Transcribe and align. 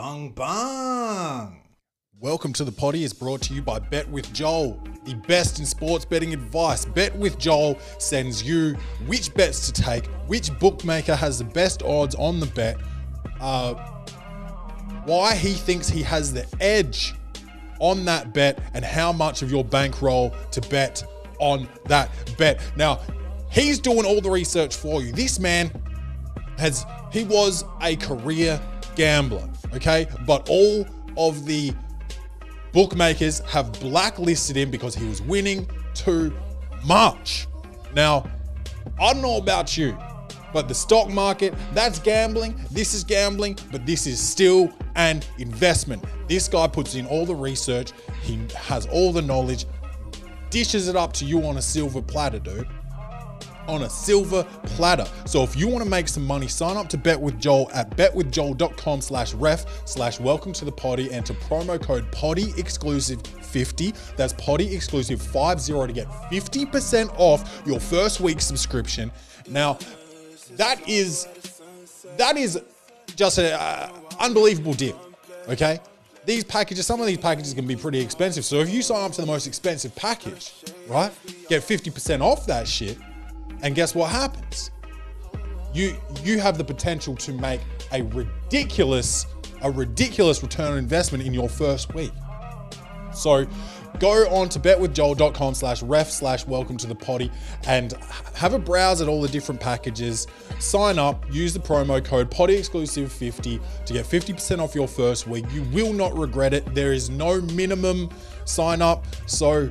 bung 0.00 0.30
bung. 0.30 1.60
Welcome 2.18 2.54
to 2.54 2.64
the 2.64 2.72
Potty 2.72 3.04
is 3.04 3.12
brought 3.12 3.42
to 3.42 3.52
you 3.52 3.60
by 3.60 3.78
Bet 3.78 4.08
with 4.08 4.32
Joel, 4.32 4.82
the 5.04 5.12
best 5.28 5.58
in 5.58 5.66
sports 5.66 6.06
betting 6.06 6.32
advice. 6.32 6.86
Bet 6.86 7.14
with 7.18 7.38
Joel 7.38 7.78
sends 7.98 8.42
you 8.42 8.78
which 9.06 9.34
bets 9.34 9.70
to 9.70 9.82
take, 9.82 10.06
which 10.26 10.58
bookmaker 10.58 11.14
has 11.14 11.36
the 11.36 11.44
best 11.44 11.82
odds 11.82 12.14
on 12.14 12.40
the 12.40 12.46
bet, 12.46 12.78
uh, 13.42 13.74
why 15.04 15.34
he 15.34 15.52
thinks 15.52 15.90
he 15.90 16.02
has 16.02 16.32
the 16.32 16.46
edge 16.60 17.12
on 17.78 18.06
that 18.06 18.32
bet, 18.32 18.58
and 18.72 18.86
how 18.86 19.12
much 19.12 19.42
of 19.42 19.50
your 19.50 19.64
bankroll 19.64 20.34
to 20.50 20.62
bet 20.62 21.04
on 21.40 21.68
that 21.88 22.10
bet. 22.38 22.58
Now, 22.74 23.00
he's 23.50 23.78
doing 23.78 24.06
all 24.06 24.22
the 24.22 24.30
research 24.30 24.74
for 24.74 25.02
you. 25.02 25.12
This 25.12 25.38
man 25.38 25.70
has 26.56 26.86
he 27.12 27.24
was 27.24 27.64
a 27.82 27.96
career 27.96 28.58
gambler, 28.96 29.48
okay? 29.74 30.06
But 30.26 30.48
all 30.48 30.86
of 31.16 31.46
the 31.46 31.72
bookmakers 32.72 33.40
have 33.40 33.72
blacklisted 33.80 34.56
him 34.56 34.70
because 34.70 34.94
he 34.94 35.06
was 35.08 35.22
winning 35.22 35.68
too 35.94 36.32
much. 36.84 37.46
Now, 37.94 38.28
I 39.00 39.12
don't 39.12 39.22
know 39.22 39.36
about 39.36 39.76
you, 39.76 39.96
but 40.52 40.68
the 40.68 40.74
stock 40.74 41.08
market, 41.08 41.54
that's 41.72 41.98
gambling. 41.98 42.58
This 42.70 42.94
is 42.94 43.04
gambling, 43.04 43.58
but 43.70 43.86
this 43.86 44.06
is 44.06 44.20
still 44.20 44.72
an 44.94 45.22
investment. 45.38 46.04
This 46.28 46.48
guy 46.48 46.66
puts 46.66 46.94
in 46.94 47.06
all 47.06 47.26
the 47.26 47.34
research, 47.34 47.92
he 48.22 48.38
has 48.56 48.86
all 48.86 49.12
the 49.12 49.22
knowledge, 49.22 49.66
dishes 50.50 50.88
it 50.88 50.96
up 50.96 51.12
to 51.14 51.24
you 51.24 51.44
on 51.46 51.56
a 51.56 51.62
silver 51.62 52.02
platter, 52.02 52.38
dude 52.38 52.66
on 53.70 53.82
a 53.82 53.90
silver 53.90 54.44
platter. 54.64 55.06
So 55.24 55.42
if 55.42 55.56
you 55.56 55.68
want 55.68 55.84
to 55.84 55.88
make 55.88 56.08
some 56.08 56.26
money, 56.26 56.48
sign 56.48 56.76
up 56.76 56.88
to 56.90 56.98
Bet 56.98 57.20
with 57.20 57.40
Joel 57.40 57.70
at 57.72 57.90
betwithjoel.com 57.96 59.00
slash 59.00 59.34
ref 59.34 59.64
slash 59.86 60.20
welcome 60.20 60.52
to 60.52 60.64
the 60.64 60.72
potty. 60.72 61.10
and 61.12 61.24
to 61.26 61.34
promo 61.34 61.80
code 61.80 62.10
potty 62.12 62.52
exclusive 62.56 63.22
50. 63.22 63.94
That's 64.16 64.32
potty 64.34 64.74
exclusive 64.74 65.20
50 65.20 65.86
to 65.86 65.92
get 65.92 66.06
50% 66.08 67.14
off 67.16 67.62
your 67.66 67.80
first 67.80 68.20
week 68.20 68.40
subscription. 68.40 69.10
Now, 69.48 69.78
that 70.56 70.88
is 70.88 71.26
that 72.16 72.36
is 72.36 72.60
just 73.16 73.38
an 73.38 73.52
uh, 73.52 73.90
unbelievable 74.18 74.74
deal. 74.74 75.00
Okay? 75.48 75.80
These 76.26 76.44
packages, 76.44 76.86
some 76.86 77.00
of 77.00 77.06
these 77.06 77.18
packages 77.18 77.54
can 77.54 77.66
be 77.66 77.76
pretty 77.76 78.00
expensive. 78.00 78.44
So 78.44 78.60
if 78.60 78.70
you 78.70 78.82
sign 78.82 79.04
up 79.04 79.12
to 79.12 79.20
the 79.20 79.26
most 79.26 79.46
expensive 79.46 79.94
package, 79.96 80.52
right, 80.86 81.10
get 81.48 81.62
50% 81.62 82.20
off 82.20 82.46
that 82.46 82.68
shit, 82.68 82.98
and 83.62 83.74
guess 83.74 83.94
what 83.94 84.10
happens? 84.10 84.70
You 85.72 85.96
you 86.22 86.40
have 86.40 86.58
the 86.58 86.64
potential 86.64 87.14
to 87.16 87.32
make 87.32 87.60
a 87.92 88.02
ridiculous 88.02 89.26
a 89.62 89.70
ridiculous 89.70 90.42
return 90.42 90.72
on 90.72 90.78
investment 90.78 91.24
in 91.24 91.34
your 91.34 91.48
first 91.48 91.94
week. 91.94 92.12
So 93.12 93.46
go 93.98 94.26
on 94.28 94.48
to 94.50 94.60
betwithjoel.com 94.60 95.54
slash 95.54 95.82
ref 95.82 96.10
slash 96.10 96.46
welcome 96.46 96.76
to 96.78 96.86
the 96.86 96.94
potty 96.94 97.30
and 97.66 97.92
have 98.34 98.54
a 98.54 98.58
browse 98.58 99.02
at 99.02 99.08
all 99.08 99.20
the 99.20 99.28
different 99.28 99.60
packages. 99.60 100.26
Sign 100.58 100.98
up, 100.98 101.24
use 101.32 101.52
the 101.52 101.60
promo 101.60 102.02
code 102.02 102.30
potty 102.30 102.54
exclusive 102.54 103.12
50 103.12 103.60
to 103.84 103.92
get 103.92 104.06
50% 104.06 104.60
off 104.60 104.74
your 104.74 104.88
first 104.88 105.26
week. 105.26 105.44
You 105.52 105.62
will 105.64 105.92
not 105.92 106.16
regret 106.16 106.54
it. 106.54 106.74
There 106.74 106.92
is 106.92 107.10
no 107.10 107.40
minimum 107.40 108.10
sign 108.44 108.80
up. 108.80 109.04
So 109.26 109.70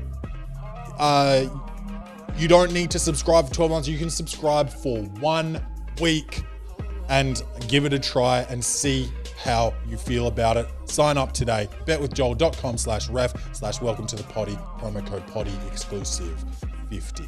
uh, 1.00 1.45
you 2.40 2.48
don't 2.48 2.72
need 2.72 2.90
to 2.92 3.00
subscribe 3.00 3.50
for 3.50 3.54
12 3.54 3.72
months. 3.72 3.88
You 3.88 3.98
can 3.98 4.09
subscribe 4.09 4.70
for 4.70 5.00
one 5.20 5.62
week 6.00 6.44
and 7.09 7.44
give 7.68 7.84
it 7.84 7.92
a 7.92 8.00
try 8.00 8.45
and 8.50 8.64
see 8.64 9.12
how 9.38 9.73
you 9.88 9.98
feel 9.98 10.28
about 10.28 10.56
it. 10.56 10.66
Sign 10.86 11.17
up 11.17 11.34
today. 11.34 11.67
Betwithjoel.com 11.86 12.78
slash 12.78 13.10
ref 13.10 13.34
slash 13.54 13.82
welcome 13.82 14.08
to 14.08 14.16
the 14.16 14.23
potty. 14.23 14.58
Promo 14.80 15.06
code 15.06 15.28
potty 15.28 15.52
exclusive 15.70 16.44
50. 16.90 17.26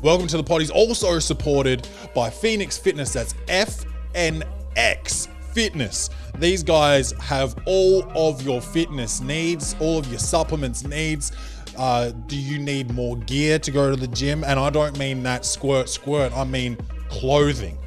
Welcome 0.00 0.28
to 0.28 0.36
the 0.36 0.44
potty 0.44 0.64
is 0.64 0.70
also 0.70 1.18
supported 1.18 1.88
by 2.14 2.30
Phoenix 2.30 2.78
Fitness. 2.78 3.12
That's 3.12 3.34
FNX 3.48 5.28
Fitness. 5.52 6.10
These 6.38 6.62
guys 6.62 7.12
have 7.20 7.56
all 7.66 8.04
of 8.16 8.42
your 8.42 8.60
fitness 8.60 9.20
needs, 9.20 9.74
all 9.80 9.98
of 9.98 10.06
your 10.06 10.20
supplements 10.20 10.84
needs. 10.84 11.32
Uh, 11.76 12.10
do 12.26 12.36
you 12.36 12.58
need 12.58 12.92
more 12.92 13.16
gear 13.16 13.58
to 13.58 13.70
go 13.70 13.90
to 13.90 13.96
the 13.96 14.08
gym? 14.08 14.44
And 14.44 14.58
I 14.58 14.70
don't 14.70 14.98
mean 14.98 15.22
that 15.22 15.44
squirt, 15.44 15.88
squirt, 15.88 16.36
I 16.36 16.44
mean 16.44 16.76
clothing. 17.08 17.78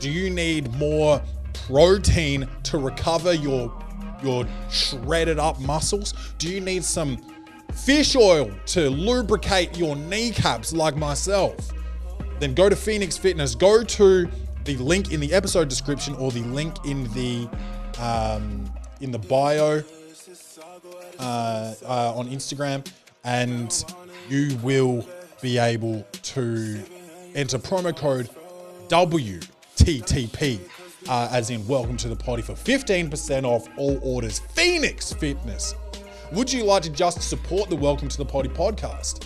Do 0.00 0.10
you 0.10 0.30
need 0.30 0.72
more 0.74 1.22
protein 1.66 2.48
to 2.64 2.78
recover 2.78 3.32
your 3.32 3.72
your 4.22 4.46
shredded 4.70 5.38
up 5.38 5.60
muscles? 5.60 6.14
Do 6.38 6.48
you 6.48 6.60
need 6.60 6.84
some 6.84 7.18
fish 7.72 8.16
oil 8.16 8.50
to 8.66 8.90
lubricate 8.90 9.76
your 9.76 9.96
kneecaps 9.96 10.72
like 10.72 10.96
myself? 10.96 11.56
Then 12.40 12.54
go 12.54 12.68
to 12.68 12.76
Phoenix 12.76 13.16
Fitness. 13.16 13.54
Go 13.54 13.82
to 13.82 14.28
the 14.64 14.76
link 14.76 15.12
in 15.12 15.20
the 15.20 15.32
episode 15.32 15.68
description 15.68 16.14
or 16.16 16.30
the 16.30 16.42
link 16.42 16.84
in 16.84 17.04
the 17.14 17.48
um, 17.98 18.70
in 19.00 19.10
the 19.10 19.18
bio 19.18 19.82
uh, 21.18 21.74
uh, 21.84 22.12
on 22.14 22.28
Instagram 22.28 22.86
and 23.24 23.84
you 24.28 24.56
will 24.62 25.06
be 25.40 25.58
able 25.58 26.06
to 26.22 26.82
enter 27.34 27.58
promo 27.58 27.96
code 27.96 28.28
WTTP, 28.88 30.60
uh, 31.08 31.28
as 31.30 31.50
in 31.50 31.66
welcome 31.66 31.96
to 31.96 32.08
the 32.08 32.16
potty, 32.16 32.42
for 32.42 32.54
15% 32.54 33.44
off 33.44 33.68
all 33.76 33.98
orders. 34.02 34.38
Phoenix 34.38 35.12
Fitness. 35.12 35.74
Would 36.32 36.52
you 36.52 36.64
like 36.64 36.82
to 36.82 36.90
just 36.90 37.22
support 37.22 37.70
the 37.70 37.76
Welcome 37.76 38.08
to 38.08 38.18
the 38.18 38.24
Potty 38.24 38.50
podcast? 38.50 39.24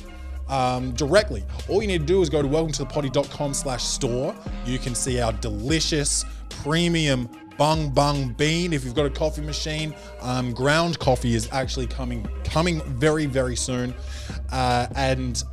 Um, 0.48 0.92
directly. 0.92 1.44
All 1.68 1.80
you 1.80 1.88
need 1.88 2.00
to 2.00 2.06
do 2.06 2.22
is 2.22 2.28
go 2.28 2.42
to 2.42 2.48
welcome 2.48 2.72
to 2.72 2.80
the 2.80 2.86
potty.com 2.86 3.54
slash 3.54 3.82
store. 3.82 4.34
You 4.66 4.78
can 4.78 4.94
see 4.94 5.20
our 5.20 5.32
delicious 5.32 6.24
premium 6.48 7.28
bung 7.62 7.90
bung 7.90 8.32
bean. 8.32 8.72
If 8.72 8.84
you've 8.84 8.96
got 8.96 9.06
a 9.06 9.10
coffee 9.10 9.40
machine 9.40 9.94
um, 10.20 10.52
ground 10.52 10.98
coffee 10.98 11.36
is 11.36 11.48
actually 11.52 11.86
coming 11.86 12.26
coming 12.42 12.80
very 12.98 13.26
very 13.26 13.54
soon. 13.54 13.94
Uh, 14.50 14.88
and 14.96 15.44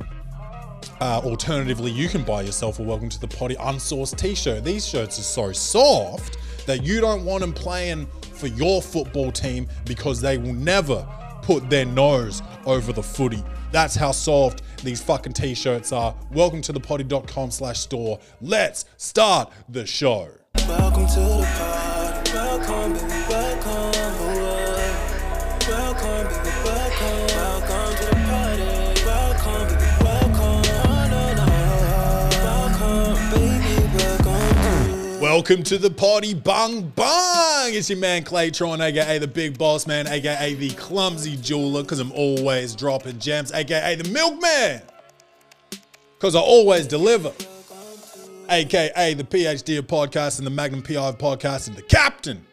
uh, 1.00 1.20
alternatively 1.22 1.92
you 1.92 2.08
can 2.08 2.24
buy 2.24 2.42
yourself 2.42 2.80
a 2.80 2.82
welcome 2.82 3.08
to 3.10 3.20
the 3.20 3.28
potty 3.28 3.54
unsourced 3.54 4.16
t-shirt. 4.16 4.64
These 4.64 4.88
shirts 4.88 5.20
are 5.20 5.22
so 5.22 5.52
soft 5.52 6.38
that 6.66 6.82
you 6.82 7.00
don't 7.00 7.24
want 7.24 7.42
them 7.42 7.52
playing 7.52 8.08
for 8.34 8.48
your 8.48 8.82
football 8.82 9.30
team 9.30 9.68
because 9.84 10.20
they 10.20 10.36
will 10.36 10.54
never 10.54 11.06
put 11.42 11.70
their 11.70 11.86
nose 11.86 12.42
over 12.66 12.92
the 12.92 13.04
footy. 13.04 13.44
That's 13.70 13.94
how 13.94 14.10
soft 14.10 14.62
these 14.82 15.00
fucking 15.00 15.34
t-shirts 15.34 15.92
are. 15.92 16.16
Welcome 16.32 16.60
to 16.62 16.72
the 16.72 16.80
potty.com 16.80 17.52
slash 17.52 17.78
store. 17.78 18.18
Let's 18.40 18.86
start 18.96 19.52
the 19.68 19.86
show 19.86 20.30
Welcome 22.60 22.92
to 22.92 23.04
the 23.04 23.08
party. 23.24 23.30
Welcome, 23.30 23.92
baby, 25.62 25.70
welcome. 25.70 26.26
Baby, 26.28 26.52
welcome. 26.64 27.26
Welcome 27.34 27.96
to 27.96 28.04
the 28.04 28.16
party. 28.28 28.68
Welcome, 29.06 29.68
baby, 29.68 29.88
welcome. 30.04 30.62
No, 30.68 30.84
no, 31.08 31.22
no. 31.34 31.48
Welcome, 32.44 33.16
baby, 33.30 33.74
welcome. 33.96 34.52
to- 35.14 35.20
Welcome 35.20 35.62
to 35.64 35.78
the 35.78 35.90
potty, 35.90 36.34
bung 36.34 36.82
bung. 36.94 37.72
It's 37.72 37.88
your 37.88 37.98
man 37.98 38.24
Claytron, 38.24 38.80
aka 38.80 39.18
the 39.18 39.26
big 39.26 39.56
boss 39.56 39.86
man, 39.86 40.06
aka 40.06 40.52
the 40.54 40.68
clumsy 40.70 41.36
jeweler, 41.38 41.82
because 41.82 41.98
I'm 41.98 42.12
always 42.12 42.74
dropping 42.76 43.18
gems, 43.20 43.52
aka 43.52 43.94
the 43.96 44.08
milkman, 44.10 44.82
because 46.18 46.34
I 46.36 46.40
always 46.40 46.86
deliver, 46.86 47.32
aka 48.50 49.14
the 49.14 49.24
PhD 49.24 49.78
of 49.78 49.86
podcast 49.86 50.36
and 50.38 50.46
the 50.46 50.50
Magnum 50.50 50.82
PI 50.82 50.96
of 50.96 51.16
podcast 51.16 51.68
and 51.68 51.76
the 51.76 51.82
captain, 51.82 52.44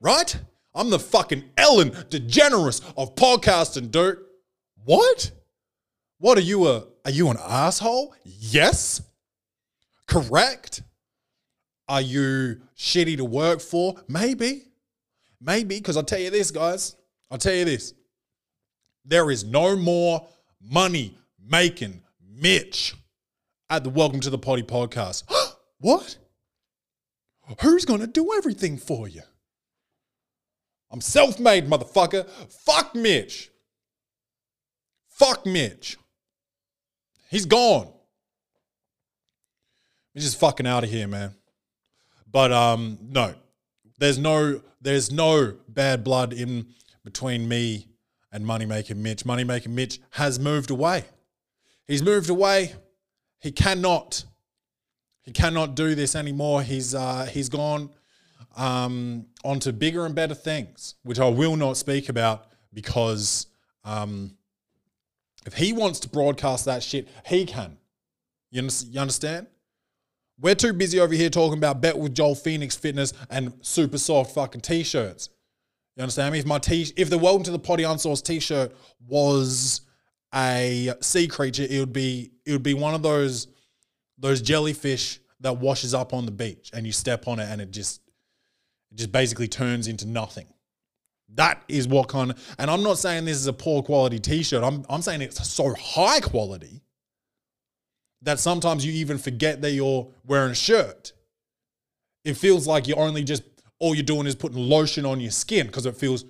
right? 0.00 0.36
I'm 0.74 0.90
the 0.90 0.98
fucking 0.98 1.44
Ellen 1.56 1.90
DeGeneres 1.90 2.82
of 2.96 3.14
podcasting, 3.14 3.90
dude. 3.90 4.18
What? 4.84 5.30
What 6.18 6.38
are 6.38 6.42
you 6.42 6.66
a? 6.68 6.84
Are 7.04 7.10
you 7.10 7.28
an 7.30 7.38
asshole? 7.40 8.14
Yes. 8.24 9.02
Correct. 10.06 10.82
Are 11.88 12.00
you 12.00 12.60
shitty 12.76 13.16
to 13.16 13.24
work 13.24 13.60
for? 13.60 13.96
Maybe. 14.08 14.64
Maybe. 15.40 15.78
Because 15.78 15.96
I'll 15.96 16.02
tell 16.02 16.18
you 16.18 16.30
this, 16.30 16.50
guys. 16.50 16.96
I'll 17.30 17.38
tell 17.38 17.54
you 17.54 17.64
this. 17.64 17.94
There 19.04 19.30
is 19.30 19.44
no 19.44 19.74
more 19.74 20.26
money 20.60 21.16
making 21.42 22.02
Mitch 22.20 22.94
at 23.70 23.84
the 23.84 23.90
Welcome 23.90 24.20
to 24.20 24.30
the 24.30 24.38
Potty 24.38 24.62
podcast. 24.62 25.24
what? 25.78 26.18
Who's 27.62 27.84
going 27.84 28.00
to 28.00 28.06
do 28.06 28.34
everything 28.34 28.76
for 28.76 29.08
you? 29.08 29.22
I'm 30.90 31.00
self 31.00 31.38
made, 31.38 31.68
motherfucker. 31.68 32.28
Fuck 32.64 32.94
Mitch. 32.94 33.50
Fuck 35.08 35.44
Mitch. 35.44 35.96
He's 37.30 37.44
gone. 37.44 37.92
He's 40.14 40.24
just 40.24 40.40
fucking 40.40 40.66
out 40.66 40.84
of 40.84 40.90
here, 40.90 41.06
man. 41.06 41.34
But 42.30 42.52
um, 42.52 42.98
no, 43.02 43.34
There's 43.98 44.18
no 44.18 44.60
there's 44.80 45.10
no 45.10 45.54
bad 45.68 46.04
blood 46.04 46.32
in 46.32 46.66
between 47.04 47.48
me 47.48 47.88
and 48.32 48.44
Moneymaker 48.44 48.96
Mitch. 48.96 49.24
Moneymaker 49.24 49.68
Mitch 49.68 50.00
has 50.10 50.38
moved 50.38 50.70
away. 50.70 51.04
He's 51.86 52.02
moved 52.02 52.30
away. 52.30 52.74
He 53.40 53.52
cannot 53.52 54.24
he 55.22 55.32
cannot 55.32 55.74
do 55.74 55.94
this 55.94 56.14
anymore. 56.14 56.62
He's 56.62 56.94
uh, 56.94 57.28
he's 57.30 57.48
gone 57.48 57.90
um, 58.58 59.26
on 59.44 59.60
to 59.60 59.72
bigger 59.72 60.04
and 60.04 60.14
better 60.14 60.34
things, 60.34 60.96
which 61.04 61.20
I 61.20 61.28
will 61.28 61.56
not 61.56 61.76
speak 61.76 62.08
about 62.08 62.48
because 62.74 63.46
um, 63.84 64.36
if 65.46 65.54
he 65.54 65.72
wants 65.72 66.00
to 66.00 66.08
broadcast 66.08 66.66
that 66.66 66.82
shit, 66.82 67.08
he 67.24 67.46
can. 67.46 67.78
You 68.50 68.68
understand? 68.98 69.46
We're 70.40 70.56
too 70.56 70.72
busy 70.72 71.00
over 71.00 71.14
here 71.14 71.30
talking 71.30 71.58
about 71.58 71.80
Bet 71.80 71.96
with 71.96 72.14
Joel 72.14 72.34
Phoenix 72.34 72.76
Fitness 72.76 73.12
and 73.30 73.54
super 73.60 73.98
soft 73.98 74.34
fucking 74.34 74.60
t-shirts. 74.60 75.30
You 75.96 76.02
understand 76.02 76.32
me? 76.32 76.38
If 76.38 76.46
my 76.46 76.58
t 76.58 76.92
if 76.96 77.10
the 77.10 77.18
Welcome 77.18 77.42
to 77.44 77.50
the 77.50 77.58
Potty 77.58 77.82
Unsourced 77.82 78.24
t-shirt 78.24 78.72
was 79.06 79.80
a 80.34 80.94
sea 81.00 81.26
creature, 81.26 81.66
it 81.68 81.80
would 81.80 81.92
be 81.92 82.30
it 82.46 82.52
would 82.52 82.62
be 82.62 82.74
one 82.74 82.94
of 82.94 83.02
those 83.02 83.48
those 84.16 84.40
jellyfish 84.40 85.20
that 85.40 85.56
washes 85.56 85.94
up 85.94 86.12
on 86.12 86.24
the 86.24 86.32
beach 86.32 86.70
and 86.72 86.86
you 86.86 86.92
step 86.92 87.26
on 87.28 87.38
it 87.38 87.48
and 87.48 87.60
it 87.60 87.70
just 87.70 88.00
it 88.90 88.96
just 88.96 89.12
basically 89.12 89.48
turns 89.48 89.88
into 89.88 90.06
nothing. 90.06 90.46
That 91.34 91.62
is 91.68 91.86
what 91.86 92.08
kind 92.08 92.30
of, 92.30 92.54
and 92.58 92.70
I'm 92.70 92.82
not 92.82 92.98
saying 92.98 93.26
this 93.26 93.36
is 93.36 93.46
a 93.46 93.52
poor 93.52 93.82
quality 93.82 94.18
t-shirt. 94.18 94.64
I'm 94.64 94.84
I'm 94.88 95.02
saying 95.02 95.20
it's 95.20 95.46
so 95.46 95.74
high 95.74 96.20
quality 96.20 96.82
that 98.22 98.40
sometimes 98.40 98.84
you 98.84 98.92
even 98.92 99.18
forget 99.18 99.60
that 99.62 99.72
you're 99.72 100.08
wearing 100.26 100.52
a 100.52 100.54
shirt. 100.54 101.12
It 102.24 102.34
feels 102.34 102.66
like 102.66 102.88
you're 102.88 102.98
only 102.98 103.24
just 103.24 103.42
all 103.78 103.94
you're 103.94 104.02
doing 104.02 104.26
is 104.26 104.34
putting 104.34 104.58
lotion 104.58 105.06
on 105.06 105.20
your 105.20 105.30
skin 105.30 105.66
because 105.66 105.86
it 105.86 105.96
feels 105.96 106.24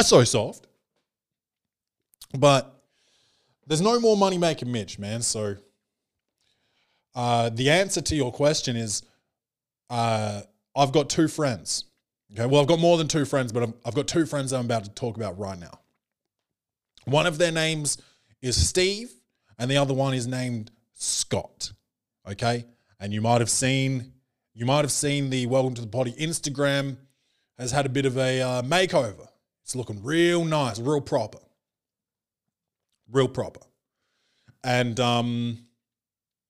so 0.00 0.24
soft. 0.24 0.66
But 2.36 2.74
there's 3.66 3.80
no 3.80 3.98
more 4.00 4.16
money 4.16 4.38
making 4.38 4.70
Mitch, 4.70 4.98
man. 4.98 5.22
So 5.22 5.56
uh, 7.14 7.50
the 7.50 7.70
answer 7.70 8.00
to 8.02 8.16
your 8.16 8.32
question 8.32 8.76
is 8.76 9.02
uh, 9.88 10.42
I've 10.76 10.92
got 10.92 11.08
two 11.08 11.28
friends. 11.28 11.84
Okay, 12.32 12.46
well, 12.46 12.60
I've 12.60 12.66
got 12.66 12.80
more 12.80 12.98
than 12.98 13.06
two 13.06 13.24
friends, 13.24 13.52
but 13.52 13.62
I've, 13.62 13.74
I've 13.84 13.94
got 13.94 14.08
two 14.08 14.26
friends 14.26 14.52
I'm 14.52 14.64
about 14.64 14.84
to 14.84 14.90
talk 14.90 15.16
about 15.16 15.38
right 15.38 15.58
now. 15.58 15.78
One 17.04 17.26
of 17.26 17.38
their 17.38 17.52
names 17.52 17.98
is 18.42 18.56
Steve, 18.68 19.12
and 19.58 19.70
the 19.70 19.76
other 19.76 19.94
one 19.94 20.14
is 20.14 20.26
named 20.26 20.70
Scott. 20.94 21.72
Okay, 22.28 22.64
and 22.98 23.12
you 23.12 23.20
might 23.20 23.40
have 23.40 23.50
seen 23.50 24.12
you 24.54 24.66
might 24.66 24.82
have 24.82 24.92
seen 24.92 25.30
the 25.30 25.46
Welcome 25.46 25.74
to 25.74 25.80
the 25.80 25.86
Potty 25.86 26.12
Instagram 26.12 26.96
has 27.58 27.70
had 27.70 27.86
a 27.86 27.88
bit 27.88 28.06
of 28.06 28.16
a 28.16 28.40
uh, 28.40 28.62
makeover. 28.62 29.28
It's 29.62 29.76
looking 29.76 30.02
real 30.02 30.44
nice, 30.44 30.78
real 30.78 31.00
proper, 31.00 31.38
real 33.10 33.28
proper, 33.28 33.60
and 34.62 34.98
um, 34.98 35.58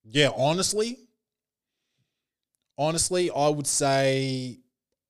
yeah, 0.05 0.31
honestly, 0.37 0.99
honestly, 2.79 3.31
I 3.31 3.49
would 3.49 3.67
say 3.67 4.61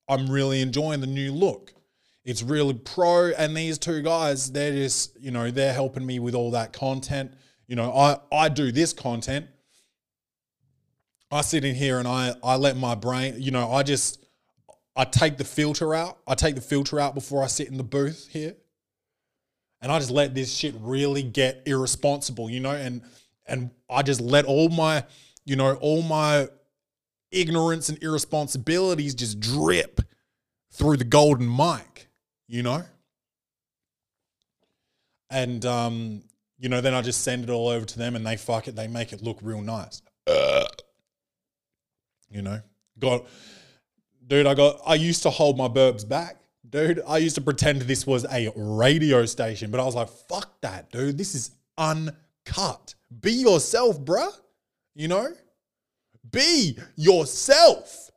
I'm 0.07 0.29
really 0.29 0.61
enjoying 0.61 1.01
the 1.01 1.07
new 1.07 1.31
look. 1.31 1.73
It's 2.23 2.41
really 2.41 2.73
pro, 2.73 3.31
and 3.37 3.55
these 3.55 3.77
two 3.77 4.01
guys, 4.01 4.51
they're 4.51 4.71
just, 4.71 5.19
you 5.21 5.29
know, 5.29 5.51
they're 5.51 5.73
helping 5.73 6.05
me 6.05 6.17
with 6.19 6.33
all 6.33 6.51
that 6.51 6.73
content. 6.73 7.33
You 7.67 7.75
know, 7.75 7.91
I 7.93 8.17
I 8.31 8.49
do 8.49 8.71
this 8.71 8.93
content. 8.93 9.47
I 11.31 11.41
sit 11.41 11.65
in 11.65 11.75
here 11.75 11.99
and 11.99 12.07
I 12.07 12.33
I 12.43 12.55
let 12.55 12.77
my 12.77 12.95
brain, 12.95 13.35
you 13.37 13.51
know, 13.51 13.71
I 13.71 13.83
just 13.83 14.25
I 14.95 15.03
take 15.05 15.37
the 15.37 15.43
filter 15.43 15.93
out. 15.93 16.19
I 16.27 16.35
take 16.35 16.55
the 16.55 16.61
filter 16.61 16.99
out 16.99 17.13
before 17.15 17.43
I 17.43 17.47
sit 17.47 17.67
in 17.67 17.77
the 17.77 17.83
booth 17.83 18.29
here. 18.31 18.55
And 19.81 19.91
I 19.91 19.99
just 19.99 20.11
let 20.11 20.33
this 20.33 20.55
shit 20.55 20.73
really 20.79 21.21
get 21.21 21.61
irresponsible, 21.65 22.49
you 22.49 22.59
know, 22.59 22.71
and 22.71 23.01
and 23.45 23.69
I 23.89 24.01
just 24.01 24.21
let 24.21 24.45
all 24.45 24.69
my, 24.69 25.03
you 25.45 25.55
know, 25.55 25.75
all 25.75 26.01
my 26.01 26.47
ignorance 27.35 27.89
and 27.89 28.01
irresponsibilities 28.01 29.13
just 29.13 29.39
drip 29.39 30.01
through 30.71 30.97
the 30.97 31.03
golden 31.03 31.53
mic, 31.53 32.07
you 32.47 32.63
know? 32.63 32.83
And 35.29 35.65
um, 35.65 36.23
you 36.57 36.69
know, 36.69 36.81
then 36.81 36.93
I 36.93 37.01
just 37.01 37.21
send 37.21 37.43
it 37.43 37.49
all 37.49 37.67
over 37.67 37.85
to 37.85 37.97
them 37.97 38.15
and 38.15 38.25
they 38.25 38.37
fuck 38.37 38.67
it, 38.67 38.75
they 38.75 38.87
make 38.87 39.11
it 39.13 39.21
look 39.21 39.39
real 39.41 39.61
nice. 39.61 40.01
Uh, 40.27 40.65
you 42.29 42.41
know? 42.41 42.61
Got 42.99 43.25
dude, 44.25 44.47
I 44.47 44.53
got 44.53 44.79
I 44.85 44.95
used 44.95 45.23
to 45.23 45.29
hold 45.29 45.57
my 45.57 45.67
burps 45.67 46.07
back. 46.07 46.37
Dude, 46.67 47.01
I 47.07 47.17
used 47.17 47.35
to 47.35 47.41
pretend 47.41 47.81
this 47.81 48.07
was 48.07 48.25
a 48.31 48.51
radio 48.55 49.25
station, 49.25 49.69
but 49.71 49.79
I 49.79 49.83
was 49.83 49.95
like, 49.95 50.09
fuck 50.09 50.59
that, 50.61 50.91
dude. 50.91 51.17
This 51.17 51.35
is 51.35 51.51
uncut. 51.77 52.95
Be 53.21 53.31
yourself, 53.31 53.99
bruh. 53.99 54.31
You 54.95 55.07
know? 55.09 55.33
Be 56.31 56.77
yourself. 56.95 58.09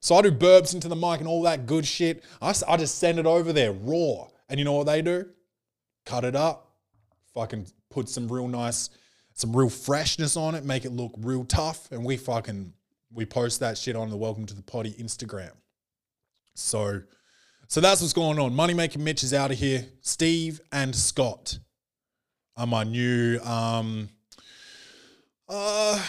So 0.00 0.14
I 0.14 0.22
do 0.22 0.32
burps 0.32 0.74
into 0.74 0.88
the 0.88 0.96
mic 0.96 1.20
and 1.20 1.28
all 1.28 1.42
that 1.42 1.66
good 1.66 1.84
shit. 1.84 2.24
I, 2.40 2.54
I 2.66 2.76
just 2.76 2.98
send 2.98 3.18
it 3.18 3.26
over 3.26 3.52
there 3.52 3.72
raw. 3.72 4.28
And 4.48 4.58
you 4.58 4.64
know 4.64 4.72
what 4.72 4.86
they 4.86 5.02
do? 5.02 5.26
Cut 6.06 6.24
it 6.24 6.34
up, 6.34 6.72
fucking 7.34 7.66
put 7.90 8.08
some 8.08 8.28
real 8.28 8.48
nice, 8.48 8.90
some 9.34 9.54
real 9.54 9.68
freshness 9.68 10.36
on 10.36 10.54
it, 10.54 10.64
make 10.64 10.84
it 10.84 10.92
look 10.92 11.12
real 11.18 11.44
tough. 11.44 11.90
And 11.92 12.04
we 12.04 12.16
fucking, 12.16 12.72
we 13.12 13.26
post 13.26 13.60
that 13.60 13.76
shit 13.76 13.96
on 13.96 14.08
the 14.08 14.16
Welcome 14.16 14.46
to 14.46 14.54
the 14.54 14.62
Potty 14.62 14.92
Instagram. 14.94 15.52
So, 16.54 17.02
so 17.66 17.80
that's 17.80 18.00
what's 18.00 18.14
going 18.14 18.38
on. 18.38 18.54
Money 18.54 18.72
Making 18.74 19.04
Mitch 19.04 19.22
is 19.22 19.34
out 19.34 19.50
of 19.50 19.58
here. 19.58 19.84
Steve 20.00 20.60
and 20.72 20.94
Scott 20.96 21.58
are 22.56 22.66
my 22.66 22.84
new, 22.84 23.38
um, 23.40 24.08
uh, 25.48 26.02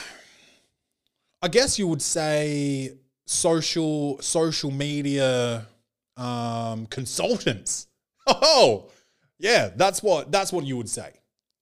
I 1.42 1.48
guess 1.48 1.80
you 1.80 1.88
would 1.88 2.02
say 2.02 2.98
social 3.26 4.20
social 4.22 4.72
media 4.72 5.66
um, 6.18 6.86
consultants. 6.88 7.88
Oh, 8.32 8.92
yeah, 9.40 9.72
that's 9.76 10.04
what 10.04 10.32
that's 10.32 10.54
what 10.54 10.64
you 10.64 10.78
would 10.78 10.90
say. 10.90 11.14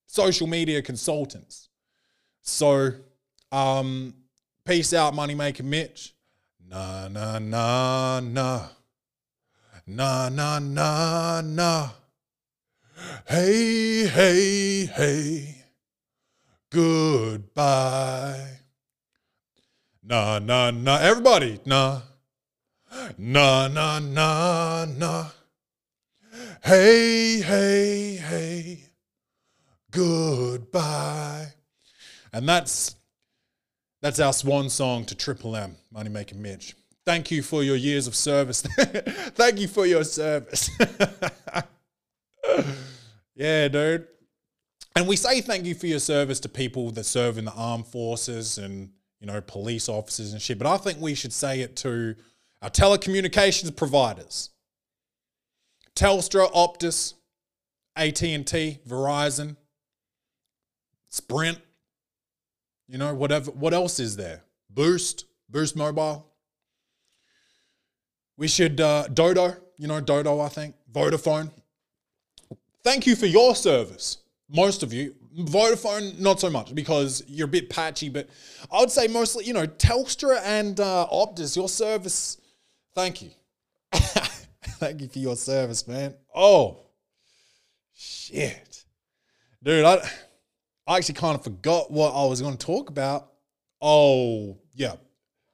Social 0.05 0.47
media 0.47 0.81
consultants. 0.81 1.69
So, 2.41 2.91
um, 3.53 4.13
peace 4.65 4.93
out, 4.93 5.15
money 5.15 5.33
making 5.33 5.69
Mitch. 5.69 6.13
Nah, 6.69 7.07
nah, 7.07 7.39
nah, 7.39 8.19
nah, 8.19 8.67
nah, 9.85 10.27
nah, 10.27 10.59
nah, 10.59 11.41
nah. 11.41 11.89
Hey, 13.27 14.07
hey, 14.07 14.85
hey. 14.87 15.55
Goodbye. 16.69 18.59
Nah, 20.09 20.39
nah, 20.39 20.71
nah. 20.71 20.99
Everybody, 21.01 21.59
nah. 21.65 21.99
Nah, 23.17 23.67
nah, 23.67 23.99
nah, 23.99 24.85
nah. 24.85 25.25
Hey, 26.63 27.41
hey, 27.41 28.15
hey. 28.15 28.83
Goodbye. 29.91 31.47
And 32.31 32.47
that's 32.47 32.95
that's 34.01 34.21
our 34.21 34.31
swan 34.31 34.69
song 34.69 35.03
to 35.05 35.15
Triple 35.15 35.57
M, 35.57 35.75
Money 35.91 36.09
Making 36.09 36.41
Mitch. 36.41 36.73
Thank 37.05 37.29
you 37.29 37.43
for 37.43 37.61
your 37.61 37.75
years 37.75 38.07
of 38.07 38.15
service. 38.15 38.61
Thank 39.35 39.59
you 39.59 39.67
for 39.67 39.85
your 39.85 40.05
service. 40.05 40.69
yeah, 43.35 43.67
dude. 43.67 44.07
And 44.95 45.05
we 45.05 45.17
say 45.17 45.41
thank 45.41 45.65
you 45.65 45.75
for 45.75 45.85
your 45.85 45.99
service 45.99 46.39
to 46.39 46.49
people 46.49 46.89
that 46.91 47.03
serve 47.03 47.37
in 47.37 47.45
the 47.45 47.51
armed 47.51 47.85
forces 47.85 48.57
and 48.57 48.89
you 49.19 49.27
know 49.27 49.41
police 49.41 49.89
officers 49.89 50.33
and 50.33 50.41
shit. 50.41 50.57
But 50.57 50.67
I 50.67 50.77
think 50.77 50.99
we 50.99 51.15
should 51.15 51.33
say 51.33 51.61
it 51.61 51.75
to 51.77 52.15
our 52.61 52.69
telecommunications 52.69 53.75
providers: 53.75 54.49
Telstra, 55.95 56.51
Optus, 56.53 57.13
AT 57.95 58.21
and 58.23 58.45
T, 58.45 58.79
Verizon, 58.87 59.55
Sprint. 61.09 61.59
You 62.87 62.97
know 62.97 63.13
whatever. 63.13 63.51
What 63.51 63.73
else 63.73 63.99
is 63.99 64.15
there? 64.15 64.43
Boost, 64.69 65.25
Boost 65.49 65.75
Mobile. 65.75 66.25
We 68.37 68.47
should 68.47 68.79
uh, 68.79 69.07
Dodo. 69.07 69.55
You 69.77 69.87
know 69.87 69.99
Dodo. 69.99 70.39
I 70.39 70.49
think 70.49 70.75
Vodafone. 70.91 71.51
Thank 72.83 73.05
you 73.05 73.15
for 73.15 73.25
your 73.25 73.55
service 73.55 74.19
most 74.49 74.83
of 74.83 74.93
you. 74.93 75.15
Vodafone, 75.37 76.17
not 76.19 76.39
so 76.39 76.49
much 76.49 76.73
because 76.73 77.23
you're 77.27 77.45
a 77.45 77.49
bit 77.49 77.69
patchy, 77.69 78.09
but 78.09 78.27
I 78.71 78.79
would 78.79 78.91
say 78.91 79.07
mostly, 79.07 79.45
you 79.45 79.53
know, 79.53 79.67
Telstra 79.67 80.41
and 80.43 80.79
uh, 80.79 81.07
Optus, 81.11 81.55
your 81.55 81.69
service. 81.69 82.41
Thank 82.95 83.21
you. 83.21 83.29
thank 83.91 85.01
you 85.01 85.07
for 85.07 85.19
your 85.19 85.35
service, 85.35 85.87
man. 85.87 86.15
Oh, 86.35 86.79
shit. 87.93 88.85
Dude, 89.63 89.85
I, 89.85 90.09
I 90.87 90.97
actually 90.97 91.15
kind 91.15 91.35
of 91.35 91.43
forgot 91.43 91.91
what 91.91 92.15
I 92.15 92.25
was 92.25 92.41
going 92.41 92.57
to 92.57 92.65
talk 92.65 92.89
about. 92.89 93.31
Oh, 93.79 94.57
yeah. 94.73 94.93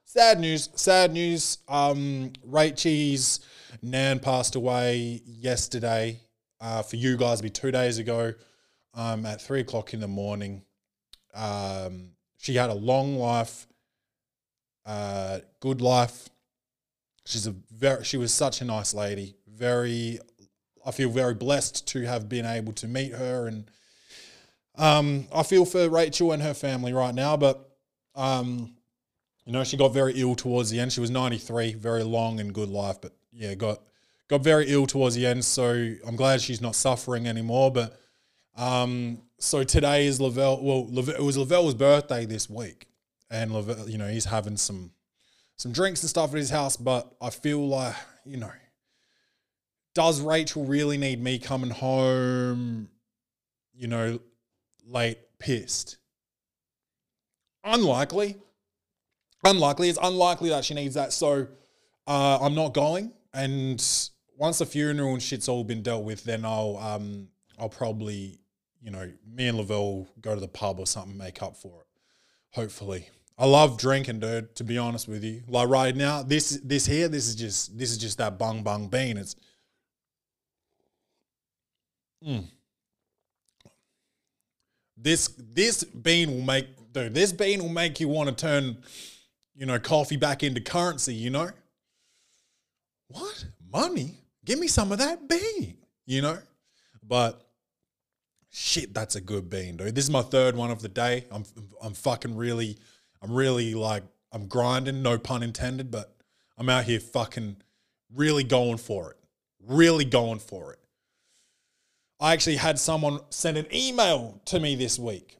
sad 0.06 0.40
news. 0.40 0.70
Sad 0.76 1.12
news. 1.12 1.58
Um, 1.68 2.32
Rachel's 2.44 3.42
nan 3.82 4.20
passed 4.20 4.56
away 4.56 5.22
yesterday. 5.26 6.22
Uh, 6.62 6.82
for 6.82 6.96
you 6.96 7.18
guys, 7.18 7.42
be 7.42 7.50
two 7.50 7.72
days 7.72 7.98
ago. 7.98 8.34
Um, 8.96 9.26
at 9.26 9.42
three 9.42 9.62
o'clock 9.62 9.94
in 9.94 10.00
the 10.00 10.08
morning. 10.08 10.62
Um, 11.34 12.12
she 12.38 12.56
had 12.56 12.70
a 12.70 12.76
long 12.76 13.18
life, 13.18 13.68
uh, 14.86 15.40
good 15.60 15.82
life. 15.82 16.30
She's 17.26 17.48
a 17.48 17.56
very. 17.72 18.04
She 18.04 18.18
was 18.18 18.34
such 18.34 18.62
a 18.62 18.66
nice 18.66 18.94
lady. 18.94 19.36
Very. 19.48 20.20
I 20.86 20.92
feel 20.92 21.10
very 21.10 21.34
blessed 21.34 21.88
to 21.88 22.02
have 22.02 22.28
been 22.28 22.46
able 22.46 22.74
to 22.74 22.88
meet 22.88 23.14
her, 23.14 23.48
and 23.48 23.72
um, 24.76 25.28
I 25.34 25.44
feel 25.44 25.66
for 25.66 25.90
Rachel 25.90 26.32
and 26.34 26.44
her 26.44 26.54
family 26.54 26.94
right 26.94 27.16
now. 27.16 27.38
But 27.38 27.68
um, 28.14 28.76
you 29.46 29.54
know, 29.54 29.64
she 29.64 29.78
got 29.78 29.94
very 29.94 30.14
ill 30.16 30.36
towards 30.36 30.70
the 30.70 30.80
end. 30.80 30.94
She 30.94 31.02
was 31.02 31.10
ninety 31.10 31.38
three, 31.38 31.74
very 31.74 32.04
long 32.04 32.40
and 32.40 32.54
good 32.54 32.70
life, 32.70 33.02
but 33.02 33.14
yeah, 33.32 33.56
got 33.56 33.82
got 34.28 34.42
very 34.44 34.66
ill 34.68 34.86
towards 34.86 35.16
the 35.16 35.26
end. 35.26 35.46
So 35.46 35.96
I'm 36.06 36.16
glad 36.16 36.42
she's 36.42 36.62
not 36.62 36.76
suffering 36.76 37.26
anymore. 37.26 37.72
But 37.72 37.98
um, 38.56 39.20
so 39.40 39.64
today 39.64 40.06
is 40.06 40.22
Lavelle. 40.22 40.62
Well, 40.62 40.88
Lave- 40.88 41.10
it 41.10 41.24
was 41.24 41.38
Lavelle's 41.38 41.76
birthday 41.76 42.26
this 42.26 42.50
week, 42.50 42.88
and 43.30 43.52
Lavelle, 43.52 43.90
you 43.90 43.98
know, 43.98 44.08
he's 44.08 44.26
having 44.26 44.58
some 44.58 44.92
some 45.56 45.72
drinks 45.72 46.02
and 46.02 46.10
stuff 46.10 46.32
at 46.32 46.38
his 46.38 46.50
house. 46.50 46.78
But 46.78 47.14
I 47.22 47.30
feel 47.30 47.68
like, 47.68 47.96
you 48.26 48.38
know, 48.38 48.52
does 49.96 50.22
Rachel 50.22 50.66
really 50.66 50.98
need 50.98 51.22
me 51.22 51.40
coming 51.40 51.72
home? 51.72 52.90
You 53.74 53.88
know, 53.88 54.20
late, 54.86 55.18
pissed. 55.40 55.98
Unlikely. 57.64 58.38
Unlikely. 59.44 59.90
It's 59.90 60.00
unlikely 60.02 60.50
that 60.50 60.64
she 60.64 60.74
needs 60.74 60.96
that. 60.96 61.12
So 61.12 61.48
uh, 62.08 62.38
I'm 62.40 62.56
not 62.56 62.74
going. 62.74 63.14
And 63.34 63.84
once 64.38 64.60
the 64.60 64.66
funeral 64.66 65.14
and 65.14 65.22
shit's 65.22 65.50
all 65.50 65.64
been 65.64 65.82
dealt 65.82 66.04
with, 66.04 66.24
then 66.24 66.46
I'll 66.46 66.78
um 66.78 67.30
I'll 67.58 67.70
probably, 67.70 68.40
you 68.84 68.92
know, 68.92 69.12
me 69.26 69.48
and 69.48 69.58
Lavelle 69.58 70.08
go 70.22 70.36
to 70.36 70.42
the 70.42 70.48
pub 70.48 70.80
or 70.80 70.86
something, 70.86 71.18
make 71.18 71.42
up 71.42 71.56
for 71.56 71.82
it. 71.82 71.88
Hopefully. 72.52 73.10
I 73.38 73.46
love 73.46 73.78
drinking, 73.78 74.20
dude, 74.20 74.56
to 74.56 74.64
be 74.64 74.78
honest 74.78 75.08
with 75.08 75.24
you. 75.24 75.42
Like 75.48 75.70
right 75.70 75.96
now, 75.96 76.22
this 76.22 76.60
this 76.64 76.86
here, 76.86 77.08
this 77.08 77.28
is 77.28 77.36
just 77.36 77.78
this 77.78 77.90
is 77.90 77.98
just 77.98 78.20
that 78.20 78.38
bung 78.38 78.62
bung 78.62 78.88
bean. 78.88 79.18
It's 79.18 79.36
Mm. 82.24 82.46
This 84.96 85.28
this 85.38 85.84
bean 85.84 86.32
will 86.32 86.42
make 86.42 86.68
dude, 86.94 87.14
this 87.14 87.34
bean 87.34 87.62
will 87.62 87.70
make 87.70 88.00
you 88.00 88.08
want 88.08 88.30
to 88.30 88.36
turn, 88.36 88.78
you 89.56 89.66
know, 89.66 89.80
coffee 89.80 90.16
back 90.16 90.44
into 90.44 90.62
currency, 90.62 91.14
you 91.14 91.30
know? 91.30 91.50
What? 93.10 93.46
Money? 93.72 94.16
Give 94.46 94.60
me 94.60 94.68
some 94.68 94.92
of 94.92 95.00
that 95.00 95.28
bean, 95.28 95.78
you 96.06 96.22
know? 96.22 96.38
But 97.06 97.42
shit, 98.54 98.94
that's 98.94 99.16
a 99.16 99.22
good 99.22 99.50
bean, 99.50 99.78
dude. 99.78 99.96
This 99.96 100.06
is 100.06 100.12
my 100.12 100.22
third 100.22 100.56
one 100.56 100.72
of 100.72 100.82
the 100.82 100.88
day. 100.88 101.26
I'm 101.32 101.44
I'm 101.82 101.94
fucking 101.94 102.38
really, 102.38 102.78
I'm 103.22 103.32
really 103.34 103.74
like 103.74 104.04
I'm 104.32 104.48
grinding, 104.48 105.02
no 105.02 105.18
pun 105.18 105.44
intended, 105.44 105.92
but 105.92 106.16
I'm 106.58 106.70
out 106.70 106.86
here 106.86 107.00
fucking 107.00 107.58
really 108.14 108.44
going 108.44 108.78
for 108.78 109.12
it. 109.12 109.18
Really 109.68 110.06
going 110.06 110.40
for 110.40 110.72
it. 110.74 110.80
I 112.20 112.34
actually 112.34 112.58
had 112.58 112.80
someone 112.80 113.20
send 113.30 113.58
an 113.58 113.66
email 113.74 114.40
to 114.46 114.60
me 114.60 114.76
this 114.76 114.98
week. 114.98 115.38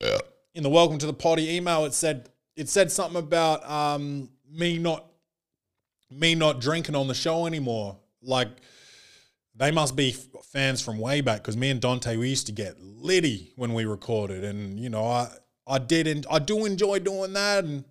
Yeah. 0.00 0.18
In 0.54 0.62
the 0.62 0.68
welcome 0.68 0.98
to 0.98 1.06
the 1.06 1.14
potty 1.14 1.56
email, 1.56 1.84
it 1.84 1.94
said 1.94 2.28
it 2.56 2.68
said 2.68 2.90
something 2.90 3.18
about 3.18 3.68
um, 3.68 4.28
me 4.50 4.78
not 4.78 5.06
me 6.10 6.34
not 6.34 6.60
drinking 6.60 6.94
on 6.94 7.06
the 7.06 7.14
show 7.14 7.46
anymore. 7.46 7.96
Like 8.22 8.48
they 9.54 9.70
must 9.70 9.94
be 9.96 10.12
fans 10.42 10.80
from 10.80 10.98
way 10.98 11.20
back 11.20 11.42
because 11.42 11.56
me 11.56 11.70
and 11.70 11.80
Dante 11.80 12.16
we 12.16 12.28
used 12.28 12.46
to 12.46 12.52
get 12.52 12.80
litty 12.80 13.52
when 13.56 13.74
we 13.74 13.84
recorded, 13.84 14.44
and 14.44 14.78
you 14.78 14.88
know 14.88 15.04
I 15.04 15.28
I 15.66 15.78
did 15.78 16.06
and 16.06 16.26
I 16.30 16.38
do 16.38 16.64
enjoy 16.64 16.98
doing 16.98 17.32
that, 17.34 17.64
and 17.64 17.84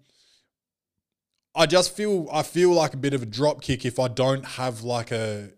I 1.56 1.66
just 1.66 1.96
feel 1.96 2.28
I 2.32 2.44
feel 2.44 2.72
like 2.72 2.94
a 2.94 2.98
bit 2.98 3.14
of 3.14 3.22
a 3.24 3.26
drop 3.26 3.62
kick 3.62 3.86
if 3.86 4.00
I 4.00 4.08
don't 4.08 4.46
have 4.46 4.84
like 4.84 5.12
a 5.12 5.52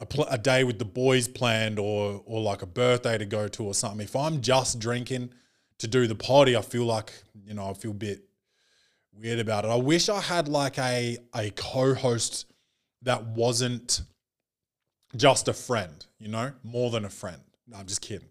a, 0.00 0.06
pl- 0.06 0.26
a 0.28 0.36
day 0.36 0.64
with 0.64 0.78
the 0.78 0.84
boys 0.84 1.28
planned 1.28 1.78
or 1.78 2.22
or 2.26 2.40
like 2.40 2.62
a 2.62 2.66
birthday 2.66 3.16
to 3.16 3.24
go 3.24 3.48
to 3.48 3.64
or 3.64 3.74
something. 3.74 4.04
If 4.04 4.16
I'm 4.16 4.40
just 4.40 4.78
drinking 4.78 5.30
to 5.78 5.88
do 5.88 6.06
the 6.06 6.14
party, 6.14 6.56
I 6.56 6.62
feel 6.62 6.84
like 6.84 7.12
you 7.46 7.54
know 7.54 7.70
I 7.70 7.74
feel 7.74 7.92
a 7.92 7.94
bit 7.94 8.24
weird 9.12 9.38
about 9.38 9.64
it. 9.64 9.68
I 9.68 9.76
wish 9.76 10.08
I 10.08 10.20
had 10.20 10.48
like 10.48 10.78
a 10.78 11.16
a 11.34 11.50
co-host 11.50 12.46
that 13.02 13.24
wasn't 13.24 14.02
just 15.16 15.48
a 15.48 15.52
friend, 15.52 16.04
you 16.18 16.28
know, 16.28 16.52
more 16.62 16.90
than 16.90 17.04
a 17.04 17.10
friend. 17.10 17.40
No, 17.66 17.78
I'm 17.78 17.86
just 17.86 18.00
kidding. 18.00 18.28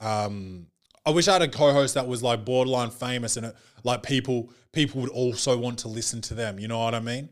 Um, 0.00 0.66
I 1.04 1.10
wish 1.10 1.28
I 1.28 1.34
had 1.34 1.42
a 1.42 1.48
co-host 1.48 1.94
that 1.94 2.06
was 2.06 2.22
like 2.22 2.44
borderline 2.44 2.90
famous 2.90 3.36
and 3.36 3.46
it, 3.46 3.56
like 3.84 4.02
people 4.02 4.50
people 4.72 5.00
would 5.00 5.10
also 5.10 5.56
want 5.58 5.78
to 5.80 5.88
listen 5.88 6.20
to 6.22 6.34
them. 6.34 6.58
You 6.58 6.68
know 6.68 6.78
what 6.78 6.94
I 6.94 7.00
mean? 7.00 7.30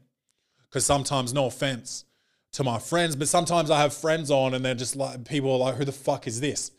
Because 0.68 0.84
sometimes, 0.84 1.32
no 1.32 1.46
offense 1.46 2.04
to 2.52 2.64
my 2.64 2.78
friends, 2.78 3.14
but 3.16 3.28
sometimes 3.28 3.70
I 3.70 3.80
have 3.80 3.92
friends 3.92 4.30
on 4.30 4.54
and 4.54 4.64
they're 4.64 4.74
just 4.74 4.96
like 4.96 5.24
people 5.26 5.52
are 5.52 5.58
like, 5.58 5.74
"Who 5.76 5.84
the 5.84 5.92
fuck 5.92 6.26
is 6.26 6.40
this?" 6.40 6.70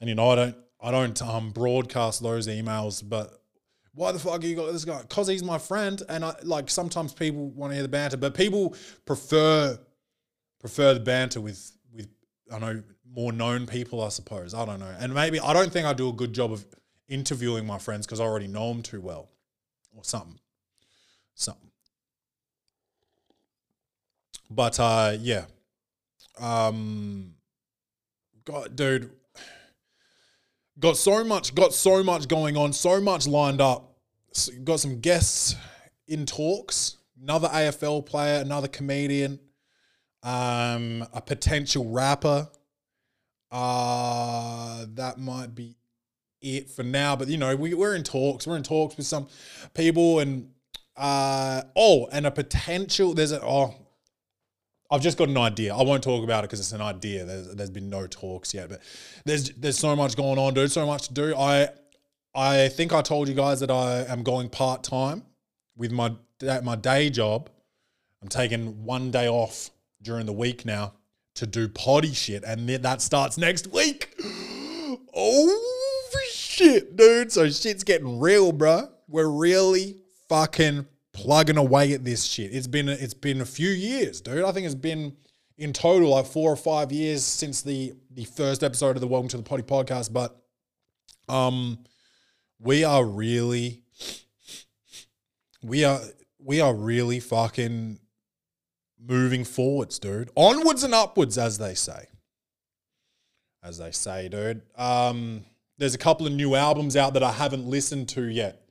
And 0.00 0.08
you 0.08 0.14
know, 0.14 0.30
I 0.30 0.34
don't 0.36 0.56
I 0.80 0.90
don't 0.90 1.22
um 1.22 1.50
broadcast 1.50 2.22
those 2.22 2.48
emails, 2.48 3.02
but 3.06 3.42
why 3.94 4.12
the 4.12 4.18
fuck 4.18 4.42
you 4.42 4.56
got 4.56 4.72
this 4.72 4.86
guy? 4.86 5.02
Cause 5.08 5.28
he's 5.28 5.44
my 5.44 5.58
friend, 5.58 6.02
and 6.08 6.24
I 6.24 6.34
like 6.42 6.70
sometimes 6.70 7.12
people 7.12 7.50
want 7.50 7.72
to 7.72 7.74
hear 7.74 7.82
the 7.82 7.88
banter, 7.88 8.16
but 8.16 8.34
people 8.34 8.74
prefer 9.04 9.78
prefer 10.62 10.94
the 10.94 11.00
banter 11.00 11.42
with 11.42 11.72
with 11.92 12.08
I 12.50 12.58
know 12.58 12.82
more 13.14 13.32
known 13.32 13.66
people, 13.66 14.02
I 14.02 14.08
suppose. 14.08 14.54
I 14.54 14.64
don't 14.64 14.80
know, 14.80 14.94
and 14.98 15.12
maybe 15.12 15.38
I 15.38 15.52
don't 15.52 15.70
think 15.70 15.86
I 15.86 15.92
do 15.92 16.08
a 16.08 16.12
good 16.12 16.32
job 16.32 16.50
of 16.52 16.64
interviewing 17.08 17.66
my 17.66 17.78
friends 17.78 18.06
because 18.06 18.20
I 18.20 18.24
already 18.24 18.48
know 18.48 18.72
them 18.72 18.82
too 18.82 19.02
well, 19.02 19.28
or 19.94 20.04
something, 20.04 20.38
something. 21.34 21.70
But 24.48 24.80
uh, 24.80 25.16
yeah, 25.20 25.44
um, 26.38 27.34
God, 28.44 28.74
dude, 28.76 29.10
got 30.78 30.96
so 30.96 31.22
much, 31.24 31.54
got 31.54 31.74
so 31.74 32.02
much 32.02 32.28
going 32.28 32.56
on, 32.56 32.72
so 32.72 33.00
much 33.00 33.26
lined 33.26 33.60
up. 33.60 33.90
Got 34.64 34.80
some 34.80 35.00
guests 35.00 35.56
in 36.08 36.24
talks. 36.24 36.96
Another 37.20 37.48
AFL 37.48 38.04
player, 38.04 38.40
another 38.40 38.66
comedian, 38.66 39.38
um, 40.22 41.06
a 41.12 41.20
potential 41.20 41.90
rapper. 41.90 42.48
Uh, 43.50 44.86
that 44.94 45.18
might 45.18 45.54
be 45.54 45.76
it 46.40 46.70
for 46.70 46.82
now. 46.82 47.16
But 47.16 47.28
you 47.28 47.38
know, 47.38 47.54
we, 47.56 47.74
we're 47.74 47.94
in 47.94 48.02
talks. 48.02 48.46
We're 48.46 48.56
in 48.56 48.62
talks 48.62 48.96
with 48.96 49.06
some 49.06 49.28
people, 49.74 50.20
and 50.20 50.50
uh, 50.96 51.62
oh, 51.76 52.08
and 52.12 52.26
a 52.26 52.30
potential. 52.30 53.14
There's 53.14 53.32
a 53.32 53.42
oh, 53.42 53.74
I've 54.90 55.00
just 55.00 55.16
got 55.18 55.28
an 55.28 55.38
idea. 55.38 55.74
I 55.74 55.82
won't 55.82 56.02
talk 56.02 56.22
about 56.24 56.44
it 56.44 56.50
because 56.50 56.60
it's 56.60 56.72
an 56.72 56.82
idea. 56.82 57.24
There's, 57.24 57.54
there's 57.54 57.70
been 57.70 57.88
no 57.88 58.06
talks 58.06 58.52
yet, 58.52 58.68
but 58.68 58.80
there's 59.24 59.50
there's 59.50 59.78
so 59.78 59.96
much 59.96 60.16
going 60.16 60.38
on, 60.38 60.54
dude. 60.54 60.70
So 60.70 60.86
much 60.86 61.08
to 61.08 61.14
do. 61.14 61.36
I 61.36 61.68
I 62.34 62.68
think 62.68 62.92
I 62.92 63.02
told 63.02 63.28
you 63.28 63.34
guys 63.34 63.60
that 63.60 63.70
I 63.70 64.04
am 64.04 64.22
going 64.22 64.48
part 64.48 64.82
time 64.82 65.24
with 65.76 65.92
my 65.92 66.12
my 66.62 66.76
day 66.76 67.10
job. 67.10 67.50
I'm 68.20 68.28
taking 68.28 68.84
one 68.84 69.10
day 69.10 69.28
off 69.28 69.70
during 70.02 70.26
the 70.26 70.32
week 70.32 70.64
now 70.64 70.94
to 71.34 71.46
do 71.46 71.68
potty 71.68 72.12
shit, 72.12 72.44
and 72.44 72.68
that 72.68 73.00
starts 73.00 73.38
next 73.38 73.72
week. 73.72 74.14
Oh 75.14 75.58
shit, 76.30 76.96
dude! 76.96 77.32
So 77.32 77.48
shit's 77.50 77.84
getting 77.84 78.18
real, 78.18 78.52
bro. 78.52 78.88
We're 79.08 79.28
really 79.28 79.96
fucking 80.28 80.86
plugging 81.12 81.58
away 81.58 81.92
at 81.92 82.04
this 82.04 82.24
shit. 82.24 82.54
It's 82.54 82.66
been 82.66 82.88
it's 82.88 83.14
been 83.14 83.40
a 83.40 83.46
few 83.46 83.68
years, 83.68 84.20
dude. 84.20 84.44
I 84.44 84.52
think 84.52 84.66
it's 84.66 84.74
been 84.74 85.16
in 85.58 85.72
total 85.72 86.10
like 86.10 86.26
four 86.26 86.50
or 86.50 86.56
five 86.56 86.92
years 86.92 87.24
since 87.24 87.62
the 87.62 87.94
the 88.10 88.24
first 88.24 88.62
episode 88.62 88.96
of 88.96 89.00
the 89.00 89.06
Welcome 89.06 89.28
to 89.28 89.36
the 89.36 89.42
Potty 89.42 89.62
podcast. 89.62 90.12
But 90.12 90.36
um, 91.28 91.78
we 92.58 92.84
are 92.84 93.04
really 93.04 93.82
we 95.62 95.84
are 95.84 96.00
we 96.38 96.60
are 96.60 96.74
really 96.74 97.20
fucking 97.20 97.98
moving 99.06 99.44
forwards, 99.44 99.98
dude. 99.98 100.30
Onwards 100.36 100.84
and 100.84 100.94
upwards, 100.94 101.38
as 101.38 101.58
they 101.58 101.74
say. 101.74 102.06
As 103.62 103.78
they 103.78 103.90
say, 103.90 104.28
dude. 104.28 104.62
Um, 104.76 105.44
there's 105.78 105.94
a 105.94 105.98
couple 105.98 106.26
of 106.26 106.32
new 106.32 106.54
albums 106.54 106.96
out 106.96 107.14
that 107.14 107.22
I 107.22 107.32
haven't 107.32 107.66
listened 107.66 108.08
to 108.10 108.24
yet, 108.24 108.62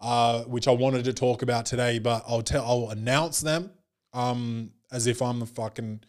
uh, 0.00 0.42
which 0.44 0.68
I 0.68 0.72
wanted 0.72 1.04
to 1.04 1.12
talk 1.12 1.42
about 1.42 1.66
today, 1.66 1.98
but 1.98 2.24
I'll 2.26 2.42
tell 2.42 2.64
I'll 2.64 2.90
announce 2.90 3.40
them 3.40 3.70
um, 4.12 4.72
as 4.90 5.06
if 5.06 5.22
I'm 5.22 5.40
the 5.40 5.46
fucking, 5.46 6.00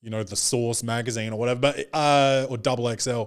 you 0.00 0.10
know, 0.10 0.22
the 0.22 0.36
Source 0.36 0.82
magazine 0.82 1.32
or 1.32 1.38
whatever, 1.38 1.60
but 1.60 1.88
uh, 1.92 2.46
or 2.48 2.56
Double 2.56 2.94
XL. 2.96 3.24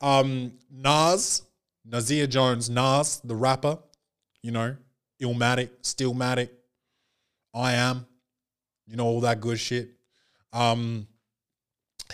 Um, 0.00 0.52
Nas, 0.70 1.42
Nasir 1.84 2.26
Jones, 2.26 2.68
Nas, 2.68 3.20
the 3.24 3.34
rapper, 3.34 3.78
you 4.42 4.50
know, 4.50 4.76
Illmatic, 5.22 5.70
Stillmatic, 5.82 6.50
I 7.54 7.74
am, 7.74 8.06
you 8.86 8.96
know, 8.96 9.06
all 9.06 9.20
that 9.20 9.40
good 9.40 9.58
shit. 9.58 9.90
Um, 10.52 11.06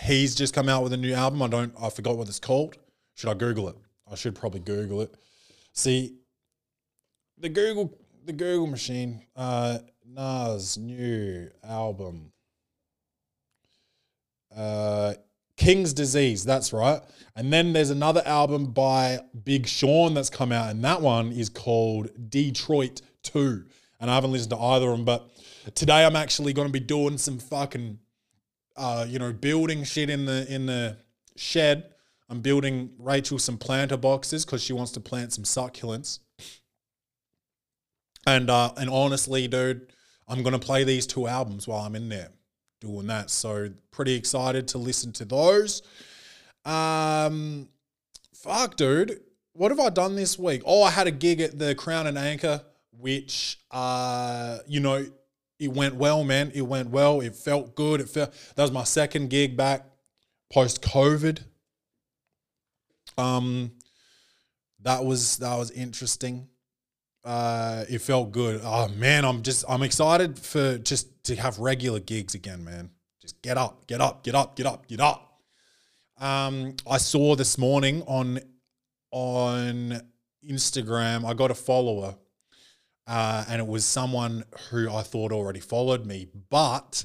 he's 0.02 0.34
just 0.34 0.54
come 0.54 0.68
out 0.68 0.82
with 0.82 0.92
a 0.92 0.96
new 0.96 1.12
album. 1.12 1.42
I 1.42 1.48
don't, 1.48 1.74
I 1.80 1.90
forgot 1.90 2.16
what 2.16 2.28
it's 2.28 2.40
called. 2.40 2.76
Should 3.14 3.30
I 3.30 3.34
Google 3.34 3.68
it? 3.68 3.76
I 4.10 4.14
should 4.14 4.34
probably 4.34 4.60
Google 4.60 5.02
it. 5.02 5.14
See, 5.72 6.16
the 7.38 7.48
Google, 7.48 7.96
the 8.24 8.32
Google 8.32 8.66
machine, 8.66 9.22
uh, 9.36 9.78
Nas 10.04 10.76
new 10.76 11.50
album. 11.62 12.32
Uh, 14.54 15.14
King's 15.56 15.92
Disease, 15.92 16.44
that's 16.44 16.72
right. 16.72 17.00
And 17.36 17.52
then 17.52 17.72
there's 17.72 17.90
another 17.90 18.22
album 18.24 18.72
by 18.72 19.20
Big 19.44 19.66
Sean 19.66 20.14
that's 20.14 20.30
come 20.30 20.52
out, 20.52 20.70
and 20.70 20.82
that 20.84 21.02
one 21.02 21.32
is 21.32 21.48
called 21.48 22.08
Detroit 22.30 23.02
2. 23.22 23.64
And 24.00 24.10
I 24.10 24.14
haven't 24.14 24.32
listened 24.32 24.50
to 24.50 24.58
either 24.58 24.90
of 24.90 24.96
them, 24.96 25.04
but 25.04 25.29
today 25.74 26.04
I'm 26.04 26.16
actually 26.16 26.52
going 26.52 26.68
to 26.68 26.72
be 26.72 26.80
doing 26.80 27.18
some 27.18 27.38
fucking, 27.38 27.98
uh, 28.76 29.06
you 29.08 29.18
know, 29.18 29.32
building 29.32 29.84
shit 29.84 30.10
in 30.10 30.26
the 30.26 30.52
in 30.52 30.66
the 30.66 30.96
shed. 31.36 31.84
I'm 32.28 32.40
building 32.40 32.90
Rachel 32.98 33.38
some 33.38 33.58
planter 33.58 33.96
boxes 33.96 34.44
because 34.44 34.62
she 34.62 34.72
wants 34.72 34.92
to 34.92 35.00
plant 35.00 35.32
some 35.32 35.44
succulents. 35.44 36.20
And 38.26 38.50
uh, 38.50 38.72
and 38.76 38.88
honestly, 38.90 39.48
dude, 39.48 39.92
I'm 40.28 40.42
gonna 40.42 40.58
play 40.58 40.84
these 40.84 41.06
two 41.06 41.26
albums 41.26 41.66
while 41.66 41.84
I'm 41.84 41.96
in 41.96 42.08
there 42.08 42.30
doing 42.80 43.06
that. 43.08 43.30
So 43.30 43.70
pretty 43.90 44.14
excited 44.14 44.68
to 44.68 44.78
listen 44.78 45.12
to 45.12 45.24
those. 45.24 45.82
Um, 46.64 47.68
fuck, 48.34 48.76
dude, 48.76 49.20
what 49.52 49.70
have 49.70 49.80
I 49.80 49.90
done 49.90 50.16
this 50.16 50.38
week? 50.38 50.62
Oh, 50.64 50.82
I 50.82 50.90
had 50.90 51.06
a 51.06 51.10
gig 51.10 51.40
at 51.40 51.58
the 51.58 51.74
Crown 51.74 52.06
and 52.06 52.18
Anchor, 52.18 52.62
which 52.92 53.58
uh, 53.70 54.58
you 54.66 54.80
know, 54.80 55.06
it 55.60 55.68
went 55.68 55.94
well, 55.94 56.24
man. 56.24 56.50
It 56.54 56.62
went 56.62 56.90
well. 56.90 57.20
It 57.20 57.36
felt 57.36 57.76
good. 57.76 58.00
It 58.00 58.08
felt 58.08 58.32
that 58.56 58.62
was 58.62 58.72
my 58.72 58.84
second 58.84 59.30
gig 59.30 59.56
back 59.56 59.86
post 60.52 60.82
COVID. 60.82 61.42
Um, 63.16 63.72
that 64.80 65.04
was 65.04 65.36
that 65.36 65.56
was 65.56 65.70
interesting 65.70 66.48
uh, 67.24 67.84
it 67.88 68.00
felt 68.00 68.32
good. 68.32 68.60
Oh 68.64 68.88
man, 68.88 69.24
I'm 69.24 69.42
just 69.42 69.64
I'm 69.68 69.82
excited 69.82 70.38
for 70.38 70.78
just 70.78 71.24
to 71.24 71.36
have 71.36 71.58
regular 71.58 72.00
gigs 72.00 72.34
again, 72.34 72.64
man. 72.64 72.90
Just 73.20 73.40
get 73.42 73.58
up, 73.58 73.86
get 73.86 74.00
up, 74.00 74.24
get 74.24 74.34
up, 74.34 74.56
get 74.56 74.66
up, 74.66 74.86
get 74.88 75.00
up. 75.00 75.26
Um, 76.18 76.76
I 76.88 76.98
saw 76.98 77.34
this 77.34 77.58
morning 77.58 78.02
on 78.06 78.40
on 79.10 80.00
Instagram. 80.48 81.28
I 81.28 81.34
got 81.34 81.50
a 81.50 81.54
follower, 81.54 82.16
uh, 83.10 83.44
and 83.48 83.60
it 83.60 83.66
was 83.66 83.84
someone 83.84 84.44
who 84.70 84.88
I 84.88 85.02
thought 85.02 85.32
already 85.32 85.58
followed 85.58 86.06
me. 86.06 86.28
But 86.48 87.04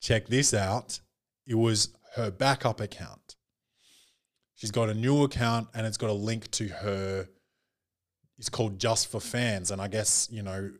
check 0.00 0.28
this 0.28 0.54
out. 0.54 1.00
It 1.46 1.56
was 1.56 1.88
her 2.14 2.30
backup 2.30 2.80
account. 2.80 3.34
She's 4.54 4.70
got 4.70 4.88
a 4.88 4.94
new 4.94 5.24
account, 5.24 5.66
and 5.74 5.84
it's 5.84 5.96
got 5.96 6.10
a 6.10 6.12
link 6.28 6.48
to 6.52 6.68
her 6.68 7.28
It's 8.38 8.48
called 8.48 8.78
Just 8.78 9.10
for 9.10 9.20
Fans. 9.20 9.70
And 9.70 9.80
I 9.82 9.88
guess, 9.88 10.28
you 10.30 10.42
know, 10.42 10.70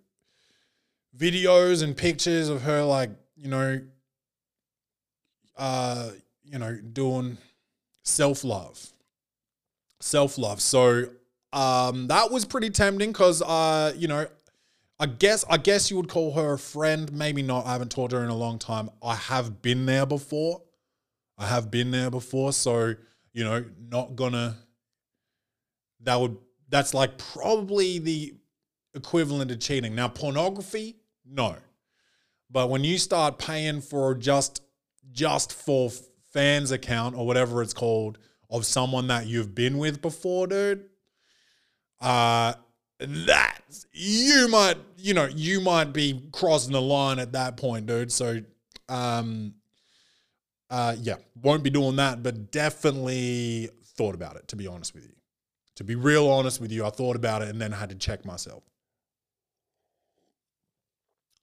videos 1.16 1.82
and 1.82 1.96
pictures 1.96 2.48
of 2.48 2.62
her 2.62 2.82
like, 2.82 3.10
you 3.36 3.48
know, 3.48 3.80
uh, 5.56 6.10
you 6.44 6.58
know, 6.58 6.78
doing 6.92 7.38
self-love. 8.02 8.92
Self-love. 10.00 10.60
So 10.60 11.06
um 11.54 12.08
that 12.08 12.30
was 12.30 12.44
pretty 12.44 12.70
tempting 12.70 13.12
because 13.12 13.40
uh, 13.42 13.92
you 13.96 14.08
know, 14.08 14.26
I 14.98 15.06
guess 15.06 15.44
I 15.48 15.56
guess 15.56 15.90
you 15.90 15.96
would 15.96 16.08
call 16.08 16.32
her 16.32 16.54
a 16.54 16.58
friend. 16.58 17.12
Maybe 17.12 17.42
not. 17.42 17.66
I 17.66 17.72
haven't 17.72 17.90
talked 17.90 18.10
to 18.10 18.16
her 18.18 18.24
in 18.24 18.30
a 18.30 18.36
long 18.36 18.58
time. 18.58 18.90
I 19.02 19.14
have 19.14 19.62
been 19.62 19.86
there 19.86 20.06
before. 20.06 20.62
I 21.36 21.46
have 21.46 21.70
been 21.70 21.90
there 21.90 22.10
before. 22.10 22.52
So, 22.52 22.94
you 23.32 23.44
know, 23.44 23.64
not 23.90 24.16
gonna 24.16 24.56
that 26.00 26.20
would 26.20 26.36
that's 26.68 26.94
like 26.94 27.18
probably 27.18 27.98
the 27.98 28.34
equivalent 28.94 29.50
of 29.50 29.60
cheating. 29.60 29.94
Now, 29.94 30.08
pornography, 30.08 30.96
no. 31.24 31.56
But 32.50 32.70
when 32.70 32.84
you 32.84 32.98
start 32.98 33.38
paying 33.38 33.80
for 33.80 34.14
just 34.14 34.62
just 35.10 35.52
for 35.52 35.90
fans 36.32 36.70
account 36.70 37.16
or 37.16 37.26
whatever 37.26 37.62
it's 37.62 37.74
called 37.74 38.18
of 38.50 38.64
someone 38.64 39.08
that 39.08 39.26
you've 39.26 39.54
been 39.54 39.78
with 39.78 40.00
before, 40.00 40.46
dude, 40.46 40.84
uh 42.04 42.54
that 43.00 43.60
you 43.92 44.46
might, 44.48 44.76
you 44.98 45.14
know, 45.14 45.26
you 45.26 45.60
might 45.60 45.92
be 45.92 46.28
crossing 46.32 46.72
the 46.72 46.80
line 46.80 47.18
at 47.18 47.32
that 47.32 47.56
point, 47.56 47.86
dude. 47.86 48.12
So 48.12 48.40
um 48.88 49.54
uh 50.70 50.96
yeah, 51.00 51.16
won't 51.42 51.62
be 51.62 51.70
doing 51.70 51.96
that, 51.96 52.22
but 52.22 52.50
definitely 52.50 53.70
thought 53.96 54.14
about 54.14 54.36
it 54.36 54.46
to 54.48 54.56
be 54.56 54.66
honest 54.66 54.94
with 54.94 55.04
you. 55.04 55.14
To 55.76 55.84
be 55.84 55.94
real 55.94 56.28
honest 56.30 56.60
with 56.60 56.70
you, 56.70 56.84
I 56.84 56.90
thought 56.90 57.16
about 57.16 57.42
it 57.42 57.48
and 57.48 57.60
then 57.60 57.72
I 57.72 57.78
had 57.78 57.88
to 57.88 57.96
check 57.96 58.24
myself. 58.24 58.62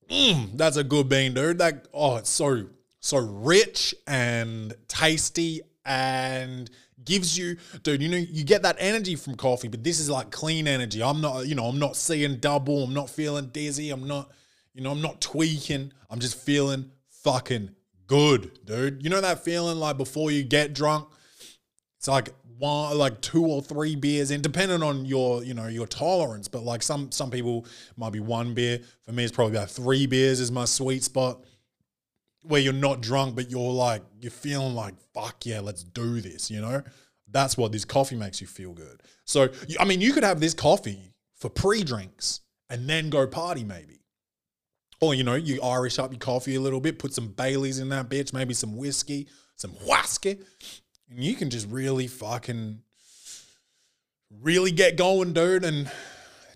Mm, 0.10 0.58
that's 0.58 0.78
a 0.78 0.84
good 0.84 1.10
bean, 1.10 1.34
dude. 1.34 1.58
That 1.58 1.88
oh, 1.93 2.17
it's 2.17 2.30
so 2.30 2.67
so 3.00 3.17
rich 3.17 3.95
and 4.06 4.76
tasty 4.88 5.62
and 5.86 6.69
gives 7.06 7.38
you, 7.38 7.58
dude. 7.84 8.02
You 8.02 8.10
know, 8.10 8.18
you 8.18 8.44
get 8.44 8.64
that 8.64 8.78
energy 8.80 9.16
from 9.16 9.36
coffee, 9.36 9.68
but 9.68 9.84
this 9.84 10.00
is 10.00 10.10
like 10.10 10.32
clean 10.32 10.68
energy. 10.68 11.02
I'm 11.02 11.22
not, 11.22 11.48
you 11.48 11.56
know, 11.56 11.66
I'm 11.66 11.80
not 11.80 11.96
seeing 11.96 12.38
double. 12.38 12.84
I'm 12.84 12.94
not 12.94 13.10
feeling 13.10 13.48
dizzy. 13.48 13.90
I'm 13.90 14.08
not, 14.08 14.32
you 14.74 14.82
know, 14.82 14.92
I'm 14.92 15.02
not 15.02 15.22
tweaking. 15.22 15.92
I'm 16.10 16.20
just 16.20 16.38
feeling 16.38 16.92
fucking 17.10 17.72
good, 18.08 18.66
dude. 18.66 19.04
You 19.04 19.10
know 19.10 19.22
that 19.22 19.44
feeling 19.44 19.78
like 19.78 19.98
before 19.98 20.32
you 20.32 20.44
get 20.44 20.74
drunk? 20.74 21.08
It's 21.98 22.08
like 22.08 22.30
one 22.62 22.96
like 22.98 23.20
two 23.22 23.44
or 23.44 23.62
three 23.62 23.96
beers 23.96 24.30
in 24.30 24.40
depending 24.40 24.84
on 24.84 25.04
your 25.04 25.44
you 25.44 25.54
know 25.54 25.66
your 25.66 25.88
tolerance 25.88 26.48
but 26.48 26.64
like 26.64 26.84
some 26.84 27.12
some 27.12 27.32
people 27.32 27.66
might 27.98 28.14
be 28.14 28.20
one 28.20 28.54
beer 28.54 28.80
for 29.04 29.12
me 29.12 29.24
it's 29.24 29.32
probably 29.32 29.58
about 29.58 29.68
three 29.70 30.06
beers 30.06 30.40
is 30.40 30.52
my 30.52 30.66
sweet 30.66 31.04
spot 31.04 31.44
where 32.43 32.62
you're 32.62 32.73
not 32.73 33.01
drunk 33.01 33.36
but 33.36 33.49
you're 33.49 33.71
like 33.71 34.01
you're 34.19 34.32
feeling 34.32 34.73
like 34.73 34.95
fuck 35.13 35.45
yeah 35.45 35.60
let's 35.60 35.84
do 35.84 36.21
this 36.21 36.49
you 36.49 36.60
know 36.60 36.82
that's 37.30 37.58
what 37.58 37.71
this 37.71 37.86
coffee 37.86 38.15
makes 38.15 38.41
you 38.41 38.47
feel 38.47 38.73
good 38.73 39.01
so 39.25 39.49
i 39.80 39.86
mean 39.86 40.01
you 40.01 40.13
could 40.13 40.23
have 40.23 40.39
this 40.39 40.54
coffee 40.54 41.13
for 41.36 41.49
pre-drinks 41.49 42.41
and 42.69 42.89
then 42.89 43.10
go 43.10 43.25
party 43.27 43.63
maybe 43.63 43.99
or 44.99 45.13
you 45.13 45.23
know 45.23 45.36
you 45.36 45.62
irish 45.62 45.99
up 45.99 46.12
your 46.12 46.19
coffee 46.19 46.56
a 46.56 46.62
little 46.62 46.82
bit 46.82 46.99
put 46.99 47.13
some 47.13 47.27
baileys 47.27 47.80
in 47.80 47.89
that 47.89 48.10
bitch 48.10 48.34
maybe 48.34 48.54
some 48.54 48.75
whiskey 48.75 49.27
some 49.56 49.71
whiskey 49.86 50.39
and 51.10 51.23
you 51.23 51.36
can 51.36 51.49
just 51.49 51.67
really 51.69 52.08
fucking 52.08 52.82
really 54.39 54.71
get 54.71 54.97
going, 54.97 55.34
dude. 55.34 55.65
And 55.65 55.91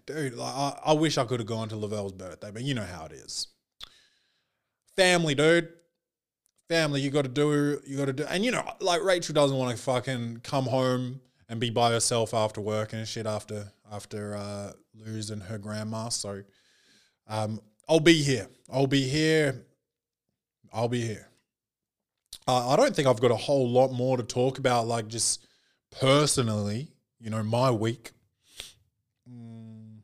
dude, 0.05 0.35
like, 0.35 0.53
I, 0.53 0.79
I 0.85 0.93
wish 0.93 1.17
I 1.17 1.25
could 1.25 1.39
have 1.39 1.47
gone 1.47 1.69
to 1.69 1.75
Lavelle's 1.75 2.13
birthday, 2.13 2.51
but 2.51 2.63
you 2.63 2.73
know 2.73 2.85
how 2.85 3.05
it 3.05 3.11
is. 3.11 3.47
Family, 4.95 5.35
dude. 5.35 5.69
Family, 6.67 7.01
you 7.01 7.11
got 7.11 7.23
to 7.23 7.29
do, 7.29 7.79
you 7.85 7.97
got 7.97 8.05
to 8.05 8.13
do, 8.13 8.25
and 8.27 8.43
you 8.43 8.49
know, 8.49 8.67
like 8.79 9.03
Rachel 9.03 9.35
doesn't 9.35 9.55
want 9.55 9.77
to 9.77 9.83
fucking 9.83 10.41
come 10.43 10.65
home 10.65 11.21
and 11.47 11.59
be 11.59 11.69
by 11.69 11.91
herself 11.91 12.33
after 12.33 12.59
work 12.59 12.93
and 12.93 13.07
shit 13.07 13.27
after 13.27 13.71
after 13.91 14.35
uh, 14.35 14.71
losing 14.95 15.41
her 15.41 15.59
grandma. 15.59 16.09
So, 16.09 16.41
um, 17.27 17.59
I'll 17.87 17.99
be 17.99 18.23
here. 18.23 18.47
I'll 18.71 18.87
be 18.87 19.07
here. 19.07 19.63
I'll 20.73 20.89
be 20.89 21.01
here. 21.01 21.27
Uh, 22.47 22.69
I 22.69 22.75
don't 22.75 22.95
think 22.95 23.07
I've 23.07 23.21
got 23.21 23.31
a 23.31 23.35
whole 23.35 23.69
lot 23.69 23.91
more 23.91 24.17
to 24.17 24.23
talk 24.23 24.57
about, 24.57 24.87
like 24.87 25.07
just 25.07 25.45
personally, 25.99 26.89
you 27.19 27.29
know, 27.29 27.43
my 27.43 27.69
week. 27.69 28.11
Mm. 29.29 29.99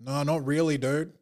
No, 0.00 0.22
not 0.22 0.44
really, 0.46 0.78
dude. 0.78 1.12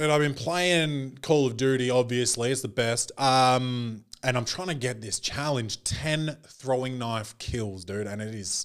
Dude, 0.00 0.08
I've 0.08 0.22
been 0.22 0.32
playing 0.32 1.18
Call 1.20 1.46
of 1.46 1.58
Duty, 1.58 1.90
obviously, 1.90 2.50
it's 2.50 2.62
the 2.62 2.68
best. 2.68 3.12
Um, 3.20 4.02
and 4.22 4.38
I'm 4.38 4.46
trying 4.46 4.68
to 4.68 4.74
get 4.74 5.02
this 5.02 5.20
challenge 5.20 5.84
10 5.84 6.38
throwing 6.46 6.98
knife 6.98 7.36
kills, 7.36 7.84
dude. 7.84 8.06
And 8.06 8.22
it 8.22 8.34
is 8.34 8.64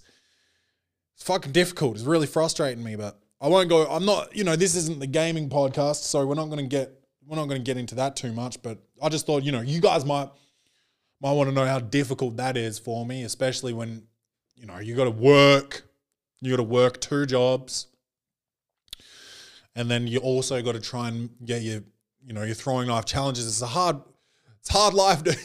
fucking 1.17 1.51
difficult. 1.51 1.97
It's 1.97 2.05
really 2.05 2.25
frustrating 2.25 2.81
me, 2.81 2.95
but 2.95 3.19
I 3.41 3.49
won't 3.49 3.67
go. 3.67 3.85
I'm 3.85 4.05
not, 4.05 4.33
you 4.33 4.45
know, 4.45 4.55
this 4.55 4.77
isn't 4.77 5.01
the 5.01 5.07
gaming 5.07 5.49
podcast, 5.49 6.03
so 6.03 6.25
we're 6.25 6.35
not 6.35 6.45
going 6.45 6.69
to 6.69 6.73
get 6.73 6.93
we're 7.27 7.35
not 7.35 7.49
going 7.49 7.59
to 7.59 7.65
get 7.65 7.75
into 7.75 7.95
that 7.95 8.15
too 8.15 8.31
much, 8.31 8.61
but 8.61 8.77
I 9.01 9.09
just 9.09 9.25
thought, 9.25 9.43
you 9.43 9.51
know, 9.51 9.59
you 9.59 9.81
guys 9.81 10.05
might 10.05 10.29
might 11.19 11.33
want 11.33 11.49
to 11.49 11.53
know 11.53 11.65
how 11.65 11.79
difficult 11.81 12.37
that 12.37 12.55
is 12.55 12.79
for 12.79 13.05
me, 13.05 13.23
especially 13.23 13.73
when, 13.73 14.03
you 14.55 14.67
know, 14.67 14.79
you 14.79 14.95
got 14.95 15.03
to 15.03 15.11
work, 15.11 15.83
you 16.39 16.51
got 16.51 16.57
to 16.57 16.63
work 16.63 17.01
two 17.01 17.25
jobs, 17.25 17.87
and 19.75 19.89
then 19.89 20.07
you 20.07 20.19
also 20.19 20.61
got 20.61 20.73
to 20.73 20.81
try 20.81 21.09
and 21.09 21.29
get 21.43 21.61
your, 21.61 21.81
you 22.25 22.33
know, 22.33 22.43
your 22.43 22.55
throwing 22.55 22.87
knife 22.87 23.05
challenges. 23.05 23.47
It's 23.47 23.61
a 23.61 23.67
hard, 23.67 23.97
it's 24.59 24.69
hard 24.69 24.93
life, 24.93 25.23
dude. 25.23 25.37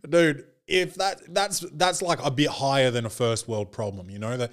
dude, 0.10 0.46
if 0.68 0.96
that 0.96 1.22
that's 1.34 1.60
that's 1.74 2.02
like 2.02 2.24
a 2.24 2.32
bit 2.32 2.50
higher 2.50 2.92
than 2.92 3.06
a 3.06 3.10
first 3.10 3.48
world 3.48 3.72
problem, 3.72 4.10
you 4.10 4.20
know 4.20 4.38
that 4.38 4.52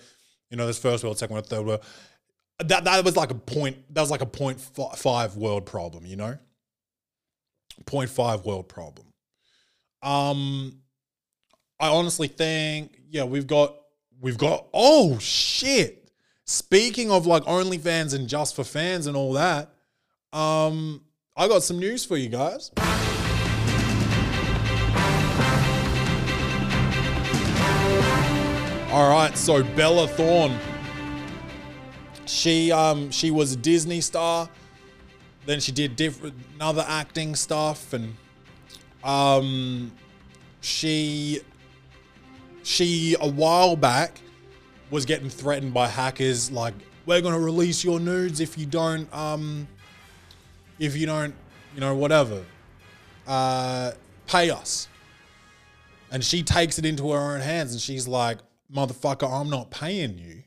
you 0.50 0.56
know 0.56 0.64
there's 0.64 0.78
first 0.78 1.04
world, 1.04 1.18
second 1.18 1.34
world, 1.34 1.46
third 1.46 1.64
world. 1.64 1.84
That 2.58 2.84
that 2.84 3.04
was 3.04 3.16
like 3.16 3.30
a 3.30 3.36
point. 3.36 3.76
That 3.94 4.00
was 4.00 4.10
like 4.10 4.22
a 4.22 4.26
point 4.26 4.60
fi- 4.60 4.94
five 4.96 5.36
world 5.36 5.66
problem, 5.66 6.04
you 6.06 6.16
know. 6.16 6.36
Point 7.86 8.10
five 8.10 8.44
world 8.44 8.68
problem. 8.68 9.06
Um, 10.02 10.80
I 11.78 11.88
honestly 11.88 12.28
think 12.28 12.98
yeah 13.08 13.24
we've 13.24 13.46
got 13.46 13.74
we've 14.20 14.38
got 14.38 14.66
oh 14.72 15.18
shit. 15.18 16.11
Speaking 16.44 17.11
of 17.11 17.26
like 17.26 17.44
OnlyFans 17.44 18.14
and 18.14 18.28
just 18.28 18.56
for 18.56 18.64
fans 18.64 19.06
and 19.06 19.16
all 19.16 19.35
that, 19.35 19.72
um, 20.33 21.02
I 21.37 21.48
got 21.48 21.62
some 21.62 21.78
news 21.78 22.04
for 22.04 22.16
you 22.16 22.28
guys. 22.28 22.70
All 28.92 29.09
right, 29.09 29.33
so 29.37 29.62
Bella 29.62 30.09
Thorne. 30.09 30.59
She 32.26 32.70
um 32.72 33.11
she 33.11 33.30
was 33.30 33.52
a 33.52 33.56
Disney 33.56 34.00
star. 34.00 34.48
Then 35.46 35.61
she 35.61 35.72
did 35.72 35.96
different 35.96 36.35
other 36.61 36.85
acting 36.87 37.35
stuff 37.35 37.92
and 37.92 38.14
um 39.02 39.92
she 40.61 41.40
she 42.70 43.16
a 43.20 43.28
while 43.28 43.76
back 43.76 44.20
was 44.90 45.04
getting 45.04 45.28
threatened 45.28 45.72
by 45.74 45.87
hackers 45.87 46.50
like 46.50 46.74
we're 47.06 47.20
going 47.20 47.35
to 47.35 47.40
release 47.40 47.85
your 47.85 48.00
nudes 48.00 48.40
if 48.40 48.56
you 48.59 48.66
don't 48.66 49.12
um 49.14 49.66
if 50.78 50.96
you 50.96 51.06
don't 51.06 51.35
you 51.74 51.80
know 51.80 51.94
whatever 51.94 52.44
uh 53.26 53.92
pay 54.26 54.50
us 54.50 54.88
and 56.11 56.24
she 56.24 56.42
takes 56.42 56.78
it 56.78 56.85
into 56.85 57.11
her 57.12 57.35
own 57.35 57.40
hands 57.40 57.72
and 57.72 57.80
she's 57.80 58.09
like, 58.09 58.38
motherfucker, 58.74 59.30
I'm 59.30 59.48
not 59.48 59.70
paying 59.70 60.18
you. 60.18 60.42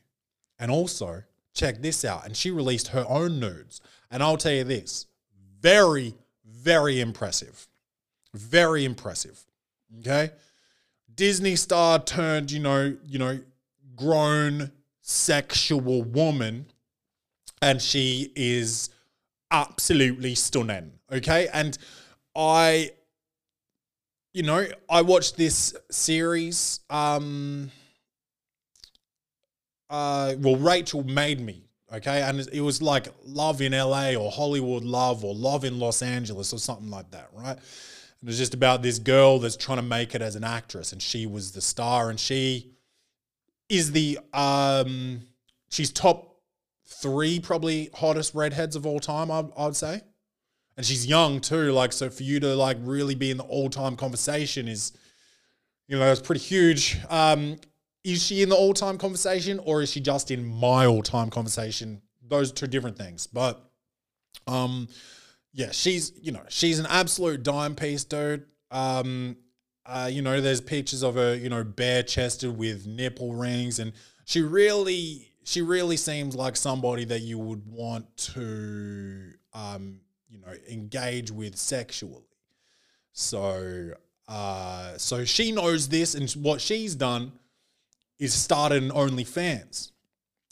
And 0.58 0.70
also, 0.70 1.22
check 1.54 1.80
this 1.80 2.04
out. 2.04 2.26
And 2.26 2.36
she 2.36 2.50
released 2.50 2.88
her 2.88 3.06
own 3.08 3.40
nudes. 3.40 3.80
And 4.10 4.22
I'll 4.22 4.36
tell 4.36 4.52
you 4.52 4.64
this 4.64 5.06
very, 5.60 6.14
very 6.46 7.00
impressive. 7.00 7.66
Very 8.34 8.84
impressive. 8.84 9.42
Okay. 10.00 10.30
Disney 11.14 11.56
star 11.56 11.98
turned, 12.02 12.50
you 12.50 12.60
know, 12.60 12.96
you 13.06 13.18
know, 13.18 13.40
grown 13.96 14.72
sexual 15.00 16.02
woman. 16.02 16.66
And 17.62 17.80
she 17.80 18.32
is 18.36 18.90
absolutely 19.50 20.34
stunning. 20.34 20.92
Okay. 21.10 21.48
And 21.52 21.78
I 22.36 22.90
you 24.34 24.42
know, 24.42 24.66
I 24.90 25.00
watched 25.02 25.36
this 25.36 25.74
series. 25.90 26.80
Um, 26.90 27.70
uh, 29.88 30.34
well, 30.38 30.56
Rachel 30.56 31.04
made 31.04 31.40
me, 31.40 31.68
okay, 31.92 32.20
and 32.20 32.40
it 32.52 32.60
was 32.60 32.82
like 32.82 33.06
Love 33.24 33.62
in 33.62 33.72
LA 33.72 34.14
or 34.14 34.30
Hollywood 34.32 34.82
Love 34.82 35.24
or 35.24 35.34
Love 35.34 35.64
in 35.64 35.78
Los 35.78 36.02
Angeles 36.02 36.52
or 36.52 36.58
something 36.58 36.90
like 36.90 37.12
that, 37.12 37.30
right? 37.32 37.56
It 38.24 38.26
was 38.26 38.38
just 38.38 38.54
about 38.54 38.82
this 38.82 38.98
girl 38.98 39.38
that's 39.38 39.56
trying 39.56 39.78
to 39.78 39.82
make 39.82 40.14
it 40.14 40.22
as 40.22 40.34
an 40.34 40.44
actress, 40.44 40.92
and 40.92 41.02
she 41.02 41.26
was 41.26 41.52
the 41.52 41.60
star, 41.60 42.08
and 42.08 42.18
she 42.18 42.72
is 43.68 43.92
the 43.92 44.18
um, 44.32 45.22
she's 45.70 45.92
top 45.92 46.40
three 46.86 47.38
probably 47.38 47.90
hottest 47.94 48.34
redheads 48.34 48.76
of 48.76 48.86
all 48.86 48.98
time. 48.98 49.30
I, 49.30 49.44
I'd 49.56 49.76
say 49.76 50.00
and 50.76 50.84
she's 50.84 51.06
young 51.06 51.40
too. 51.40 51.72
Like, 51.72 51.92
so 51.92 52.10
for 52.10 52.22
you 52.22 52.40
to 52.40 52.54
like 52.54 52.76
really 52.80 53.14
be 53.14 53.30
in 53.30 53.36
the 53.36 53.44
all 53.44 53.70
time 53.70 53.96
conversation 53.96 54.68
is, 54.68 54.92
you 55.86 55.98
know, 55.98 56.10
it's 56.10 56.20
pretty 56.20 56.40
huge. 56.40 56.98
Um, 57.08 57.56
is 58.02 58.22
she 58.22 58.42
in 58.42 58.48
the 58.48 58.56
all 58.56 58.74
time 58.74 58.98
conversation 58.98 59.60
or 59.60 59.82
is 59.82 59.90
she 59.90 60.00
just 60.00 60.30
in 60.30 60.44
my 60.44 60.86
all 60.86 61.02
time 61.02 61.30
conversation? 61.30 62.02
Those 62.26 62.52
two 62.52 62.66
different 62.66 62.96
things. 62.96 63.26
But, 63.26 63.62
um, 64.46 64.88
yeah, 65.54 65.70
she's 65.70 66.12
you 66.20 66.32
know 66.32 66.42
she's 66.48 66.78
an 66.78 66.86
absolute 66.86 67.42
dime 67.42 67.74
piece, 67.76 68.04
dude. 68.04 68.44
Um, 68.70 69.36
uh, 69.86 70.08
you 70.10 70.22
know, 70.22 70.40
there's 70.40 70.60
pictures 70.60 71.02
of 71.02 71.14
her, 71.14 71.34
you 71.34 71.48
know, 71.48 71.62
bare 71.62 72.02
chested 72.02 72.56
with 72.56 72.86
nipple 72.86 73.34
rings, 73.34 73.78
and 73.78 73.92
she 74.24 74.40
really, 74.40 75.30
she 75.44 75.60
really 75.62 75.96
seems 75.96 76.34
like 76.34 76.56
somebody 76.56 77.04
that 77.04 77.20
you 77.20 77.38
would 77.38 77.66
want 77.66 78.16
to, 78.16 79.32
um, 79.52 80.00
you 80.28 80.38
know, 80.40 80.52
engage 80.70 81.30
with 81.30 81.56
sexually. 81.56 82.24
So, 83.12 83.92
uh, 84.26 84.96
so 84.96 85.24
she 85.24 85.52
knows 85.52 85.88
this, 85.88 86.14
and 86.14 86.30
what 86.42 86.60
she's 86.60 86.94
done 86.94 87.32
is 88.18 88.32
started 88.32 88.82
an 88.82 88.90
OnlyFans. 88.90 89.92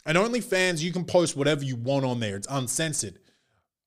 And 0.05 0.19
OnlyFans, 0.19 0.83
you 0.83 0.93
can 0.93 1.05
post 1.05 1.37
whatever 1.37 1.65
you 1.65 1.77
want 1.77 2.05
on 2.05 2.21
there. 2.21 2.37
It's 2.37 2.49
uncensored, 2.51 3.19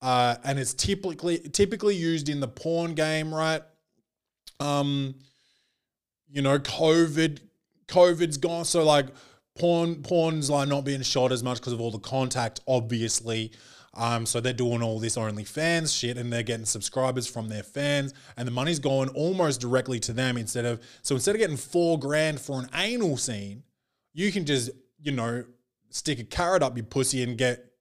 uh, 0.01 0.35
and 0.43 0.59
it's 0.59 0.73
typically 0.73 1.39
typically 1.39 1.95
used 1.95 2.29
in 2.29 2.39
the 2.39 2.47
porn 2.47 2.93
game, 2.93 3.33
right? 3.33 3.61
Um, 4.59 5.15
you 6.29 6.41
know, 6.41 6.59
COVID, 6.59 7.39
COVID's 7.87 8.37
gone, 8.37 8.65
so 8.65 8.83
like 8.83 9.07
porn, 9.57 10.01
porn's 10.03 10.49
like 10.49 10.67
not 10.67 10.85
being 10.85 11.01
shot 11.01 11.31
as 11.31 11.43
much 11.43 11.59
because 11.59 11.73
of 11.73 11.81
all 11.81 11.91
the 11.91 11.99
contact, 11.99 12.59
obviously. 12.67 13.51
Um, 13.97 14.25
so 14.25 14.41
they're 14.41 14.51
doing 14.51 14.81
all 14.83 14.99
this 14.99 15.15
OnlyFans 15.15 15.97
shit 15.97 16.17
and 16.17 16.31
they're 16.31 16.43
getting 16.43 16.65
subscribers 16.65 17.27
from 17.27 17.47
their 17.47 17.63
fans 17.63 18.13
and 18.35 18.45
the 18.45 18.51
money's 18.51 18.79
going 18.79 19.07
almost 19.09 19.61
directly 19.61 20.01
to 20.01 20.11
them 20.11 20.37
instead 20.37 20.65
of 20.65 20.81
so 21.01 21.15
instead 21.15 21.33
of 21.33 21.39
getting 21.39 21.55
four 21.55 21.97
grand 21.97 22.41
for 22.41 22.59
an 22.59 22.69
anal 22.75 23.15
scene, 23.15 23.63
you 24.13 24.33
can 24.33 24.45
just, 24.45 24.69
you 24.99 25.13
know, 25.13 25.45
stick 25.91 26.19
a 26.19 26.25
carrot 26.25 26.61
up 26.61 26.75
your 26.75 26.85
pussy 26.85 27.23
and 27.23 27.37
get 27.37 27.71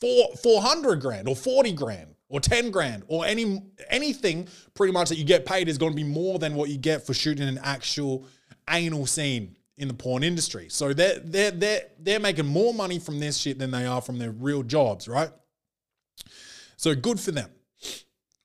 four 0.00 0.34
four 0.42 0.62
hundred 0.62 1.00
grand 1.00 1.28
or 1.28 1.36
forty 1.36 1.72
grand 1.72 2.14
or 2.28 2.40
ten 2.40 2.70
grand 2.70 3.02
or 3.08 3.26
any 3.26 3.62
anything 3.88 4.48
pretty 4.74 4.92
much 4.92 5.08
that 5.08 5.16
you 5.16 5.24
get 5.24 5.44
paid 5.44 5.68
is 5.68 5.78
going 5.78 5.92
to 5.92 5.96
be 5.96 6.04
more 6.04 6.38
than 6.38 6.54
what 6.54 6.70
you 6.70 6.78
get 6.78 7.06
for 7.06 7.14
shooting 7.14 7.48
an 7.48 7.60
actual 7.62 8.26
anal 8.68 9.06
scene 9.06 9.56
in 9.76 9.88
the 9.88 9.94
porn 9.94 10.22
industry. 10.22 10.68
So 10.68 10.92
they're 10.92 11.18
they're 11.20 11.50
they're 11.50 11.82
they're 11.98 12.20
making 12.20 12.46
more 12.46 12.72
money 12.72 12.98
from 12.98 13.18
this 13.18 13.38
shit 13.38 13.58
than 13.58 13.70
they 13.70 13.86
are 13.86 14.00
from 14.00 14.18
their 14.18 14.30
real 14.30 14.62
jobs, 14.62 15.08
right? 15.08 15.30
So 16.76 16.94
good 16.94 17.20
for 17.20 17.32
them. 17.32 17.50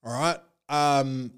All 0.03 0.13
right. 0.13 0.39
Um, 0.67 1.31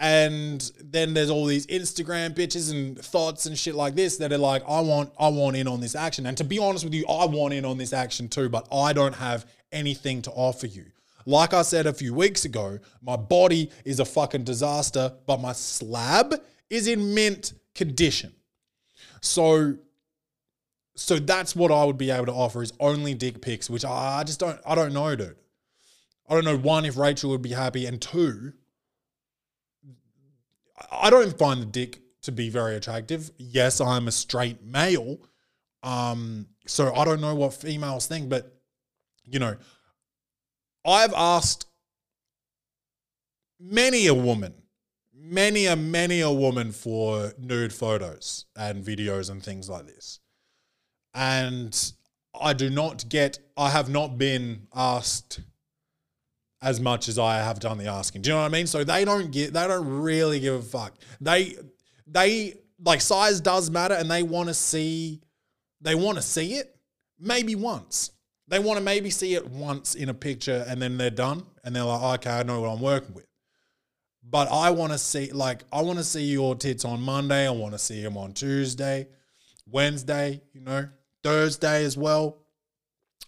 and 0.00 0.72
then 0.82 1.14
there's 1.14 1.30
all 1.30 1.46
these 1.46 1.66
Instagram 1.68 2.34
bitches 2.34 2.70
and 2.70 2.98
thoughts 2.98 3.46
and 3.46 3.56
shit 3.56 3.74
like 3.74 3.94
this 3.94 4.16
that 4.16 4.32
are 4.32 4.38
like, 4.38 4.62
I 4.68 4.80
want, 4.80 5.12
I 5.18 5.28
want 5.28 5.56
in 5.56 5.68
on 5.68 5.80
this 5.80 5.94
action. 5.94 6.26
And 6.26 6.36
to 6.38 6.44
be 6.44 6.58
honest 6.58 6.84
with 6.84 6.94
you, 6.94 7.06
I 7.06 7.26
want 7.26 7.54
in 7.54 7.64
on 7.64 7.78
this 7.78 7.92
action 7.92 8.28
too, 8.28 8.48
but 8.48 8.66
I 8.72 8.92
don't 8.92 9.14
have 9.14 9.46
anything 9.70 10.22
to 10.22 10.30
offer 10.32 10.66
you. 10.66 10.86
Like 11.26 11.54
I 11.54 11.62
said 11.62 11.86
a 11.86 11.92
few 11.92 12.12
weeks 12.12 12.44
ago, 12.44 12.78
my 13.02 13.16
body 13.16 13.70
is 13.84 14.00
a 14.00 14.04
fucking 14.04 14.44
disaster, 14.44 15.12
but 15.26 15.40
my 15.40 15.52
slab 15.52 16.34
is 16.68 16.88
in 16.88 17.14
mint 17.14 17.54
condition. 17.74 18.34
So 19.20 19.76
so 20.96 21.18
that's 21.18 21.56
what 21.56 21.72
I 21.72 21.84
would 21.84 21.98
be 21.98 22.10
able 22.10 22.26
to 22.26 22.32
offer 22.32 22.62
is 22.62 22.72
only 22.78 23.14
dick 23.14 23.40
pics, 23.40 23.68
which 23.68 23.84
I 23.84 24.22
just 24.24 24.40
don't 24.40 24.60
I 24.66 24.74
don't 24.74 24.92
know, 24.92 25.14
dude. 25.16 25.36
I 26.28 26.34
don't 26.34 26.44
know 26.44 26.56
one 26.56 26.84
if 26.84 26.96
Rachel 26.96 27.30
would 27.30 27.42
be 27.42 27.50
happy, 27.50 27.86
and 27.86 28.00
two, 28.00 28.52
I 30.90 31.10
don't 31.10 31.36
find 31.38 31.60
the 31.60 31.66
dick 31.66 32.00
to 32.22 32.32
be 32.32 32.48
very 32.48 32.76
attractive. 32.76 33.30
Yes, 33.36 33.80
I'm 33.80 34.08
a 34.08 34.12
straight 34.12 34.64
male, 34.64 35.18
um, 35.82 36.46
so 36.66 36.94
I 36.94 37.04
don't 37.04 37.20
know 37.20 37.34
what 37.34 37.54
females 37.54 38.06
think, 38.06 38.28
but 38.28 38.54
you 39.24 39.38
know, 39.38 39.56
I've 40.84 41.14
asked 41.14 41.66
many 43.60 44.06
a 44.06 44.14
woman, 44.14 44.54
many 45.14 45.66
a 45.66 45.76
many 45.76 46.20
a 46.20 46.30
woman 46.30 46.72
for 46.72 47.32
nude 47.38 47.72
photos 47.72 48.46
and 48.56 48.84
videos 48.84 49.30
and 49.30 49.42
things 49.42 49.68
like 49.68 49.86
this, 49.86 50.20
and 51.12 51.92
I 52.38 52.52
do 52.52 52.70
not 52.70 53.08
get. 53.08 53.38
I 53.56 53.70
have 53.70 53.88
not 53.88 54.18
been 54.18 54.66
asked 54.74 55.40
as 56.64 56.80
much 56.80 57.08
as 57.08 57.18
I 57.18 57.36
have 57.36 57.60
done 57.60 57.76
the 57.76 57.86
asking. 57.86 58.22
Do 58.22 58.30
you 58.30 58.34
know 58.34 58.40
what 58.40 58.46
I 58.46 58.48
mean? 58.48 58.66
So 58.66 58.82
they 58.82 59.04
don't 59.04 59.30
get 59.30 59.52
they 59.52 59.68
don't 59.68 59.86
really 59.86 60.40
give 60.40 60.54
a 60.54 60.62
fuck. 60.62 60.94
They 61.20 61.56
they 62.06 62.54
like 62.82 63.02
size 63.02 63.40
does 63.40 63.70
matter 63.70 63.94
and 63.94 64.10
they 64.10 64.22
want 64.22 64.48
to 64.48 64.54
see 64.54 65.20
they 65.82 65.94
want 65.94 66.16
to 66.16 66.22
see 66.22 66.54
it 66.54 66.74
maybe 67.20 67.54
once. 67.54 68.10
They 68.48 68.58
want 68.58 68.78
to 68.78 68.84
maybe 68.84 69.10
see 69.10 69.34
it 69.34 69.46
once 69.46 69.94
in 69.94 70.08
a 70.08 70.14
picture 70.14 70.64
and 70.66 70.80
then 70.80 70.96
they're 70.96 71.10
done 71.10 71.44
and 71.62 71.76
they're 71.76 71.84
like, 71.84 72.20
okay, 72.20 72.30
I 72.30 72.42
know 72.42 72.62
what 72.62 72.70
I'm 72.70 72.80
working 72.80 73.14
with. 73.14 73.26
But 74.28 74.48
I 74.50 74.70
want 74.70 74.92
to 74.92 74.98
see 74.98 75.30
like 75.32 75.64
I 75.70 75.82
want 75.82 75.98
to 75.98 76.04
see 76.04 76.24
your 76.24 76.54
tits 76.54 76.86
on 76.86 77.02
Monday. 77.02 77.46
I 77.46 77.50
want 77.50 77.74
to 77.74 77.78
see 77.78 78.02
them 78.02 78.16
on 78.16 78.32
Tuesday, 78.32 79.06
Wednesday, 79.66 80.40
you 80.54 80.62
know, 80.62 80.88
Thursday 81.22 81.84
as 81.84 81.98
well. 81.98 82.38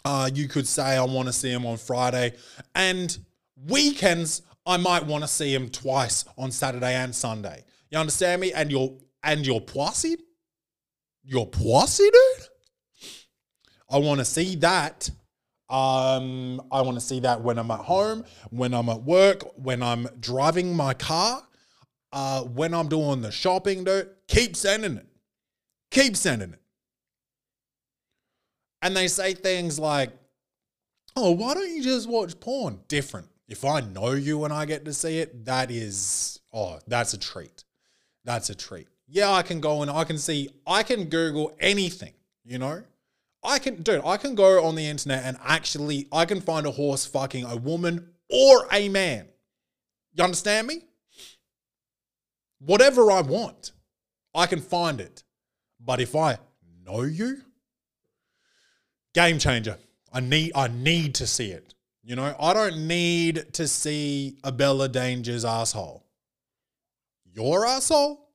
Uh, 0.03 0.29
you 0.33 0.47
could 0.47 0.67
say 0.67 0.97
I 0.97 1.03
want 1.03 1.27
to 1.27 1.33
see 1.33 1.51
him 1.51 1.65
on 1.65 1.77
Friday, 1.77 2.33
and 2.73 3.17
weekends 3.65 4.41
I 4.65 4.75
might 4.77 5.05
want 5.05 5.23
to 5.23 5.27
see 5.29 5.53
him 5.53 5.69
twice 5.69 6.25
on 6.37 6.51
Saturday 6.51 6.93
and 6.93 7.15
Sunday. 7.15 7.63
You 7.89 7.97
understand 7.99 8.41
me? 8.41 8.51
And 8.51 8.69
you're 8.69 8.97
and 9.23 9.47
you're 9.47 9.61
poissy? 9.61 10.17
You're 11.23 11.45
poissy, 11.45 12.03
dude? 12.03 12.47
I 13.89 13.97
want 13.99 14.19
to 14.19 14.25
see 14.25 14.55
that. 14.57 15.09
Um, 15.69 16.61
I 16.71 16.81
want 16.81 16.95
to 16.95 17.01
see 17.01 17.21
that 17.21 17.41
when 17.41 17.57
I'm 17.57 17.71
at 17.71 17.79
home, 17.79 18.23
when 18.49 18.73
I'm 18.73 18.89
at 18.89 19.03
work, 19.03 19.43
when 19.55 19.81
I'm 19.81 20.07
driving 20.19 20.75
my 20.75 20.93
car, 20.93 21.43
uh, 22.13 22.43
when 22.43 22.73
I'm 22.73 22.87
doing 22.87 23.21
the 23.21 23.31
shopping, 23.31 23.83
dude. 23.83 24.09
Keep 24.27 24.55
sending 24.55 24.97
it. 24.97 25.07
Keep 25.91 26.17
sending 26.17 26.53
it. 26.53 26.61
And 28.81 28.95
they 28.95 29.07
say 29.07 29.33
things 29.33 29.79
like, 29.79 30.11
oh, 31.15 31.31
why 31.31 31.53
don't 31.53 31.69
you 31.69 31.81
just 31.81 32.07
watch 32.07 32.39
porn? 32.39 32.81
Different. 32.87 33.27
If 33.47 33.63
I 33.63 33.79
know 33.81 34.11
you 34.11 34.43
and 34.43 34.53
I 34.53 34.65
get 34.65 34.85
to 34.85 34.93
see 34.93 35.19
it, 35.19 35.45
that 35.45 35.71
is, 35.71 36.39
oh, 36.53 36.79
that's 36.87 37.13
a 37.13 37.17
treat. 37.17 37.63
That's 38.25 38.49
a 38.49 38.55
treat. 38.55 38.87
Yeah, 39.07 39.31
I 39.31 39.41
can 39.41 39.61
go 39.61 39.81
and 39.81 39.89
I 39.89 40.03
can 40.03 40.17
see, 40.17 40.49
I 40.65 40.83
can 40.83 41.05
Google 41.05 41.55
anything, 41.59 42.13
you 42.43 42.59
know? 42.59 42.83
I 43.43 43.59
can, 43.59 43.81
dude, 43.81 44.01
I 44.03 44.17
can 44.17 44.35
go 44.35 44.65
on 44.65 44.75
the 44.75 44.85
internet 44.85 45.23
and 45.23 45.37
actually, 45.45 46.07
I 46.11 46.25
can 46.25 46.41
find 46.41 46.65
a 46.65 46.71
horse 46.71 47.05
fucking 47.05 47.45
a 47.45 47.55
woman 47.55 48.09
or 48.29 48.67
a 48.71 48.89
man. 48.89 49.27
You 50.13 50.23
understand 50.23 50.67
me? 50.67 50.81
Whatever 52.59 53.11
I 53.11 53.21
want, 53.21 53.71
I 54.35 54.47
can 54.47 54.59
find 54.59 54.99
it. 54.99 55.23
But 55.79 56.01
if 56.01 56.15
I 56.15 56.39
know 56.85 57.03
you, 57.03 57.43
game 59.13 59.39
changer. 59.39 59.77
I 60.11 60.19
need, 60.19 60.51
I 60.55 60.67
need 60.67 61.15
to 61.15 61.27
see 61.27 61.51
it. 61.51 61.73
You 62.07 62.15
know, 62.15 62.33
I 62.39 62.53
don't 62.53 62.87
need 62.87 63.53
to 63.55 63.67
see 63.67 64.37
a 64.41 64.49
Bella 64.49 64.87
Danger's 64.87 65.43
asshole. 65.43 66.05
Your 67.33 67.65
asshole? 67.65 68.29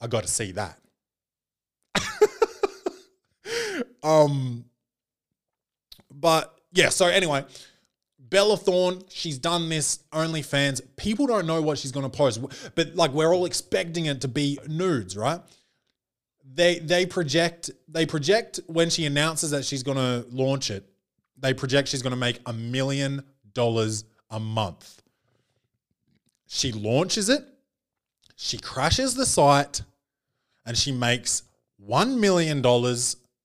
I 0.00 0.06
got 0.06 0.22
to 0.22 0.28
see 0.28 0.52
that. 0.52 0.78
um, 4.04 4.64
but 6.08 6.56
yeah. 6.72 6.90
So 6.90 7.08
anyway, 7.08 7.44
Bella 8.20 8.56
Thorne, 8.56 9.02
she's 9.08 9.38
done 9.38 9.68
this 9.68 9.98
OnlyFans. 10.12 10.82
People 10.94 11.26
don't 11.26 11.48
know 11.48 11.60
what 11.62 11.78
she's 11.78 11.90
going 11.90 12.08
to 12.08 12.16
post, 12.16 12.40
but 12.76 12.94
like 12.94 13.10
we're 13.10 13.34
all 13.34 13.44
expecting 13.44 14.06
it 14.06 14.20
to 14.20 14.28
be 14.28 14.60
nudes, 14.68 15.16
right? 15.16 15.40
They 16.54 16.78
they 16.78 17.06
project 17.06 17.72
they 17.88 18.06
project 18.06 18.60
when 18.68 18.88
she 18.88 19.04
announces 19.04 19.50
that 19.50 19.64
she's 19.64 19.82
going 19.82 19.98
to 19.98 20.24
launch 20.30 20.70
it. 20.70 20.91
They 21.42 21.52
project 21.52 21.88
she's 21.88 22.02
going 22.02 22.12
to 22.12 22.16
make 22.16 22.40
a 22.46 22.52
million 22.52 23.24
dollars 23.52 24.04
a 24.30 24.40
month. 24.40 25.02
She 26.46 26.72
launches 26.72 27.28
it, 27.28 27.44
she 28.36 28.58
crashes 28.58 29.14
the 29.14 29.26
site, 29.26 29.82
and 30.64 30.78
she 30.78 30.92
makes 30.92 31.42
$1 31.86 32.18
million 32.18 32.64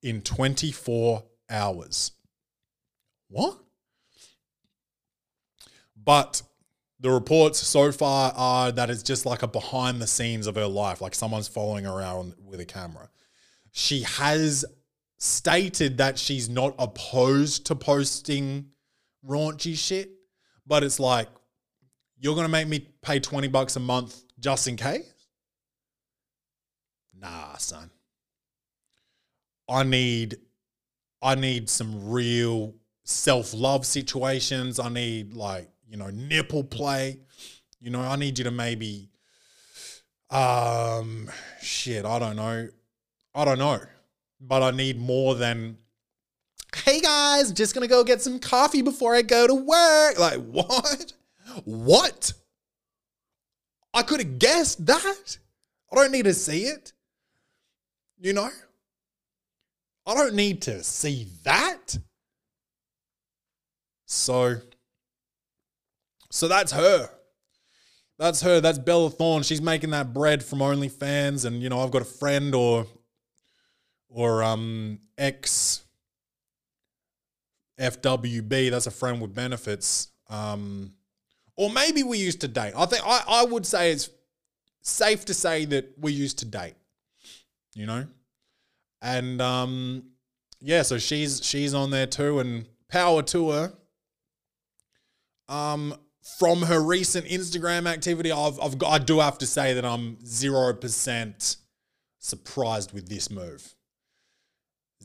in 0.04 0.22
24 0.22 1.24
hours. 1.50 2.12
What? 3.30 3.58
But 5.96 6.44
the 7.00 7.10
reports 7.10 7.60
so 7.60 7.92
far 7.92 8.32
are 8.36 8.72
that 8.72 8.90
it's 8.90 9.04
just 9.04 9.26
like 9.26 9.42
a 9.42 9.48
behind 9.48 10.02
the 10.02 10.08
scenes 10.08 10.48
of 10.48 10.56
her 10.56 10.68
life, 10.68 11.02
like 11.02 11.16
someone's 11.16 11.48
following 11.48 11.86
her 11.86 11.92
around 11.92 12.36
with 12.46 12.60
a 12.60 12.66
camera. 12.66 13.10
She 13.72 14.02
has 14.04 14.66
stated 15.18 15.98
that 15.98 16.18
she's 16.18 16.50
not 16.50 16.76
opposed 16.78 17.66
to 17.68 17.76
posting 17.76 18.68
raunchy 19.26 19.78
shit, 19.78 20.12
but 20.66 20.84
it's 20.84 21.00
like, 21.00 21.28
you're 22.20 22.36
going 22.36 22.46
to 22.46 22.52
make 22.52 22.68
me 22.68 22.88
pay 23.02 23.20
20 23.20 23.48
bucks 23.48 23.76
a 23.76 23.80
month 23.80 24.24
just 24.40 24.68
in 24.68 24.76
case? 24.76 25.14
Nah, 27.20 27.58
son. 27.58 27.90
I 29.70 29.84
need 29.84 30.38
I 31.22 31.36
need 31.36 31.70
some 31.70 32.10
real 32.10 32.76
self-love 33.04 33.86
situations. 33.86 34.80
I 34.80 34.90
need 34.90 35.34
like, 35.34 35.70
you 35.90 35.98
know, 35.98 36.10
nipple 36.10 36.64
play. 36.64 37.20
You 37.80 37.90
know, 37.90 38.02
I 38.02 38.16
need 38.16 38.38
you 38.38 38.46
to 38.46 38.52
maybe 38.52 39.10
um 40.30 41.30
shit, 41.62 42.06
I 42.06 42.20
don't 42.20 42.36
know. 42.36 42.70
I 43.34 43.46
don't 43.46 43.60
know. 43.60 43.80
But 44.40 44.64
I 44.64 44.72
need 44.72 45.00
more 45.00 45.36
than 45.36 45.78
hey 46.76 47.02
guys, 47.02 47.52
just 47.52 47.74
gonna 47.74 47.88
go 47.88 48.04
get 48.04 48.22
some 48.22 48.40
coffee 48.40 48.82
before 48.82 49.16
I 49.16 49.22
go 49.22 49.48
to 49.48 49.56
work. 49.56 50.20
Like, 50.20 50.40
what? 50.52 51.14
What? 51.64 52.34
I 53.94 54.04
could 54.04 54.20
have 54.20 54.40
guessed 54.40 54.86
that. 54.86 55.38
I 55.92 55.96
don't 55.96 56.12
need 56.12 56.26
to 56.26 56.34
see 56.34 56.64
it. 56.64 56.94
You 58.20 58.34
know? 58.34 58.50
I 60.06 60.14
don't 60.14 60.36
need 60.36 60.62
to 60.64 60.84
see 60.84 61.28
that. 61.44 61.98
So, 64.06 64.58
so 66.32 66.48
that's 66.48 66.72
her. 66.72 67.10
That's 68.18 68.42
her. 68.42 68.62
That's 68.62 68.80
Bella 68.80 69.10
Thorne. 69.10 69.44
She's 69.44 69.62
making 69.62 69.90
that 69.92 70.14
bread 70.14 70.44
from 70.44 70.60
OnlyFans, 70.60 71.46
and 71.46 71.62
you 71.62 71.70
know, 71.70 71.82
I've 71.82 71.92
got 71.92 72.02
a 72.02 72.06
friend 72.06 72.56
or 72.56 72.88
or 74.10 74.44
um 74.44 75.00
ex 75.18 75.84
FWB. 77.80 78.72
That's 78.72 78.88
a 78.88 78.92
friend 78.92 79.22
with 79.22 79.36
benefits. 79.36 80.10
Um, 80.30 80.94
or 81.56 81.70
maybe 81.70 82.04
we 82.04 82.18
used 82.18 82.42
to 82.42 82.48
date. 82.48 82.74
I 82.76 82.86
think 82.86 83.04
I, 83.06 83.24
I 83.28 83.46
would 83.46 83.66
say 83.66 83.92
it's 83.92 84.10
safe 84.82 85.26
to 85.26 85.34
say 85.34 85.66
that 85.66 85.94
we 85.98 86.12
used 86.12 86.40
to 86.40 86.46
date. 86.46 86.76
You 87.76 87.86
know? 87.86 88.08
And 89.02 89.42
um 89.42 90.04
yeah, 90.60 90.82
so 90.82 90.98
she's 90.98 91.44
she's 91.44 91.74
on 91.74 91.92
there 91.92 92.08
too 92.08 92.40
and 92.40 92.66
power 92.90 93.22
to 93.24 93.52
her. 93.52 93.74
Um 95.48 95.96
from 96.40 96.64
her 96.64 96.82
recent 96.82 97.26
Instagram 97.28 97.88
activity, 97.88 98.34
I've, 98.34 98.60
I've 98.60 98.78
got, 98.78 98.92
I 98.92 98.98
do 99.04 99.20
have 99.20 99.38
to 99.38 99.48
say 99.48 99.74
that 99.76 99.86
I'm 99.86 100.18
0% 100.18 101.58
surprised 102.20 102.92
with 102.92 103.08
this 103.08 103.32
move. 103.32 103.76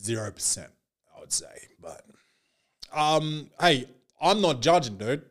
0%, 0.02 0.66
I 1.16 1.20
would 1.20 1.32
say. 1.32 1.68
But 1.80 2.04
um 2.92 3.50
hey, 3.60 3.86
I'm 4.20 4.40
not 4.40 4.60
judging, 4.60 4.98
dude 4.98 5.22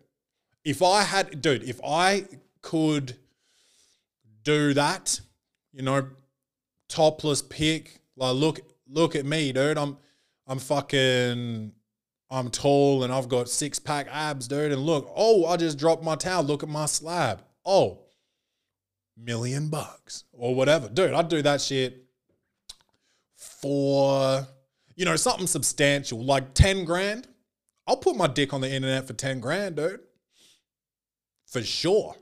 if 0.63 0.81
I 0.81 1.03
had, 1.03 1.41
dude, 1.41 1.63
if 1.63 1.79
I 1.83 2.25
could 2.61 3.15
do 4.43 4.73
that, 4.73 5.19
you 5.73 5.81
know, 5.81 6.07
topless 6.87 7.41
pic, 7.41 8.01
like 8.15 8.35
look, 8.35 8.59
look 8.87 9.15
at 9.15 9.25
me, 9.25 9.51
dude. 9.51 9.77
I'm, 9.77 9.97
I'm 10.47 10.59
fucking, 10.59 11.71
I'm 12.29 12.49
tall 12.49 13.03
and 13.03 13.11
I've 13.11 13.29
got 13.29 13.49
six 13.49 13.79
pack 13.79 14.07
abs, 14.11 14.47
dude. 14.47 14.71
And 14.71 14.81
look, 14.81 15.11
oh, 15.15 15.45
I 15.45 15.57
just 15.57 15.77
dropped 15.77 16.03
my 16.03 16.15
towel. 16.15 16.43
Look 16.43 16.63
at 16.63 16.69
my 16.69 16.85
slab. 16.85 17.41
Oh, 17.65 17.99
million 19.17 19.69
bucks 19.69 20.23
or 20.31 20.53
whatever, 20.53 20.89
dude. 20.89 21.13
I'd 21.13 21.29
do 21.29 21.41
that 21.41 21.61
shit 21.61 22.05
for, 23.35 24.47
you 24.95 25.05
know, 25.05 25.15
something 25.15 25.47
substantial, 25.47 26.23
like 26.23 26.53
ten 26.53 26.85
grand. 26.85 27.27
I'll 27.87 27.97
put 27.97 28.15
my 28.15 28.27
dick 28.27 28.53
on 28.53 28.61
the 28.61 28.71
internet 28.71 29.07
for 29.07 29.13
ten 29.13 29.39
grand, 29.39 29.75
dude 29.77 29.99
for 31.51 31.61
sure. 31.61 32.15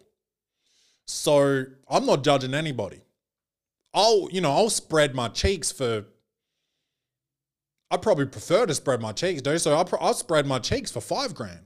So 1.05 1.65
I'm 1.88 2.05
not 2.05 2.23
judging 2.23 2.53
anybody. 2.53 3.01
I'll, 3.93 4.27
you 4.32 4.41
know, 4.41 4.51
I'll 4.51 4.69
spread 4.69 5.15
my 5.15 5.27
cheeks 5.29 5.71
for. 5.71 6.05
I 7.91 7.97
probably 7.97 8.25
prefer 8.25 8.65
to 8.65 8.75
spread 8.75 9.01
my 9.01 9.13
cheeks, 9.13 9.41
dude. 9.41 9.62
So 9.62 9.75
I'll, 9.75 9.89
I'll 9.99 10.13
spread 10.13 10.45
my 10.45 10.60
cheeks 10.60 10.91
for 10.91 11.01
five 11.01 11.34
grand. 11.34 11.62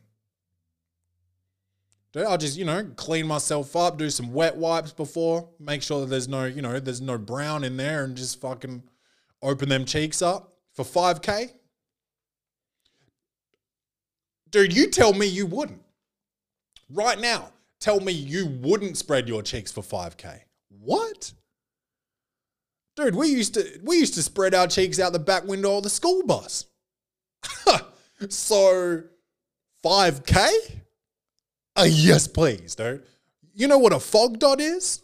Dude, 2.13 2.25
I'll 2.25 2.37
just, 2.37 2.57
you 2.57 2.63
know, 2.63 2.91
clean 2.95 3.25
myself 3.25 3.75
up, 3.75 3.97
do 3.97 4.09
some 4.09 4.31
wet 4.31 4.55
wipes 4.55 4.93
before, 4.93 5.49
make 5.59 5.81
sure 5.81 6.01
that 6.01 6.05
there's 6.07 6.27
no, 6.27 6.45
you 6.45 6.61
know, 6.61 6.79
there's 6.79 7.01
no 7.01 7.17
brown 7.17 7.63
in 7.63 7.75
there 7.75 8.03
and 8.03 8.15
just 8.15 8.39
fucking 8.39 8.83
open 9.41 9.67
them 9.67 9.83
cheeks 9.83 10.21
up 10.21 10.52
for 10.73 10.83
5K. 10.83 11.51
Dude, 14.49 14.75
you 14.75 14.87
tell 14.87 15.13
me 15.13 15.25
you 15.25 15.45
wouldn't 15.47 15.83
right 16.93 17.19
now, 17.19 17.51
tell 17.79 17.99
me 17.99 18.11
you 18.11 18.45
wouldn't 18.45 18.97
spread 18.97 19.27
your 19.27 19.41
cheeks 19.41 19.71
for 19.71 19.81
5k. 19.81 20.41
What? 20.69 21.33
Dude, 22.95 23.15
we 23.15 23.29
used 23.29 23.55
to 23.55 23.79
we 23.83 23.97
used 23.97 24.13
to 24.13 24.23
spread 24.23 24.53
our 24.53 24.67
cheeks 24.67 24.99
out 24.99 25.13
the 25.13 25.19
back 25.19 25.45
window 25.45 25.77
of 25.77 25.83
the 25.83 25.89
school 25.89 26.23
bus. 26.25 26.67
so 28.29 29.03
5k? 29.83 30.79
Uh, 31.75 31.87
yes, 31.89 32.27
please, 32.27 32.75
dude. 32.75 33.03
You 33.55 33.67
know 33.67 33.79
what 33.79 33.93
a 33.93 33.99
fog 33.99 34.37
dot 34.37 34.61
is? 34.61 35.01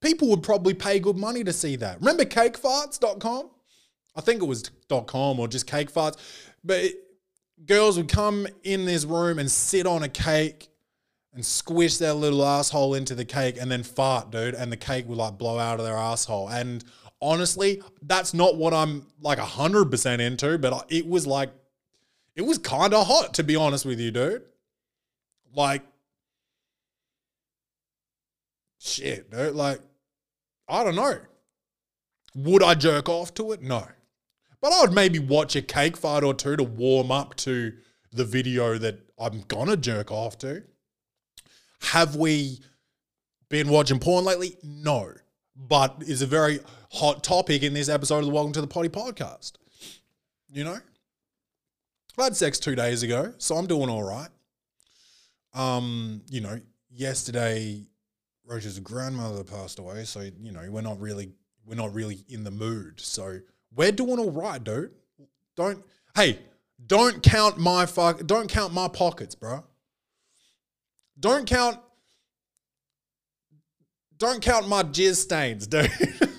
People 0.00 0.28
would 0.28 0.42
probably 0.42 0.74
pay 0.74 1.00
good 1.00 1.16
money 1.16 1.42
to 1.42 1.52
see 1.52 1.76
that. 1.76 1.98
Remember 1.98 2.24
cakefarts.com? 2.24 3.50
I 4.16 4.20
think 4.20 4.42
it 4.42 4.46
was 4.46 4.70
.com 5.06 5.40
or 5.40 5.48
just 5.48 5.66
cake 5.66 5.92
farts. 5.92 6.16
But 6.62 6.84
it, 6.84 6.96
girls 7.66 7.96
would 7.96 8.08
come 8.08 8.46
in 8.62 8.84
this 8.84 9.04
room 9.04 9.38
and 9.38 9.50
sit 9.50 9.86
on 9.86 10.02
a 10.02 10.08
cake 10.08 10.68
and 11.32 11.44
squish 11.44 11.96
their 11.98 12.12
little 12.12 12.44
asshole 12.44 12.94
into 12.94 13.14
the 13.14 13.24
cake 13.24 13.56
and 13.60 13.70
then 13.70 13.82
fart, 13.82 14.30
dude, 14.30 14.54
and 14.54 14.70
the 14.70 14.76
cake 14.76 15.08
would 15.08 15.18
like 15.18 15.36
blow 15.36 15.58
out 15.58 15.80
of 15.80 15.84
their 15.84 15.96
asshole. 15.96 16.48
And 16.48 16.84
honestly, 17.20 17.82
that's 18.02 18.34
not 18.34 18.56
what 18.56 18.72
I'm 18.72 19.06
like 19.20 19.38
100% 19.38 20.20
into, 20.20 20.58
but 20.58 20.86
it 20.88 21.06
was 21.06 21.26
like, 21.26 21.50
it 22.36 22.42
was 22.42 22.58
kind 22.58 22.94
of 22.94 23.06
hot, 23.06 23.34
to 23.34 23.42
be 23.42 23.56
honest 23.56 23.84
with 23.84 24.00
you, 24.00 24.10
dude. 24.10 24.42
Like, 25.52 25.82
shit, 28.78 29.30
dude. 29.30 29.54
Like, 29.54 29.80
I 30.68 30.84
don't 30.84 30.96
know. 30.96 31.18
Would 32.36 32.62
I 32.62 32.74
jerk 32.74 33.08
off 33.08 33.34
to 33.34 33.52
it? 33.52 33.62
No. 33.62 33.86
But 34.64 34.72
I 34.72 34.80
would 34.80 34.94
maybe 34.94 35.18
watch 35.18 35.56
a 35.56 35.60
cake 35.60 35.94
fight 35.94 36.24
or 36.24 36.32
two 36.32 36.56
to 36.56 36.64
warm 36.64 37.10
up 37.10 37.34
to 37.36 37.74
the 38.14 38.24
video 38.24 38.78
that 38.78 38.98
I'm 39.18 39.42
gonna 39.42 39.76
jerk 39.76 40.10
off 40.10 40.38
to. 40.38 40.62
Have 41.82 42.16
we 42.16 42.60
been 43.50 43.68
watching 43.68 43.98
porn 43.98 44.24
lately? 44.24 44.56
No. 44.62 45.12
But 45.54 45.96
it's 46.06 46.22
a 46.22 46.26
very 46.26 46.60
hot 46.90 47.22
topic 47.22 47.62
in 47.62 47.74
this 47.74 47.90
episode 47.90 48.20
of 48.20 48.24
the 48.24 48.30
Welcome 48.30 48.54
to 48.54 48.62
the 48.62 48.66
Potty 48.66 48.88
podcast. 48.88 49.52
You 50.50 50.64
know? 50.64 50.78
I 52.16 52.24
had 52.24 52.34
sex 52.34 52.58
two 52.58 52.74
days 52.74 53.02
ago, 53.02 53.34
so 53.36 53.56
I'm 53.56 53.66
doing 53.66 53.90
all 53.90 54.02
right. 54.02 54.30
Um, 55.52 56.22
you 56.30 56.40
know, 56.40 56.58
yesterday 56.90 57.82
Roger's 58.46 58.80
grandmother 58.80 59.44
passed 59.44 59.78
away, 59.78 60.04
so 60.04 60.20
you 60.20 60.52
know, 60.52 60.66
we're 60.70 60.80
not 60.80 60.98
really 61.02 61.32
we're 61.66 61.74
not 61.74 61.92
really 61.92 62.24
in 62.30 62.44
the 62.44 62.50
mood. 62.50 62.98
So 62.98 63.40
we're 63.74 63.92
doing 63.92 64.18
all 64.18 64.30
right, 64.30 64.62
dude. 64.62 64.90
Don't 65.56 65.84
hey, 66.14 66.38
don't 66.84 67.22
count 67.22 67.58
my 67.58 67.86
fuck 67.86 68.26
don't 68.26 68.48
count 68.48 68.72
my 68.72 68.88
pockets, 68.88 69.34
bro. 69.34 69.64
Don't 71.18 71.46
count 71.46 71.78
don't 74.16 74.40
count 74.40 74.68
my 74.68 74.82
jizz 74.82 75.16
stains, 75.16 75.66
dude. 75.66 75.90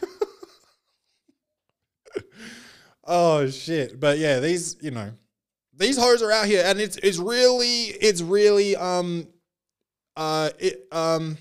oh 3.04 3.50
shit. 3.50 4.00
But 4.00 4.18
yeah, 4.18 4.40
these, 4.40 4.78
you 4.82 4.92
know, 4.92 5.12
these 5.76 5.98
hoes 5.98 6.22
are 6.22 6.32
out 6.32 6.46
here 6.46 6.64
and 6.66 6.80
it's 6.80 6.98
it's 6.98 7.18
really 7.18 7.86
it's 7.86 8.22
really 8.22 8.76
um 8.76 9.28
uh 10.16 10.50
it 10.60 10.88
um 10.92 11.38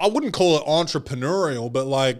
I 0.00 0.08
wouldn't 0.08 0.32
call 0.32 0.56
it 0.56 0.64
entrepreneurial, 0.64 1.70
but 1.70 1.86
like 1.86 2.18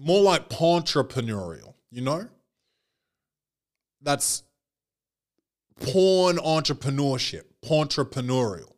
more 0.00 0.22
like 0.22 0.48
entrepreneurial, 0.48 1.74
you 1.90 2.00
know? 2.00 2.26
That's 4.00 4.42
porn 5.78 6.36
entrepreneurship, 6.38 7.42
entrepreneurial. 7.64 8.72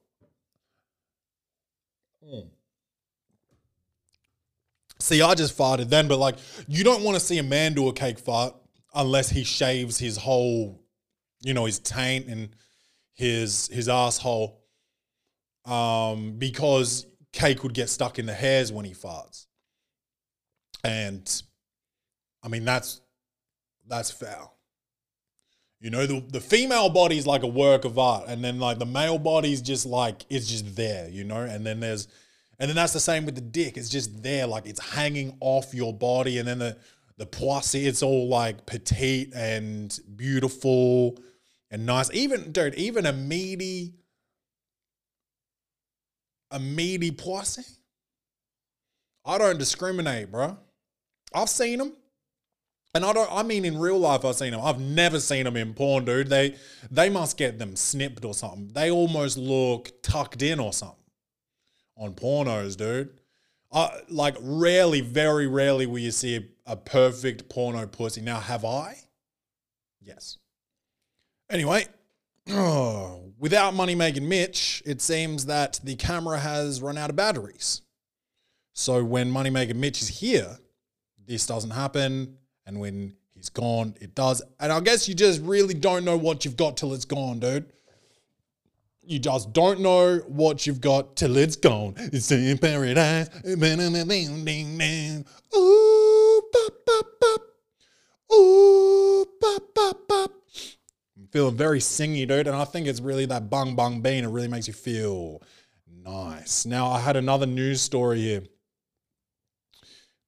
See, 4.99 5.21
I 5.21 5.35
just 5.35 5.57
farted 5.59 5.89
then, 5.89 6.07
but 6.07 6.19
like, 6.19 6.37
you 6.69 6.85
don't 6.85 7.03
want 7.03 7.17
to 7.17 7.21
see 7.21 7.39
a 7.39 7.43
man 7.43 7.75
do 7.75 7.89
a 7.89 7.93
cake 7.93 8.21
fart 8.21 8.55
unless 8.95 9.31
he 9.31 9.43
shaves 9.43 9.99
his 9.99 10.17
whole, 10.17 10.81
you 11.41 11.55
know, 11.55 11.65
his 11.65 11.81
taint 11.81 12.27
and 12.29 12.51
his 13.15 13.67
his 13.69 13.89
asshole, 13.89 14.63
um, 15.65 16.37
because 16.39 17.07
cake 17.33 17.65
would 17.65 17.75
get 17.75 17.89
stuck 17.91 18.21
in 18.21 18.27
the 18.27 18.33
hairs 18.33 18.73
when 18.73 18.85
he 18.85 18.93
farts, 18.93 19.47
and 20.85 21.43
I 22.43 22.49
mean 22.49 22.65
that's 22.65 23.01
that's 23.87 24.11
foul. 24.11 24.57
You 25.81 25.91
know, 25.91 26.07
the 26.07 26.21
the 26.21 26.41
female 26.41 26.89
body 26.91 27.19
is 27.19 27.27
like 27.27 27.43
a 27.43 27.49
work 27.49 27.85
of 27.85 27.99
art, 27.99 28.25
and 28.29 28.43
then 28.43 28.61
like 28.61 28.79
the 28.79 28.87
male 28.87 29.19
body 29.19 29.53
is 29.53 29.61
just 29.61 29.85
like 29.85 30.25
it's 30.31 30.47
just 30.47 30.77
there, 30.77 31.09
you 31.09 31.25
know, 31.25 31.41
and 31.43 31.67
then 31.67 31.81
there's 31.81 32.07
and 32.59 32.69
then 32.69 32.77
that's 32.77 32.93
the 32.93 33.01
same 33.01 33.27
with 33.27 33.35
the 33.35 33.41
dick. 33.41 33.77
It's 33.77 33.89
just 33.89 34.23
there, 34.23 34.47
like 34.47 34.67
it's 34.67 34.81
hanging 34.81 35.37
off 35.41 35.75
your 35.75 35.93
body. 35.93 36.39
And 36.39 36.47
then 36.47 36.61
the 36.61 36.77
the 37.17 37.27
poissy, 37.27 37.87
it's 37.87 38.03
all 38.03 38.29
like 38.29 38.67
petite 38.67 39.33
and 39.35 39.99
beautiful 40.15 41.19
and 41.73 41.85
nice. 41.85 42.13
Even 42.13 42.53
dude, 42.53 42.77
even 42.77 43.07
a 43.07 43.13
meaty, 43.13 43.95
a 46.53 46.61
meaty 46.61 47.11
poissy. 47.11 47.65
I 49.25 49.39
don't 49.39 49.59
discriminate, 49.59 50.31
bro. 50.31 50.59
I've 51.35 51.49
seen 51.49 51.79
them. 51.79 51.93
And 52.95 53.07
I 53.07 53.13
don't 53.15 53.31
I 53.33 53.43
mean 53.43 53.65
in 53.65 53.79
real 53.79 53.99
life 53.99 54.25
I've 54.25 54.37
seen 54.37 54.51
them. 54.51 54.61
I've 54.63 54.81
never 54.81 55.19
seen 55.19 55.45
them 55.45 55.57
in 55.57 55.73
porn, 55.73 56.05
dude. 56.05 56.29
They 56.29 56.57
they 56.91 57.09
must 57.09 57.39
get 57.39 57.59
them 57.59 57.75
snipped 57.75 58.25
or 58.25 58.35
something. 58.35 58.69
They 58.75 58.91
almost 58.91 59.39
look 59.39 60.03
tucked 60.03 60.43
in 60.43 60.61
or 60.61 60.73
something 60.73 60.97
on 61.97 62.15
pornos, 62.15 62.77
dude. 62.77 63.11
Uh, 63.71 63.89
like 64.11 64.37
rarely, 64.41 65.01
very 65.01 65.47
rarely 65.47 65.87
will 65.87 65.99
you 65.99 66.11
see 66.11 66.37
a, 66.37 66.73
a 66.73 66.77
perfect 66.77 67.49
porno 67.49 67.87
pussy. 67.87 68.21
Now, 68.21 68.39
have 68.39 68.67
I? 68.67 68.99
Yes. 70.03 70.37
Anyway, 71.51 71.87
without 73.39 73.73
money 73.73 73.95
making 73.95 74.29
Mitch, 74.29 74.83
it 74.85 75.01
seems 75.01 75.47
that 75.47 75.81
the 75.83 75.97
camera 75.97 76.39
has 76.39 76.83
run 76.83 76.99
out 76.99 77.09
of 77.09 77.17
batteries. 77.17 77.81
So 78.75 79.03
when 79.05 79.31
money 79.31 79.51
making 79.51 79.81
Mitch 79.81 80.03
is 80.03 80.09
here, 80.09 80.59
this 81.27 81.47
doesn't 81.47 81.71
happen, 81.71 82.37
and 82.67 82.81
when 82.81 83.15
he's 83.35 83.49
gone, 83.49 83.95
it 84.01 84.15
does. 84.15 84.43
And 84.61 84.73
I 84.73 84.81
guess 84.81 85.09
you 85.09 85.15
just 85.15 85.41
really 85.43 85.75
don't 85.75 86.05
know 86.05 86.17
what 86.17 86.45
you've 86.45 86.57
got 86.57 86.77
till 86.77 86.95
it's 86.95 87.05
gone, 87.05 87.39
dude 87.39 87.71
you 89.05 89.19
just 89.19 89.53
don't 89.53 89.81
know 89.81 90.19
what 90.29 90.67
you've 90.67 90.81
got 90.81 91.17
till 91.17 91.37
it's 91.37 91.57
gone. 91.57 91.95
It's 91.97 92.31
in 92.31 92.59
paradise. 92.59 93.29
Ooh, 95.57 96.43
bop, 96.53 96.73
bop, 96.87 97.07
bop. 97.21 97.41
Ooh, 98.35 99.27
bop, 99.41 99.63
bop, 99.75 100.09
bop. 100.09 100.31
I'm 101.17 101.27
feeling 101.33 101.57
very 101.57 101.81
singy, 101.81 102.27
dude, 102.29 102.47
and 102.47 102.57
I 102.57 102.65
think 102.65 102.87
it's 102.87 103.01
really 103.01 103.27
that 103.27 103.51
bung 103.51 103.75
bung 103.75 104.01
bean. 104.01 104.25
It 104.25 104.29
really 104.29 104.49
makes 104.49 104.69
you 104.69 104.73
feel 104.73 105.43
nice. 106.05 106.65
Now, 106.65 106.91
I 106.91 107.01
had 107.01 107.17
another 107.17 107.47
news 107.47 107.81
story 107.81 108.21
here. 108.21 108.45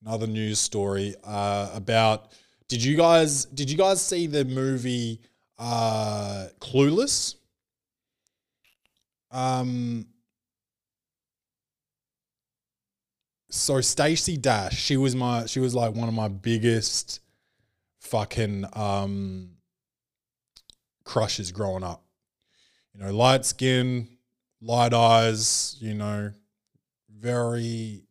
Another 0.04 0.26
news 0.26 0.58
story 0.58 1.14
uh, 1.24 1.70
about. 1.72 2.32
Did 2.68 2.84
you 2.84 2.94
guys? 2.96 3.46
Did 3.46 3.70
you 3.70 3.78
guys 3.78 4.04
see 4.04 4.26
the 4.26 4.44
movie 4.44 5.20
uh, 5.58 6.48
Clueless? 6.60 7.36
Um, 9.30 10.06
so 13.50 13.80
Stacey 13.80 14.36
Dash, 14.36 14.76
she 14.76 14.96
was 14.96 15.16
my, 15.16 15.46
she 15.46 15.60
was 15.60 15.74
like 15.74 15.94
one 15.94 16.08
of 16.08 16.14
my 16.14 16.28
biggest 16.28 17.20
fucking 18.00 18.66
um 18.74 19.50
crushes 21.04 21.50
growing 21.50 21.82
up. 21.82 22.04
You 22.92 23.04
know, 23.04 23.12
light 23.12 23.46
skin, 23.46 24.08
light 24.60 24.92
eyes, 24.92 25.76
you 25.80 25.94
know, 25.94 26.32
very 27.08 28.02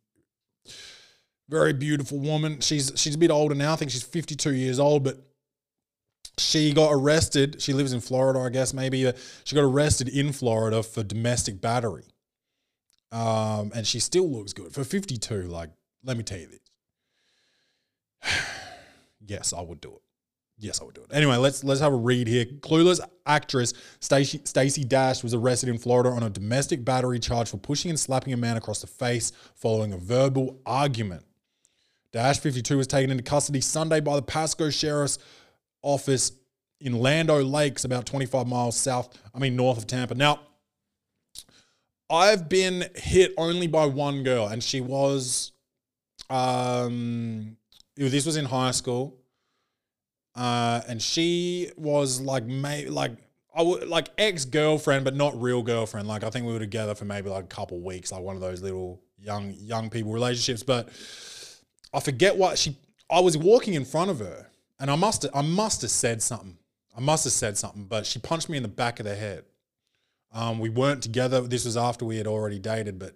very 1.54 1.72
beautiful 1.72 2.20
woman. 2.20 2.60
She's 2.60 2.92
she's 2.96 3.16
a 3.16 3.18
bit 3.18 3.32
older 3.32 3.56
now. 3.56 3.74
I 3.74 3.76
think 3.76 3.92
she's 3.92 4.04
52 4.04 4.54
years 4.54 4.80
old, 4.80 5.04
but 5.04 5.18
she 6.38 6.74
got 6.74 6.92
arrested. 6.92 7.62
She 7.62 7.74
lives 7.74 7.94
in 7.94 8.02
Florida, 8.02 8.40
I 8.40 8.50
guess, 8.50 8.74
maybe. 8.74 9.08
Uh, 9.08 9.14
she 9.44 9.56
got 9.56 9.64
arrested 9.64 10.10
in 10.10 10.32
Florida 10.32 10.82
for 10.82 11.04
domestic 11.04 11.62
battery. 11.62 12.06
Um, 13.12 13.72
and 13.76 13.86
she 13.86 14.00
still 14.00 14.28
looks 14.30 14.54
good. 14.54 14.74
For 14.74 14.84
52, 14.84 15.44
like, 15.44 15.70
let 16.04 16.18
me 16.18 16.24
tell 16.24 16.40
you 16.40 16.48
this. 16.48 16.60
yes, 19.26 19.54
I 19.54 19.62
would 19.62 19.80
do 19.80 19.90
it. 19.90 20.02
Yes, 20.58 20.82
I 20.82 20.86
would 20.86 20.96
do 20.96 21.02
it. 21.02 21.14
Anyway, 21.14 21.36
let's 21.36 21.64
let's 21.64 21.82
have 21.82 21.94
a 21.94 21.98
read 21.98 22.28
here. 22.28 22.46
Clueless 22.46 23.00
actress 23.26 23.74
Stacey 24.00 24.84
Dash 24.84 25.22
was 25.22 25.34
arrested 25.34 25.70
in 25.70 25.78
Florida 25.78 26.10
on 26.10 26.24
a 26.24 26.30
domestic 26.30 26.84
battery 26.84 27.20
charge 27.20 27.50
for 27.50 27.58
pushing 27.58 27.90
and 27.90 28.00
slapping 28.00 28.34
a 28.34 28.38
man 28.38 28.58
across 28.58 28.82
the 28.82 28.88
face 28.88 29.32
following 29.56 29.94
a 29.94 29.98
verbal 29.98 30.60
argument. 30.66 31.24
Dash 32.14 32.40
52 32.40 32.78
was 32.78 32.88
taken 32.88 33.10
into 33.10 33.24
custody 33.24 33.60
Sunday 33.60 34.00
by 34.00 34.16
the 34.16 34.22
Pasco 34.22 34.70
Sheriff's 34.70 35.18
office 35.82 36.32
in 36.80 37.00
Land 37.00 37.32
O 37.32 37.42
Lakes, 37.42 37.86
about 37.86 38.06
25 38.06 38.48
miles 38.48 38.78
south, 38.78 39.18
I 39.34 39.40
mean, 39.40 39.56
north 39.56 39.80
of 39.80 39.88
Tampa. 39.88 40.14
Now, 40.14 40.42
I've 42.10 42.48
been 42.48 42.86
hit 42.96 43.34
only 43.38 43.66
by 43.66 43.88
one 43.88 44.24
girl, 44.24 44.48
and 44.48 44.64
she 44.64 44.80
was, 44.80 45.54
um, 46.30 47.58
this 47.96 48.26
was 48.26 48.38
in 48.38 48.46
high 48.46 48.72
school. 48.72 49.18
Uh, 50.36 50.82
and 50.88 51.02
she 51.02 51.72
was 51.78 52.22
like, 52.22 52.46
may, 52.46 52.88
like, 52.88 53.12
I 53.56 53.62
would 53.62 53.88
like 53.88 54.10
ex 54.18 54.46
girlfriend, 54.46 55.06
but 55.06 55.16
not 55.16 55.40
real 55.40 55.64
girlfriend. 55.64 56.08
Like, 56.08 56.24
I 56.24 56.30
think 56.30 56.46
we 56.46 56.54
were 56.54 56.60
together 56.60 56.96
for 56.96 57.06
maybe 57.06 57.30
like 57.30 57.46
a 57.46 57.48
couple 57.48 57.80
weeks, 57.80 58.12
like 58.12 58.22
one 58.22 58.36
of 58.36 58.42
those 58.42 58.62
little 58.62 59.02
young, 59.18 59.54
young 59.54 59.90
people 59.90 60.12
relationships. 60.12 60.64
But 60.64 60.90
I 61.94 62.00
forget 62.00 62.36
what 62.36 62.58
she, 62.58 62.78
I 63.10 63.20
was 63.20 63.38
walking 63.38 63.76
in 63.76 63.86
front 63.86 64.10
of 64.10 64.20
her 64.20 64.50
and 64.80 64.90
I 64.90 64.96
must 64.96 65.26
I 65.34 65.42
must 65.42 65.82
have 65.82 65.92
said 65.92 66.22
something. 66.22 66.58
I 66.96 67.00
must 67.00 67.24
have 67.24 67.34
said 67.34 67.58
something, 67.58 67.86
but 67.86 68.06
she 68.06 68.20
punched 68.20 68.50
me 68.50 68.58
in 68.58 68.64
the 68.64 68.70
back 68.70 69.00
of 69.00 69.06
the 69.06 69.16
head. 69.16 69.46
Um, 70.32 70.60
we 70.60 70.70
weren't 70.70 71.02
together. 71.02 71.42
This 71.42 71.66
was 71.66 71.78
after 71.78 72.06
we 72.06 72.18
had 72.18 72.28
already 72.28 72.60
dated, 72.60 73.00
but 73.00 73.16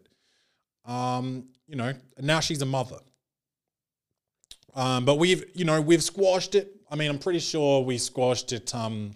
um, 0.85 1.49
you 1.67 1.75
know, 1.75 1.93
now 2.19 2.39
she's 2.39 2.61
a 2.61 2.65
mother. 2.65 2.99
Um, 4.75 5.05
but 5.05 5.15
we've, 5.15 5.43
you 5.53 5.65
know, 5.65 5.81
we've 5.81 6.03
squashed 6.03 6.55
it. 6.55 6.71
I 6.89 6.95
mean, 6.95 7.09
I'm 7.09 7.19
pretty 7.19 7.39
sure 7.39 7.81
we 7.81 7.97
squashed 7.97 8.53
it, 8.53 8.73
um, 8.73 9.11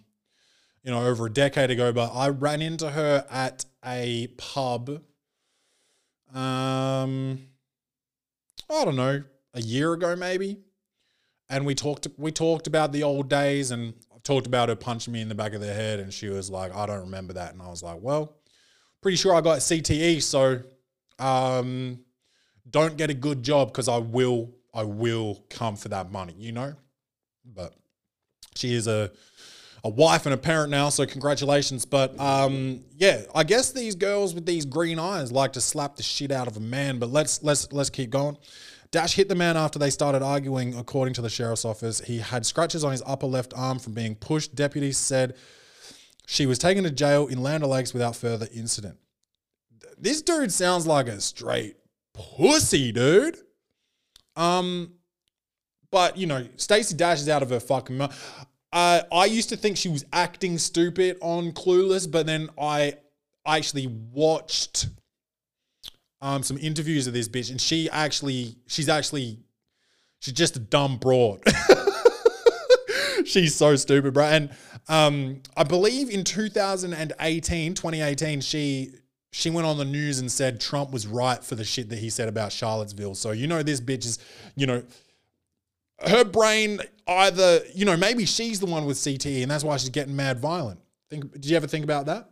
you 0.83 0.91
know, 0.91 1.05
over 1.05 1.27
a 1.27 1.29
decade 1.29 1.69
ago. 1.69 1.93
But 1.93 2.11
I 2.13 2.29
ran 2.29 2.61
into 2.61 2.89
her 2.89 3.25
at 3.29 3.63
a 3.85 4.27
pub. 4.37 4.89
Um, 6.33 7.39
I 8.69 8.85
don't 8.85 8.95
know, 8.95 9.23
a 9.53 9.61
year 9.61 9.93
ago 9.93 10.15
maybe, 10.15 10.57
and 11.49 11.65
we 11.65 11.75
talked. 11.75 12.07
We 12.17 12.31
talked 12.31 12.67
about 12.67 12.91
the 12.91 13.03
old 13.03 13.29
days, 13.29 13.71
and 13.71 13.93
talked 14.23 14.47
about 14.47 14.69
her 14.69 14.75
punching 14.75 15.11
me 15.13 15.21
in 15.21 15.29
the 15.29 15.35
back 15.35 15.53
of 15.53 15.61
the 15.61 15.73
head, 15.73 15.99
and 15.99 16.13
she 16.13 16.29
was 16.29 16.49
like, 16.49 16.73
"I 16.75 16.85
don't 16.85 17.01
remember 17.01 17.33
that," 17.33 17.53
and 17.53 17.61
I 17.61 17.69
was 17.69 17.83
like, 17.83 17.99
"Well, 18.01 18.35
pretty 19.01 19.17
sure 19.17 19.33
I 19.35 19.41
got 19.41 19.59
CTE, 19.59 20.21
so 20.21 20.61
um, 21.19 21.99
don't 22.69 22.97
get 22.97 23.09
a 23.09 23.13
good 23.13 23.43
job 23.43 23.69
because 23.69 23.87
I 23.87 23.97
will, 23.97 24.51
I 24.73 24.83
will 24.83 25.43
come 25.49 25.75
for 25.75 25.89
that 25.89 26.11
money, 26.11 26.35
you 26.37 26.51
know." 26.51 26.75
But 27.45 27.73
she 28.55 28.73
is 28.73 28.87
a 28.87 29.11
a 29.83 29.89
wife 29.89 30.25
and 30.25 30.33
a 30.33 30.37
parent 30.37 30.69
now, 30.69 30.89
so 30.89 31.05
congratulations. 31.05 31.85
But 31.85 32.19
um, 32.19 32.83
yeah, 32.97 33.23
I 33.33 33.43
guess 33.43 33.71
these 33.71 33.95
girls 33.95 34.33
with 34.33 34.45
these 34.45 34.65
green 34.65 34.99
eyes 34.99 35.31
like 35.31 35.53
to 35.53 35.61
slap 35.61 35.95
the 35.95 36.03
shit 36.03 36.31
out 36.31 36.47
of 36.47 36.57
a 36.57 36.61
man. 36.61 36.99
But 36.99 37.09
let's 37.09 37.41
let's 37.43 37.71
let's 37.71 37.89
keep 37.89 38.11
going. 38.11 38.37
Dash 38.91 39.15
hit 39.15 39.29
the 39.29 39.35
man 39.35 39.55
after 39.55 39.79
they 39.79 39.89
started 39.89 40.21
arguing. 40.21 40.77
According 40.77 41.13
to 41.15 41.21
the 41.21 41.29
sheriff's 41.29 41.63
office, 41.63 42.01
he 42.01 42.19
had 42.19 42.45
scratches 42.45 42.83
on 42.83 42.91
his 42.91 43.01
upper 43.05 43.27
left 43.27 43.53
arm 43.55 43.79
from 43.79 43.93
being 43.93 44.15
pushed. 44.15 44.53
Deputies 44.53 44.97
said 44.97 45.35
she 46.27 46.45
was 46.45 46.59
taken 46.59 46.83
to 46.83 46.91
jail 46.91 47.27
in 47.27 47.41
Land 47.41 47.63
O'Lakes 47.63 47.93
without 47.93 48.15
further 48.15 48.47
incident. 48.53 48.97
This 49.97 50.21
dude 50.21 50.51
sounds 50.51 50.85
like 50.85 51.07
a 51.07 51.21
straight 51.21 51.77
pussy, 52.13 52.91
dude. 52.91 53.37
Um, 54.35 54.93
but 55.89 56.17
you 56.17 56.27
know, 56.27 56.47
Stacey 56.57 56.95
Dash 56.95 57.21
is 57.21 57.29
out 57.29 57.43
of 57.43 57.49
her 57.49 57.59
fucking 57.59 57.97
mouth. 57.97 58.47
Uh, 58.73 59.01
I 59.11 59.25
used 59.25 59.49
to 59.49 59.57
think 59.57 59.77
she 59.77 59.89
was 59.89 60.05
acting 60.13 60.57
stupid 60.57 61.17
on 61.21 61.51
Clueless, 61.51 62.09
but 62.09 62.25
then 62.25 62.49
I 62.59 62.95
actually 63.45 63.87
watched 63.87 64.87
um 66.21 66.43
some 66.43 66.57
interviews 66.57 67.07
of 67.07 67.13
this 67.13 67.27
bitch, 67.27 67.49
and 67.51 67.59
she 67.59 67.89
actually 67.89 68.55
she's 68.67 68.89
actually 68.89 69.39
she's 70.19 70.33
just 70.33 70.55
a 70.55 70.59
dumb 70.59 70.97
broad. 70.97 71.41
she's 73.25 73.55
so 73.55 73.75
stupid, 73.75 74.13
bro. 74.13 74.25
And 74.25 74.49
um, 74.87 75.41
I 75.55 75.63
believe 75.63 76.09
in 76.09 76.23
2018, 76.23 77.73
2018, 77.73 78.41
she 78.41 78.93
she 79.33 79.49
went 79.49 79.65
on 79.65 79.77
the 79.77 79.85
news 79.85 80.19
and 80.19 80.29
said 80.31 80.59
Trump 80.59 80.91
was 80.91 81.07
right 81.07 81.41
for 81.43 81.55
the 81.55 81.63
shit 81.63 81.89
that 81.89 81.99
he 81.99 82.09
said 82.09 82.27
about 82.27 82.51
Charlottesville. 82.51 83.15
So 83.15 83.31
you 83.31 83.47
know 83.47 83.63
this 83.63 83.79
bitch 83.79 84.05
is, 84.05 84.19
you 84.55 84.67
know, 84.67 84.83
her 86.05 86.25
brain 86.25 86.81
either, 87.07 87.61
you 87.73 87.85
know, 87.85 87.95
maybe 87.95 88.25
she's 88.25 88.59
the 88.59 88.65
one 88.65 88.85
with 88.85 88.97
CTE 88.97 89.41
and 89.41 89.51
that's 89.51 89.63
why 89.63 89.77
she's 89.77 89.89
getting 89.89 90.15
mad 90.15 90.39
violent. 90.39 90.79
Think 91.09 91.31
did 91.31 91.45
you 91.45 91.55
ever 91.55 91.67
think 91.67 91.83
about 91.83 92.07
that? 92.07 92.29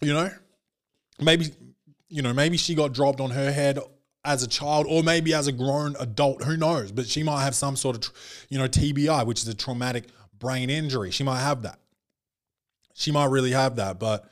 You 0.00 0.14
know? 0.14 0.30
Maybe 1.20 1.52
you 2.08 2.22
know, 2.22 2.32
maybe 2.32 2.56
she 2.56 2.74
got 2.74 2.92
dropped 2.92 3.20
on 3.20 3.30
her 3.30 3.52
head 3.52 3.78
as 4.24 4.42
a 4.42 4.48
child 4.48 4.86
or 4.88 5.02
maybe 5.02 5.34
as 5.34 5.46
a 5.46 5.52
grown 5.52 5.94
adult, 6.00 6.42
who 6.42 6.56
knows? 6.56 6.90
But 6.92 7.06
she 7.06 7.22
might 7.22 7.42
have 7.42 7.54
some 7.54 7.76
sort 7.76 7.96
of, 7.96 8.12
you 8.48 8.58
know, 8.58 8.66
TBI, 8.66 9.26
which 9.26 9.42
is 9.42 9.48
a 9.48 9.54
traumatic 9.54 10.04
brain 10.38 10.70
injury. 10.70 11.10
She 11.10 11.24
might 11.24 11.40
have 11.40 11.62
that. 11.62 11.78
She 12.94 13.12
might 13.12 13.26
really 13.30 13.52
have 13.52 13.76
that, 13.76 13.98
but 14.00 14.28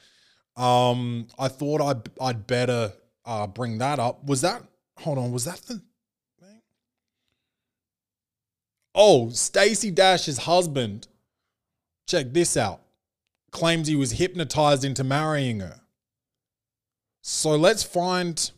um 0.56 1.28
I 1.38 1.48
thought 1.48 1.80
I'd 1.80 2.08
I'd 2.20 2.46
better 2.46 2.92
uh 3.24 3.46
bring 3.46 3.78
that 3.78 3.98
up. 3.98 4.24
Was 4.24 4.40
that 4.40 4.62
hold 4.98 5.18
on, 5.18 5.32
was 5.32 5.44
that 5.44 5.60
the 5.62 5.74
thing? 6.40 6.62
Oh, 8.94 9.28
stacey 9.28 9.90
Dash's 9.90 10.38
husband, 10.38 11.06
check 12.08 12.32
this 12.32 12.56
out, 12.56 12.80
claims 13.50 13.88
he 13.88 13.94
was 13.94 14.12
hypnotized 14.12 14.84
into 14.84 15.04
marrying 15.04 15.60
her. 15.60 15.80
So 17.28 17.56
let's 17.56 17.82
find 17.82 18.52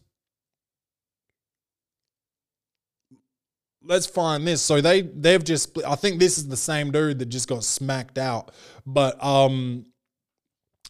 let's 3.82 4.06
find 4.06 4.46
this. 4.46 4.60
So 4.60 4.82
they 4.82 5.00
they've 5.00 5.42
just. 5.42 5.82
I 5.86 5.94
think 5.94 6.20
this 6.20 6.36
is 6.36 6.48
the 6.48 6.56
same 6.56 6.92
dude 6.92 7.18
that 7.20 7.30
just 7.30 7.48
got 7.48 7.64
smacked 7.64 8.18
out. 8.18 8.52
But 8.84 9.24
um 9.24 9.86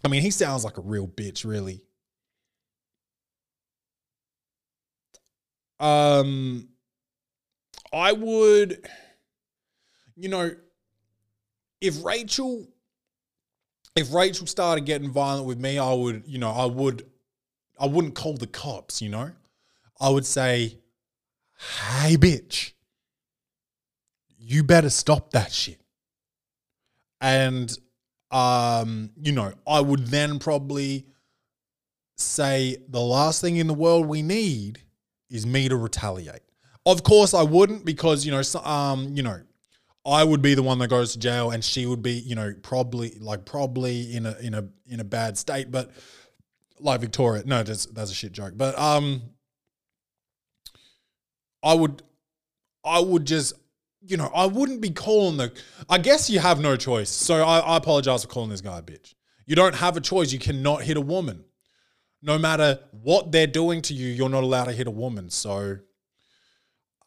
I 0.05 0.09
mean 0.09 0.23
he 0.23 0.33
sounds 0.33 0.65
like 0.65 0.77
a 0.77 0.81
real 0.81 1.07
bitch, 1.07 1.45
really. 1.45 1.85
Um 5.79 6.71
I 7.93 8.11
would 8.11 8.89
you 10.17 10.29
know 10.29 10.51
if 11.81 12.05
Rachel 12.05 12.67
if 13.95 14.13
Rachel 14.13 14.49
started 14.49 14.85
getting 14.85 15.13
violent 15.13 15.47
with 15.47 15.61
me, 15.61 15.79
I 15.79 15.93
would, 15.93 16.25
you 16.27 16.39
know, 16.39 16.51
I 16.51 16.67
would 16.67 17.09
I 17.79 17.87
wouldn't 17.87 18.15
call 18.15 18.35
the 18.35 18.47
cops, 18.47 19.01
you 19.01 19.09
know? 19.09 19.31
I 20.01 20.09
would 20.09 20.27
say, 20.27 20.79
hey, 22.01 22.17
bitch, 22.17 22.73
you 24.39 24.63
better 24.63 24.91
stop 24.91 25.33
that 25.33 25.53
shit. 25.53 25.81
And, 27.21 27.77
um, 28.31 29.11
you 29.21 29.33
know, 29.33 29.53
I 29.67 29.81
would 29.81 30.07
then 30.07 30.39
probably 30.39 31.07
say 32.17 32.77
the 32.89 33.01
last 33.01 33.41
thing 33.41 33.57
in 33.57 33.67
the 33.67 33.75
world 33.75 34.07
we 34.07 34.23
need 34.23 34.81
is 35.31 35.47
me 35.47 35.69
to 35.69 35.77
retaliate. 35.77 36.43
Of 36.87 37.03
course, 37.03 37.35
I 37.35 37.43
wouldn't 37.43 37.85
because, 37.85 38.25
you 38.25 38.33
know, 38.33 38.43
um, 38.65 39.15
you 39.15 39.23
know, 39.23 39.41
I 40.07 40.25
would 40.25 40.41
be 40.41 40.55
the 40.55 40.63
one 40.63 40.79
that 40.79 40.89
goes 40.89 41.13
to 41.13 41.19
jail 41.19 41.51
and 41.51 41.63
she 41.63 41.85
would 41.85 42.03
be, 42.03 42.13
you 42.13 42.35
know, 42.35 42.55
probably 42.63 43.19
like 43.21 43.45
probably 43.45 44.15
in 44.15 44.25
a 44.25 44.37
in 44.41 44.55
a 44.55 44.67
in 44.87 45.01
a 45.01 45.05
bad 45.05 45.37
state, 45.37 45.71
but 45.71 45.91
like 46.81 47.01
Victoria. 47.01 47.43
No, 47.47 47.63
that's 47.63 47.87
that's 47.87 48.11
a 48.11 48.15
shit 48.15 48.33
joke. 48.33 48.55
But 48.57 48.79
um 48.79 49.23
I 51.63 51.75
would 51.75 52.03
I 52.85 53.01
would 53.01 53.25
just 53.25 53.55
you 54.01 54.17
know, 54.17 54.31
I 54.35 54.47
wouldn't 54.47 54.81
be 54.81 54.91
calling 54.91 55.37
the 55.37 55.53
I 55.89 55.99
guess 55.99 56.31
you 56.31 56.39
have 56.39 56.61
no 56.61 56.77
choice. 56.77 57.11
So 57.11 57.43
I, 57.43 57.59
I 57.59 57.77
apologize 57.77 58.23
for 58.23 58.29
calling 58.29 58.51
this 58.51 58.61
guy 58.61 58.79
a 58.79 58.83
bitch. 58.83 59.15
You 59.47 59.57
don't 59.57 59.75
have 59.75 59.97
a 59.97 60.01
choice. 60.01 60.33
You 60.33 60.39
cannot 60.39 60.83
hit 60.83 60.97
a 60.97 61.01
woman. 61.01 61.45
No 62.23 62.39
matter 62.39 62.81
what 62.91 63.33
they're 63.33 63.47
doing 63.47 63.81
to 63.83 63.95
you, 63.95 64.09
you're 64.09 64.29
not 64.29 64.43
allowed 64.43 64.65
to 64.65 64.73
hit 64.73 64.87
a 64.87 64.93
woman. 64.93 65.31
So 65.31 65.79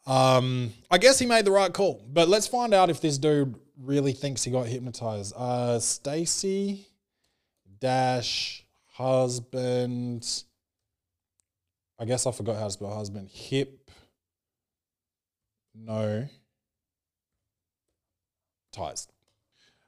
um 0.06 0.72
I 0.90 0.98
guess 0.98 1.18
he 1.18 1.26
made 1.26 1.44
the 1.44 1.52
right 1.52 1.72
call. 1.72 2.04
But 2.12 2.28
let's 2.28 2.46
find 2.46 2.74
out 2.74 2.90
if 2.90 3.00
this 3.00 3.18
dude 3.18 3.54
really 3.78 4.12
thinks 4.12 4.44
he 4.44 4.50
got 4.50 4.66
hypnotized. 4.66 5.34
Uh 5.36 5.78
Stacey 5.78 6.86
dash 7.80 8.61
husband. 8.92 10.44
I 11.98 12.04
guess 12.04 12.26
I 12.26 12.32
forgot 12.32 12.56
how 12.56 12.64
to 12.64 12.70
spell 12.70 12.94
husband. 12.94 13.28
Hip. 13.30 13.90
No. 15.74 16.28
Ties. 18.72 19.08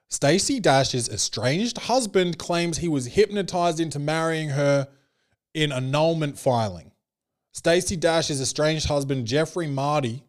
Stacey 0.09 0.61
Dash's 0.61 1.09
estranged 1.09 1.79
husband 1.79 2.39
claims 2.39 2.79
he 2.79 2.89
was 2.89 3.07
hypnotized 3.07 3.81
into 3.81 3.99
marrying 3.99 4.51
her 4.51 4.89
in 5.55 5.73
annulment 5.73 6.39
filing. 6.39 6.93
Stacey 7.53 7.97
Dash's 7.97 8.41
estranged 8.41 8.87
husband, 8.87 9.27
Jeffrey 9.27 9.67
Marty, 9.67 10.23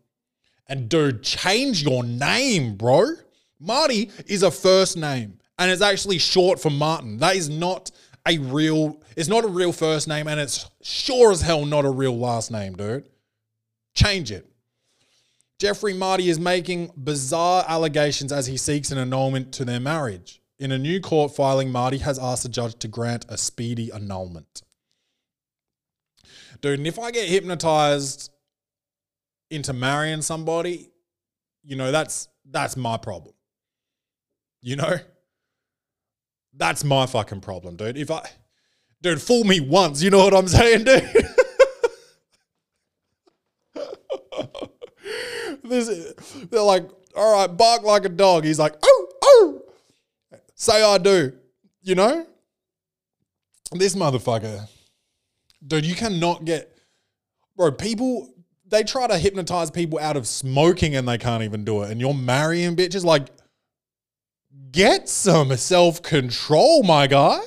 and 0.67 0.89
dude, 0.89 1.21
change 1.23 1.84
your 1.84 2.03
name, 2.03 2.76
bro. 2.76 3.11
Marty 3.59 4.09
is 4.28 4.43
a 4.43 4.51
first 4.51 4.97
name 4.97 5.39
and 5.57 5.71
it's 5.71 5.82
actually 5.82 6.17
short 6.17 6.59
for 6.59 6.69
Martin. 6.69 7.17
That 7.17 7.36
is 7.36 7.49
not 7.49 7.91
a 8.28 8.38
real, 8.39 9.01
it's 9.15 9.30
not 9.30 9.43
a 9.43 9.47
real 9.47 9.71
first 9.71 10.07
name 10.07 10.28
and 10.28 10.39
it's 10.39 10.69
sure 10.82 11.32
as 11.32 11.41
hell 11.41 11.65
not 11.65 11.86
a 11.86 11.89
real 11.89 12.17
last 12.17 12.51
name, 12.51 12.76
dude. 12.76 13.07
Change 13.93 14.32
it. 14.32 14.45
Jeffrey 15.59 15.93
Marty 15.93 16.30
is 16.30 16.39
making 16.39 16.91
bizarre 16.97 17.63
allegations 17.67 18.32
as 18.32 18.47
he 18.47 18.57
seeks 18.57 18.91
an 18.91 18.97
annulment 18.97 19.53
to 19.53 19.63
their 19.63 19.80
marriage. 19.80 20.41
In 20.59 20.71
a 20.71 20.78
new 20.78 20.99
court 20.99 21.36
filing, 21.36 21.71
Marty 21.71 21.99
has 21.99 22.19
asked 22.19 22.43
the 22.43 22.49
judge 22.49 22.76
to 22.80 22.88
grant 22.88 23.26
a 23.30 23.38
speedy 23.38 23.91
annulment. 23.91 24.63
Dude, 26.61 26.80
and 26.80 26.88
if 26.88 26.97
I 26.99 27.11
get 27.11 27.28
hypnotized 27.28 28.32
into 29.49 29.73
marrying 29.73 30.21
somebody, 30.21 30.89
you 31.63 31.76
know, 31.76 31.91
that's 31.91 32.28
that's 32.49 32.78
my 32.78 32.97
problem. 32.97 33.34
You 34.61 34.78
know? 34.78 34.97
That's 36.57 36.83
my 36.83 37.05
fucking 37.05 37.41
problem, 37.41 37.75
dude. 37.75 37.97
If 37.97 38.09
I 38.11 38.21
dude, 39.01 39.21
fool 39.21 39.43
me 39.43 39.59
once, 39.59 40.01
you 40.01 40.09
know 40.09 40.23
what 40.23 40.33
I'm 40.33 40.47
saying, 40.47 40.85
dude? 40.85 41.03
this, 45.63 46.13
they're 46.49 46.61
like, 46.61 46.89
all 47.15 47.33
right, 47.39 47.47
bark 47.47 47.83
like 47.83 48.05
a 48.05 48.09
dog. 48.09 48.45
He's 48.45 48.59
like, 48.59 48.75
oh, 48.83 49.07
oh. 49.23 49.61
Say 50.55 50.83
I 50.83 50.97
do. 50.97 51.33
You 51.81 51.95
know? 51.95 52.25
This 53.71 53.95
motherfucker. 53.95 54.67
Dude, 55.65 55.85
you 55.85 55.95
cannot 55.95 56.45
get. 56.45 56.77
Bro, 57.55 57.73
people. 57.73 58.31
They 58.67 58.83
try 58.83 59.05
to 59.05 59.17
hypnotize 59.19 59.69
people 59.69 59.99
out 59.99 60.17
of 60.17 60.25
smoking 60.25 60.95
and 60.95 61.07
they 61.07 61.19
can't 61.19 61.43
even 61.43 61.63
do 61.63 61.83
it. 61.83 61.91
And 61.91 62.01
you're 62.01 62.15
marrying 62.15 62.75
bitches. 62.75 63.03
Like, 63.03 63.27
get 64.71 65.09
some 65.09 65.55
self 65.57 66.01
control, 66.01 66.83
my 66.83 67.07
guy. 67.07 67.39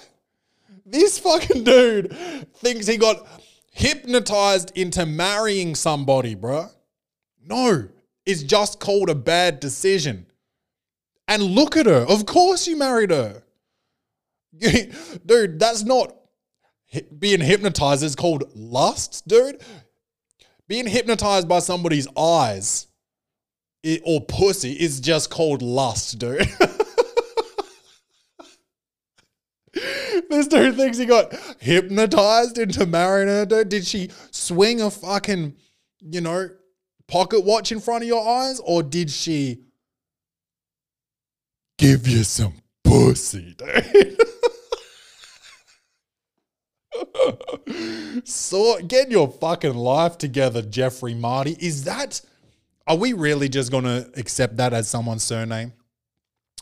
This 0.84 1.18
fucking 1.18 1.64
dude 1.64 2.16
thinks 2.56 2.86
he 2.86 2.96
got 2.96 3.26
hypnotized 3.72 4.72
into 4.76 5.04
marrying 5.04 5.74
somebody, 5.74 6.34
bro. 6.34 6.66
No, 7.44 7.88
it's 8.24 8.42
just 8.42 8.80
called 8.80 9.10
a 9.10 9.14
bad 9.14 9.60
decision. 9.60 10.26
And 11.26 11.42
look 11.42 11.76
at 11.76 11.86
her. 11.86 12.06
Of 12.08 12.24
course 12.24 12.66
you 12.66 12.76
married 12.76 13.10
her. 13.10 13.42
dude, 14.58 15.60
that's 15.60 15.84
not 15.84 16.14
being 17.18 17.40
hypnotized. 17.40 18.02
It's 18.02 18.14
called 18.14 18.44
lust, 18.54 19.28
dude. 19.28 19.60
Being 20.66 20.86
hypnotized 20.86 21.48
by 21.48 21.58
somebody's 21.60 22.08
eyes 22.16 22.86
or 24.04 24.20
pussy 24.22 24.72
is 24.72 25.00
just 25.00 25.30
called 25.30 25.62
lust, 25.62 26.18
dude. 26.18 26.48
this 29.72 30.48
two 30.48 30.72
things 30.72 30.98
he 30.98 31.06
got 31.06 31.34
hypnotized 31.60 32.58
into 32.58 32.86
marrying 32.86 33.28
her. 33.28 33.64
Did 33.64 33.86
she 33.86 34.10
swing 34.30 34.80
a 34.80 34.90
fucking, 34.90 35.54
you 36.00 36.20
know, 36.20 36.50
pocket 37.06 37.44
watch 37.44 37.72
in 37.72 37.80
front 37.80 38.02
of 38.04 38.08
your 38.08 38.26
eyes? 38.26 38.60
Or 38.60 38.82
did 38.82 39.10
she 39.10 39.62
give 41.78 42.06
you 42.06 42.24
some 42.24 42.54
pussy, 42.84 43.54
dude? 43.56 44.18
so 48.24 48.80
get 48.82 49.10
your 49.10 49.28
fucking 49.30 49.74
life 49.74 50.18
together, 50.18 50.62
Jeffrey 50.62 51.14
Marty. 51.14 51.56
Is 51.60 51.84
that 51.84 52.20
are 52.86 52.96
we 52.96 53.12
really 53.12 53.50
just 53.50 53.70
gonna 53.70 54.06
accept 54.16 54.56
that 54.56 54.72
as 54.72 54.88
someone's 54.88 55.22
surname? 55.22 55.74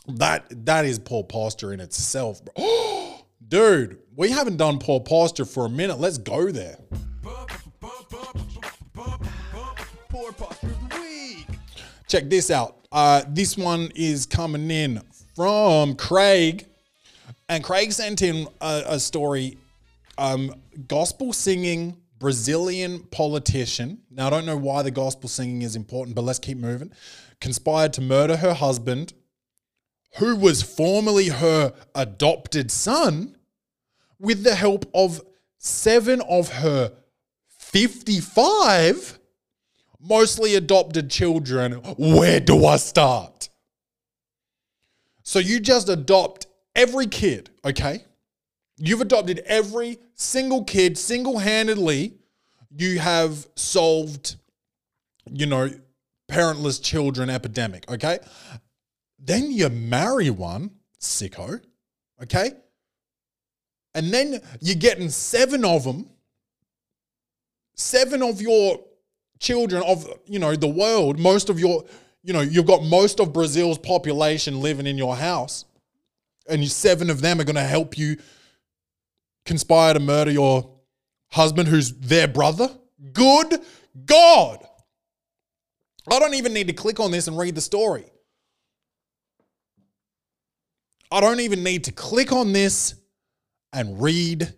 That 0.07 0.65
that 0.65 0.85
is 0.85 0.99
poor 0.99 1.23
posture 1.23 1.73
in 1.73 1.79
itself, 1.79 2.41
bro. 2.43 3.15
Dude, 3.47 3.99
we 4.15 4.29
haven't 4.29 4.57
done 4.57 4.79
poor 4.79 4.99
posture 4.99 5.45
for 5.45 5.65
a 5.65 5.69
minute. 5.69 5.99
Let's 5.99 6.17
go 6.17 6.51
there. 6.51 6.77
Poor 10.09 10.31
posture 10.33 10.75
week. 10.99 11.47
Check 12.07 12.29
this 12.29 12.51
out. 12.51 12.87
Uh, 12.91 13.23
this 13.27 13.57
one 13.57 13.91
is 13.95 14.25
coming 14.25 14.69
in 14.71 15.01
from 15.35 15.95
Craig. 15.95 16.65
And 17.49 17.63
Craig 17.63 17.91
sent 17.93 18.21
in 18.21 18.47
a, 18.59 18.83
a 18.87 18.99
story 18.99 19.57
um, 20.17 20.53
gospel 20.87 21.31
singing 21.31 21.97
Brazilian 22.19 22.99
politician. 23.11 23.99
Now, 24.09 24.27
I 24.27 24.29
don't 24.31 24.45
know 24.45 24.57
why 24.57 24.81
the 24.81 24.91
gospel 24.91 25.29
singing 25.29 25.61
is 25.61 25.75
important, 25.75 26.15
but 26.15 26.23
let's 26.23 26.39
keep 26.39 26.57
moving. 26.57 26.91
Conspired 27.39 27.93
to 27.93 28.01
murder 28.01 28.37
her 28.37 28.53
husband, 28.53 29.13
who 30.15 30.35
was 30.35 30.61
formerly 30.61 31.29
her 31.29 31.73
adopted 31.93 32.71
son, 32.71 33.37
with 34.19 34.43
the 34.43 34.55
help 34.55 34.89
of 34.93 35.21
seven 35.59 36.21
of 36.21 36.49
her 36.49 36.91
55 37.47 39.19
mostly 39.99 40.55
adopted 40.55 41.09
children. 41.09 41.73
Where 41.97 42.39
do 42.39 42.65
I 42.65 42.77
start? 42.77 43.49
So 45.23 45.39
you 45.39 45.59
just 45.59 45.89
adopt 45.89 46.47
every 46.75 47.07
kid, 47.07 47.49
okay? 47.65 48.03
You've 48.77 49.01
adopted 49.01 49.39
every 49.45 49.97
single 50.15 50.63
kid 50.63 50.97
single 50.97 51.39
handedly. 51.39 52.13
You 52.75 52.99
have 52.99 53.47
solved, 53.55 54.35
you 55.29 55.45
know, 55.45 55.69
parentless 56.29 56.81
children 56.81 57.29
epidemic, 57.29 57.89
okay? 57.91 58.19
Then 59.19 59.51
you 59.51 59.69
marry 59.69 60.29
one, 60.29 60.71
sicko, 60.99 61.61
okay? 62.21 62.51
And 63.93 64.13
then 64.13 64.41
you're 64.61 64.75
getting 64.75 65.09
seven 65.09 65.65
of 65.65 65.83
them, 65.83 66.09
seven 67.75 68.21
of 68.21 68.41
your 68.41 68.79
children 69.39 69.83
of, 69.83 70.07
you 70.25 70.39
know, 70.39 70.55
the 70.55 70.67
world, 70.67 71.19
most 71.19 71.49
of 71.49 71.59
your, 71.59 71.85
you 72.23 72.33
know, 72.33 72.41
you've 72.41 72.67
got 72.67 72.83
most 72.83 73.19
of 73.19 73.33
Brazil's 73.33 73.77
population 73.77 74.61
living 74.61 74.85
in 74.87 74.97
your 74.97 75.15
house. 75.15 75.65
And 76.49 76.61
you, 76.61 76.69
seven 76.69 77.09
of 77.09 77.21
them 77.21 77.41
are 77.41 77.43
going 77.43 77.55
to 77.55 77.61
help 77.61 77.97
you 77.97 78.17
conspire 79.45 79.93
to 79.93 79.99
murder 79.99 80.31
your 80.31 80.69
husband 81.31 81.67
who's 81.67 81.93
their 81.93 82.27
brother? 82.27 82.69
Good 83.13 83.61
God. 84.05 84.63
I 86.09 86.19
don't 86.19 86.35
even 86.35 86.53
need 86.53 86.67
to 86.67 86.73
click 86.73 86.99
on 86.99 87.11
this 87.11 87.27
and 87.27 87.37
read 87.37 87.55
the 87.55 87.61
story. 87.61 88.05
I 91.11 91.21
don't 91.21 91.39
even 91.39 91.63
need 91.63 91.85
to 91.85 91.91
click 91.91 92.31
on 92.31 92.53
this 92.53 92.95
and 93.73 94.01
read 94.01 94.53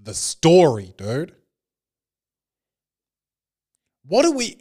the 0.00 0.14
story, 0.14 0.94
dude. 0.96 1.34
What 4.06 4.24
are 4.24 4.32
we. 4.32 4.60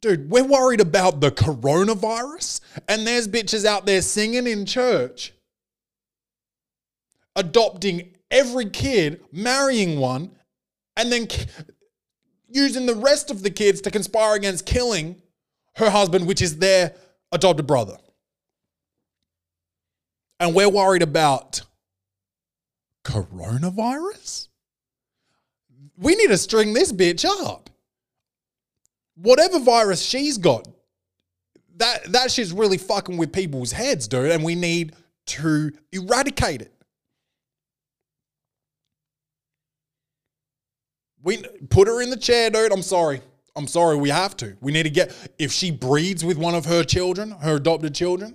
Dude, 0.00 0.30
we're 0.30 0.44
worried 0.44 0.80
about 0.80 1.20
the 1.20 1.30
coronavirus, 1.30 2.60
and 2.88 3.06
there's 3.06 3.28
bitches 3.28 3.64
out 3.66 3.84
there 3.84 4.00
singing 4.00 4.46
in 4.46 4.64
church, 4.64 5.34
adopting 7.36 8.14
every 8.30 8.70
kid, 8.70 9.20
marrying 9.30 9.98
one, 9.98 10.30
and 10.96 11.12
then 11.12 11.28
using 12.48 12.86
the 12.86 12.94
rest 12.94 13.30
of 13.30 13.42
the 13.42 13.50
kids 13.50 13.80
to 13.82 13.90
conspire 13.90 14.34
against 14.36 14.64
killing 14.64 15.20
her 15.76 15.90
husband, 15.90 16.26
which 16.26 16.40
is 16.42 16.56
their 16.56 16.94
adopted 17.30 17.66
brother. 17.66 17.96
And 20.40 20.54
we're 20.54 20.70
worried 20.70 21.02
about 21.02 21.60
coronavirus? 23.04 24.48
We 25.98 26.16
need 26.16 26.28
to 26.28 26.38
string 26.38 26.72
this 26.72 26.92
bitch 26.92 27.26
up. 27.26 27.68
Whatever 29.16 29.60
virus 29.60 30.00
she's 30.00 30.38
got, 30.38 30.66
that, 31.76 32.10
that 32.12 32.30
shit's 32.30 32.52
really 32.52 32.78
fucking 32.78 33.18
with 33.18 33.32
people's 33.32 33.72
heads, 33.72 34.08
dude, 34.08 34.30
and 34.30 34.42
we 34.42 34.54
need 34.54 34.94
to 35.26 35.72
eradicate 35.92 36.62
it. 36.62 36.72
We 41.22 41.42
put 41.68 41.86
her 41.86 42.00
in 42.00 42.08
the 42.08 42.16
chair, 42.16 42.48
dude. 42.48 42.72
I'm 42.72 42.82
sorry. 42.82 43.20
I'm 43.54 43.66
sorry. 43.66 43.96
We 43.96 44.08
have 44.08 44.38
to. 44.38 44.56
We 44.62 44.72
need 44.72 44.84
to 44.84 44.90
get. 44.90 45.14
If 45.38 45.52
she 45.52 45.70
breeds 45.70 46.24
with 46.24 46.38
one 46.38 46.54
of 46.54 46.64
her 46.64 46.82
children, 46.82 47.32
her 47.32 47.56
adopted 47.56 47.94
children, 47.94 48.34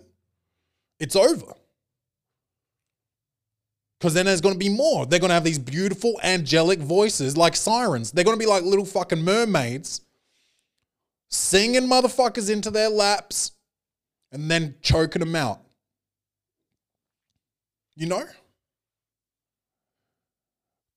it's 0.99 1.15
over. 1.15 1.55
Because 4.05 4.13
then 4.13 4.27
there's 4.27 4.39
going 4.39 4.53
to 4.53 4.59
be 4.59 4.69
more. 4.69 5.07
They're 5.07 5.17
going 5.17 5.31
to 5.31 5.33
have 5.33 5.43
these 5.43 5.57
beautiful 5.57 6.19
angelic 6.21 6.77
voices 6.77 7.35
like 7.35 7.55
sirens. 7.55 8.11
They're 8.11 8.23
going 8.23 8.37
to 8.37 8.39
be 8.39 8.47
like 8.47 8.61
little 8.61 8.85
fucking 8.85 9.23
mermaids 9.23 10.01
singing 11.31 11.89
motherfuckers 11.89 12.51
into 12.51 12.69
their 12.69 12.89
laps 12.89 13.53
and 14.31 14.51
then 14.51 14.75
choking 14.83 15.21
them 15.21 15.35
out. 15.35 15.59
You 17.95 18.05
know? 18.05 18.25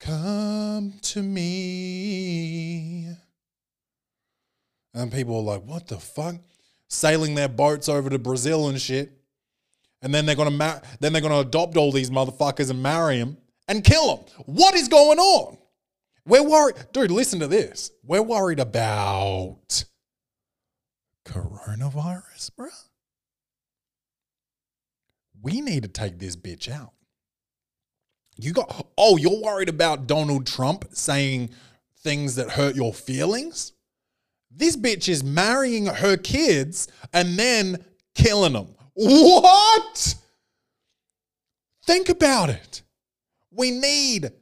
Come 0.01 0.93
to 1.01 1.23
me. 1.23 3.09
And 4.93 5.11
people 5.11 5.37
are 5.37 5.55
like, 5.55 5.63
what 5.63 5.89
the 5.89 5.97
fuck? 5.97 6.35
Sailing 6.89 7.37
their 7.37 7.49
boats 7.49 7.89
over 7.89 8.11
to 8.11 8.19
Brazil 8.19 8.69
and 8.69 8.79
shit. 8.79 9.18
And 10.03 10.15
then 10.15 10.27
they're 10.27 10.37
gonna 10.37 10.51
mar- 10.51 10.83
then 11.01 11.13
they're 11.13 11.23
gonna 11.23 11.41
adopt 11.41 11.77
all 11.77 11.91
these 11.93 12.11
motherfuckers 12.11 12.71
and 12.71 12.83
marry 12.83 13.19
them 13.19 13.37
and 13.67 13.83
kill 13.83 14.17
them. 14.17 14.25
What 14.47 14.75
is 14.75 14.89
going 14.89 15.19
on? 15.19 15.59
We're 16.25 16.43
worried, 16.43 16.77
dude. 16.93 17.11
Listen 17.11 17.41
to 17.41 17.47
this. 17.47 17.91
We're 18.05 18.23
worried 18.23 18.61
about 18.61 19.85
coronavirus, 21.25 22.55
bro. 22.57 22.69
We 25.41 25.61
need 25.61 25.85
to 25.85 25.89
take 25.89 26.19
this 26.19 26.37
bitch 26.37 26.71
out. 26.71 26.93
You 28.37 28.53
got 28.53 28.87
oh, 28.97 29.17
you're 29.17 29.43
worried 29.43 29.69
about 29.69 30.07
Donald 30.07 30.47
Trump 30.47 30.85
saying 30.93 31.51
things 32.03 32.37
that 32.37 32.51
hurt 32.51 32.77
your 32.77 32.93
feelings? 32.95 33.73
This 34.51 34.77
bitch 34.77 35.09
is 35.09 35.23
marrying 35.23 35.87
her 35.87 36.17
kids 36.17 36.89
and 37.13 37.39
then 37.39 37.85
killing 38.15 38.55
them. 38.55 38.75
What? 39.01 40.17
Think 41.87 42.09
about 42.09 42.51
it. 42.51 42.83
We 43.53 43.71
need 43.71 44.33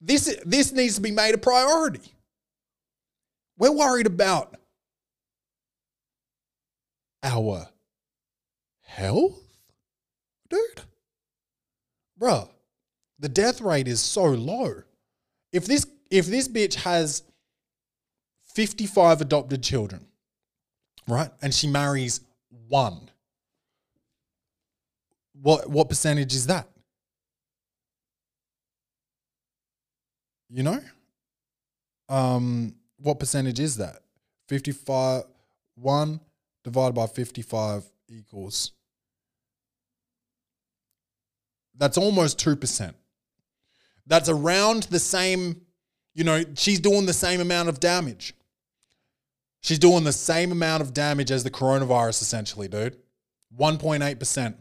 this 0.00 0.36
this 0.46 0.70
needs 0.70 0.94
to 0.94 1.00
be 1.00 1.10
made 1.10 1.34
a 1.34 1.38
priority. 1.38 2.14
We're 3.58 3.72
worried 3.72 4.06
about 4.06 4.56
our 7.24 7.68
health, 8.82 9.42
dude. 10.48 10.60
bruh, 12.20 12.48
the 13.18 13.28
death 13.28 13.60
rate 13.60 13.88
is 13.88 14.00
so 14.00 14.26
low. 14.26 14.82
If 15.52 15.66
this 15.66 15.86
if 16.08 16.26
this 16.26 16.46
bitch 16.46 16.76
has 16.76 17.24
55 18.54 19.22
adopted 19.22 19.64
children, 19.64 20.06
right? 21.08 21.30
And 21.42 21.52
she 21.52 21.66
marries 21.66 22.20
one. 22.68 23.10
What 25.40 25.68
what 25.68 25.88
percentage 25.88 26.34
is 26.34 26.46
that? 26.46 26.68
You 30.48 30.62
know? 30.62 30.80
Um 32.08 32.74
what 32.98 33.20
percentage 33.20 33.60
is 33.60 33.76
that? 33.76 34.00
55 34.48 35.24
1 35.76 36.20
divided 36.64 36.94
by 36.94 37.06
55 37.06 37.84
equals 38.08 38.72
that's 41.78 41.96
almost 41.96 42.38
2%. 42.44 42.92
That's 44.06 44.28
around 44.28 44.84
the 44.84 44.98
same, 44.98 45.62
you 46.14 46.24
know, 46.24 46.44
she's 46.54 46.80
doing 46.80 47.06
the 47.06 47.12
same 47.12 47.40
amount 47.40 47.68
of 47.68 47.80
damage. 47.80 48.34
She's 49.60 49.78
doing 49.78 50.04
the 50.04 50.12
same 50.12 50.52
amount 50.52 50.82
of 50.82 50.92
damage 50.92 51.30
as 51.30 51.44
the 51.44 51.50
coronavirus, 51.50 52.22
essentially, 52.22 52.68
dude. 52.68 52.96
1.8%. 53.58 54.54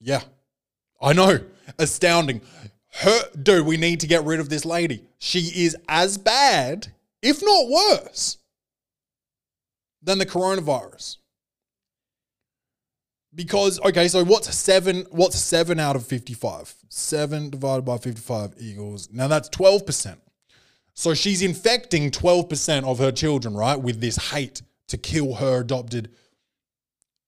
Yeah. 0.00 0.22
I 1.00 1.12
know. 1.12 1.40
Astounding. 1.78 2.40
Her 2.92 3.20
dude, 3.42 3.66
we 3.66 3.76
need 3.76 4.00
to 4.00 4.06
get 4.06 4.24
rid 4.24 4.40
of 4.40 4.48
this 4.48 4.64
lady. 4.64 5.04
She 5.18 5.40
is 5.40 5.76
as 5.88 6.16
bad, 6.16 6.88
if 7.20 7.42
not 7.42 7.68
worse, 7.68 8.38
than 10.02 10.18
the 10.18 10.26
coronavirus. 10.26 11.18
Because 13.34 13.78
okay, 13.80 14.08
so 14.08 14.24
what's 14.24 14.54
seven? 14.54 15.06
What's 15.10 15.38
seven 15.38 15.78
out 15.78 15.94
of 15.94 16.06
fifty-five? 16.06 16.74
Seven 16.88 17.50
divided 17.50 17.82
by 17.84 17.98
fifty-five 17.98 18.54
equals 18.58 19.10
now 19.12 19.28
that's 19.28 19.50
twelve 19.50 19.84
percent. 19.84 20.20
So 20.94 21.12
she's 21.12 21.42
infecting 21.42 22.10
twelve 22.10 22.48
percent 22.48 22.86
of 22.86 22.98
her 22.98 23.12
children, 23.12 23.54
right, 23.54 23.78
with 23.78 24.00
this 24.00 24.30
hate 24.30 24.62
to 24.88 24.96
kill 24.96 25.34
her 25.34 25.60
adopted 25.60 26.10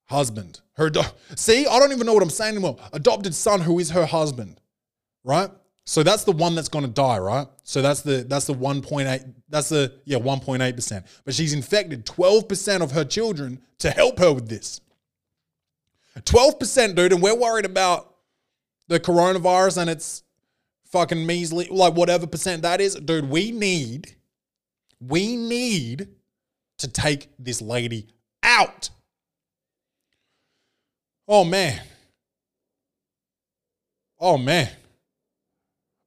husband. 0.04 0.62
Her 0.78 0.90
see, 1.34 1.66
I 1.66 1.78
don't 1.80 1.92
even 1.92 2.06
know 2.06 2.14
what 2.14 2.22
I'm 2.22 2.30
saying 2.30 2.54
anymore. 2.54 2.76
Adopted 2.92 3.34
son, 3.34 3.60
who 3.60 3.80
is 3.80 3.90
her 3.90 4.06
husband, 4.06 4.60
right? 5.24 5.50
So 5.84 6.04
that's 6.04 6.22
the 6.22 6.32
one 6.32 6.54
that's 6.54 6.68
going 6.68 6.84
to 6.84 6.90
die, 6.90 7.18
right? 7.18 7.48
So 7.64 7.82
that's 7.82 8.02
the 8.02 8.24
that's 8.28 8.44
the 8.44 8.54
1.8 8.54 9.34
that's 9.48 9.70
the 9.70 9.94
yeah 10.04 10.18
1.8%. 10.18 11.04
But 11.24 11.34
she's 11.34 11.52
infected 11.52 12.06
12% 12.06 12.82
of 12.82 12.92
her 12.92 13.04
children 13.04 13.60
to 13.78 13.90
help 13.90 14.18
her 14.20 14.32
with 14.32 14.48
this. 14.48 14.80
12%, 16.20 16.94
dude, 16.94 17.12
and 17.12 17.22
we're 17.22 17.34
worried 17.34 17.64
about 17.64 18.14
the 18.88 19.00
coronavirus 19.00 19.78
and 19.78 19.90
it's 19.90 20.22
fucking 20.86 21.24
measly, 21.26 21.68
like 21.70 21.94
whatever 21.94 22.26
percent 22.26 22.62
that 22.62 22.80
is. 22.80 22.94
Dude, 22.94 23.28
we 23.28 23.50
need, 23.50 24.14
we 25.00 25.36
need 25.36 26.08
to 26.78 26.88
take 26.88 27.28
this 27.38 27.60
lady 27.60 28.08
out. 28.42 28.90
Oh, 31.28 31.44
man. 31.44 31.80
Oh, 34.18 34.38
man. 34.38 34.70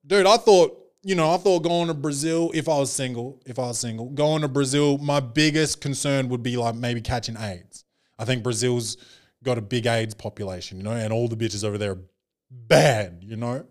Dude, 0.05 0.25
I 0.25 0.37
thought, 0.37 0.75
you 1.03 1.13
know, 1.13 1.31
I 1.31 1.37
thought 1.37 1.59
going 1.59 1.87
to 1.87 1.93
Brazil, 1.93 2.49
if 2.55 2.67
I 2.67 2.79
was 2.79 2.91
single, 2.91 3.39
if 3.45 3.59
I 3.59 3.67
was 3.67 3.79
single, 3.79 4.09
going 4.09 4.41
to 4.41 4.47
Brazil, 4.47 4.97
my 4.97 5.19
biggest 5.19 5.79
concern 5.79 6.27
would 6.29 6.41
be 6.41 6.57
like 6.57 6.73
maybe 6.73 7.01
catching 7.01 7.37
AIDS. 7.37 7.85
I 8.17 8.25
think 8.25 8.41
Brazil's 8.41 8.97
got 9.43 9.59
a 9.59 9.61
big 9.61 9.85
AIDS 9.85 10.15
population, 10.15 10.77
you 10.77 10.83
know, 10.83 10.91
and 10.91 11.13
all 11.13 11.27
the 11.27 11.35
bitches 11.35 11.63
over 11.63 11.77
there 11.77 11.91
are 11.91 12.01
bad, 12.49 13.19
you 13.21 13.35
know. 13.35 13.65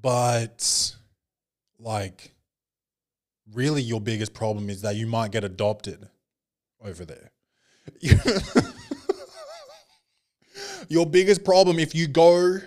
But 0.00 0.94
like 1.80 2.32
really 3.52 3.82
your 3.82 4.00
biggest 4.00 4.32
problem 4.32 4.70
is 4.70 4.82
that 4.82 4.96
you 4.96 5.06
might 5.06 5.32
get 5.32 5.42
adopted 5.42 6.08
over 6.80 7.04
there. 7.04 7.32
your 10.88 11.06
biggest 11.06 11.44
problem 11.44 11.78
if 11.78 11.94
you 11.94 12.08
go 12.08 12.58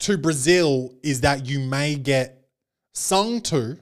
to 0.00 0.18
Brazil 0.18 0.94
is 1.02 1.20
that 1.20 1.46
you 1.46 1.60
may 1.60 1.94
get 1.94 2.48
sung 2.92 3.40
to 3.40 3.78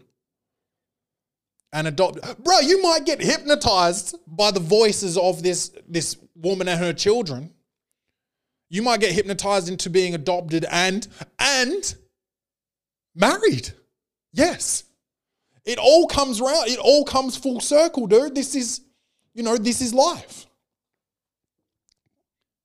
and 1.72 1.86
adopt 1.86 2.18
bro 2.42 2.60
you 2.60 2.82
might 2.82 3.04
get 3.04 3.20
hypnotized 3.20 4.16
by 4.26 4.50
the 4.50 4.60
voices 4.60 5.16
of 5.16 5.42
this 5.42 5.70
this 5.86 6.16
woman 6.34 6.68
and 6.68 6.80
her 6.80 6.92
children. 6.92 7.52
You 8.70 8.82
might 8.82 9.00
get 9.00 9.12
hypnotized 9.12 9.68
into 9.68 9.90
being 9.90 10.14
adopted 10.14 10.66
and 10.70 11.06
and 11.38 11.94
married. 13.14 13.70
Yes. 14.32 14.84
It 15.64 15.78
all 15.78 16.06
comes 16.06 16.40
round 16.40 16.68
it 16.68 16.78
all 16.78 17.04
comes 17.04 17.36
full 17.36 17.60
circle 17.60 18.06
dude. 18.06 18.34
This 18.34 18.54
is 18.54 18.82
you 19.34 19.42
know 19.42 19.56
this 19.56 19.80
is 19.80 19.92
life 19.94 20.47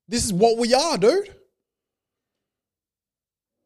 this 0.07 0.25
is 0.25 0.33
what 0.33 0.57
we 0.57 0.73
are 0.73 0.97
dude 0.97 1.33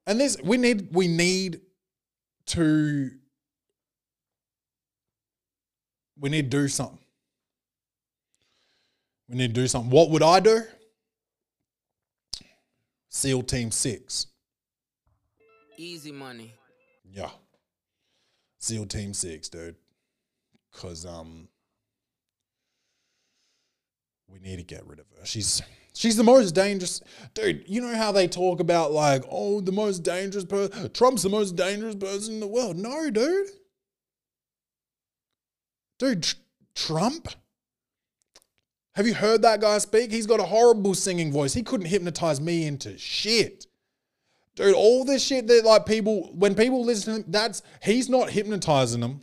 and 0.06 0.20
this 0.20 0.38
we 0.44 0.58
need 0.58 0.88
we 0.92 1.08
need 1.08 1.62
to 2.46 3.12
we 6.20 6.30
need 6.30 6.50
to 6.50 6.58
do 6.58 6.68
something. 6.68 6.98
We 9.30 9.36
need 9.38 9.54
to 9.54 9.62
do 9.62 9.68
something. 9.68 9.92
What 9.92 10.10
would 10.10 10.24
I 10.24 10.40
do? 10.40 10.64
SEAL 13.10 13.44
Team 13.44 13.72
Six. 13.72 14.28
Easy 15.78 16.12
money. 16.12 16.54
Yeah. 17.12 17.30
SEAL 18.60 18.86
Team 18.86 19.14
Six, 19.14 19.50
dude. 19.50 19.76
Cause 20.74 21.06
um 21.06 21.48
we 24.28 24.40
need 24.40 24.58
to 24.58 24.64
get 24.64 24.86
rid 24.86 25.00
of 25.00 25.06
her. 25.18 25.26
She's 25.26 25.62
she's 25.98 26.16
the 26.16 26.24
most 26.24 26.54
dangerous 26.54 27.02
dude. 27.34 27.64
You 27.68 27.82
know 27.82 27.95
how 27.95 28.12
they 28.12 28.28
talk 28.28 28.60
about 28.60 28.91
like, 28.91 29.24
oh, 29.30 29.62
the 29.62 29.72
most 29.72 30.00
dangerous 30.00 30.45
person 30.45 30.91
Trump's 30.91 31.24
the 31.24 31.30
most 31.30 31.56
dangerous 31.56 31.95
person 31.95 32.36
in 32.36 32.39
the 32.39 32.48
world. 32.48 32.78
No, 32.78 33.10
dude. 33.10 33.48
Dude, 36.00 36.24
Tr- 36.24 36.36
Trump? 36.76 37.28
Have 38.93 39.08
you 39.08 39.14
heard 39.14 39.41
that 39.43 39.62
guy 39.62 39.78
speak? 39.80 40.12
He's 40.12 40.26
got 40.26 40.39
a 40.39 40.43
horrible 40.43 40.93
singing 40.95 41.32
voice. 41.32 41.54
He 41.54 41.64
couldn't 41.64 41.88
hypnotize 41.88 42.41
me 42.41 42.66
into 42.66 42.98
shit. 42.98 43.68
Dude, 44.56 44.74
all 44.74 45.06
this 45.06 45.24
shit 45.24 45.45
that 45.48 45.66
like 45.66 45.86
people, 45.86 46.32
when 46.34 46.56
people 46.56 46.84
listen 46.84 47.14
to 47.14 47.20
him, 47.20 47.26
that's, 47.28 47.62
he's 47.84 48.10
not 48.10 48.32
hypnotizing 48.32 49.02
them. 49.02 49.22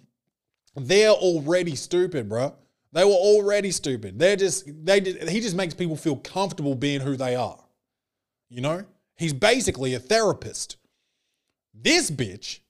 They're 0.76 1.10
already 1.10 1.74
stupid, 1.74 2.28
bro. 2.28 2.54
They 2.94 3.04
were 3.04 3.10
already 3.10 3.70
stupid. 3.70 4.18
They're 4.18 4.36
just, 4.36 4.64
they, 4.86 5.00
just- 5.00 5.28
he 5.28 5.40
just 5.40 5.54
makes 5.56 5.74
people 5.74 5.96
feel 5.96 6.16
comfortable 6.16 6.74
being 6.74 7.00
who 7.00 7.16
they 7.16 7.34
are. 7.34 7.58
You 8.48 8.62
know? 8.62 8.84
He's 9.16 9.34
basically 9.34 9.94
a 9.94 9.98
therapist. 9.98 10.76
This 11.74 12.10
bitch, 12.10 12.60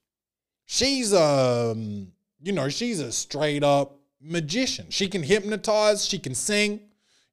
she's 0.66 1.12
um 1.12 2.08
you 2.42 2.52
know 2.52 2.68
she's 2.68 3.00
a 3.00 3.12
straight 3.12 3.62
up 3.62 3.98
magician 4.20 4.86
she 4.88 5.08
can 5.08 5.22
hypnotize 5.22 6.06
she 6.06 6.18
can 6.18 6.34
sing 6.34 6.80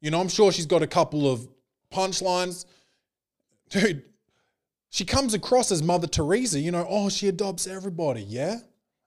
you 0.02 0.12
know 0.12 0.20
i'm 0.20 0.28
sure 0.28 0.52
she's 0.52 0.66
got 0.66 0.82
a 0.82 0.88
couple 0.88 1.32
of 1.32 1.48
punchlines 1.94 2.66
dude 3.70 4.04
she 4.90 5.06
comes 5.06 5.34
across 5.34 5.72
as 5.72 5.82
mother 5.82 6.08
teresa 6.08 6.60
you 6.60 6.72
know 6.72 6.86
oh 6.90 7.08
she 7.08 7.30
adopts 7.30 7.68
everybody 7.68 8.22
yeah 8.22 8.58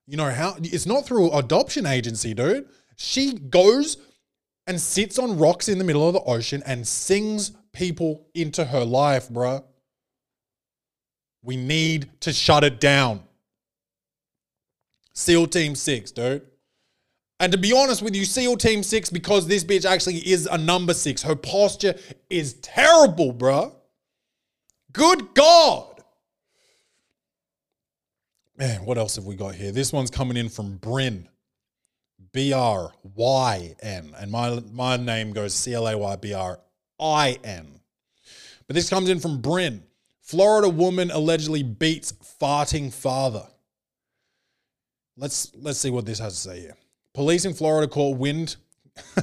you 0.07 0.17
know 0.17 0.31
how 0.31 0.57
it's 0.59 0.87
not 0.87 1.05
through 1.05 1.31
adoption 1.33 1.85
agency 1.85 2.33
dude 2.33 2.67
she 2.97 3.35
goes 3.35 3.99
and 4.67 4.81
sits 4.81 5.19
on 5.19 5.39
rocks 5.39 5.69
in 5.69 5.79
the 5.79 5.85
middle 5.85 6.07
of 6.07 6.15
the 6.15 6.23
ocean 6.23 6.63
and 6.67 6.87
sings 6.87 7.53
people 7.73 8.27
into 8.35 8.65
her 8.65 8.85
life 8.85 9.29
bruh 9.29 9.63
we 11.43 11.57
need 11.57 12.09
to 12.21 12.33
shut 12.33 12.65
it 12.65 12.81
down 12.81 13.23
SEAL 15.15 15.47
Team 15.47 15.75
6, 15.75 16.11
dude. 16.11 16.43
And 17.41 17.53
to 17.53 17.59
be 17.59 17.73
honest 17.73 18.03
with 18.03 18.15
you, 18.15 18.25
SEAL 18.25 18.57
Team 18.57 18.83
6, 18.83 19.11
because 19.11 19.47
this 19.47 19.65
bitch 19.65 19.85
actually 19.85 20.19
is 20.19 20.47
a 20.47 20.59
number 20.59 20.95
six, 20.95 21.23
her 21.23 21.37
posture 21.37 21.95
is 22.31 22.55
terrible, 22.55 23.33
bruh. 23.33 23.73
Good 24.93 25.35
God. 25.35 26.03
Man, 28.57 28.85
what 28.85 28.99
else 28.99 29.17
have 29.17 29.25
we 29.25 29.35
got 29.35 29.57
here? 29.57 29.73
This 29.73 29.93
one's 29.93 30.11
coming 30.11 30.37
in 30.37 30.49
from 30.49 30.77
Bryn. 30.77 31.29
B 32.35 32.53
R 32.53 32.93
Y 33.15 33.75
N. 33.81 34.13
And 34.19 34.31
my, 34.31 34.61
my 34.73 34.99
name 34.99 35.33
goes 35.33 35.55
C 35.55 35.73
L 35.73 35.89
A 35.89 35.97
Y 35.97 36.17
B 36.17 36.35
R 36.35 36.61
I 37.01 37.39
N. 37.43 37.81
But 38.67 38.75
this 38.75 38.91
comes 38.91 39.09
in 39.09 39.21
from 39.21 39.41
Bryn. 39.41 39.85
Florida 40.21 40.69
woman 40.69 41.11
allegedly 41.11 41.63
beats 41.63 42.13
farting 42.41 42.93
father. 42.93 43.47
Let's 45.17 45.53
let's 45.55 45.79
see 45.79 45.91
what 45.91 46.07
this 46.07 46.19
has 46.19 46.35
to 46.35 46.41
say 46.41 46.61
here. 46.61 46.77
Police 47.15 47.45
in 47.45 47.55
Florida 47.55 47.87
caught 47.87 48.19
wind. 48.19 48.57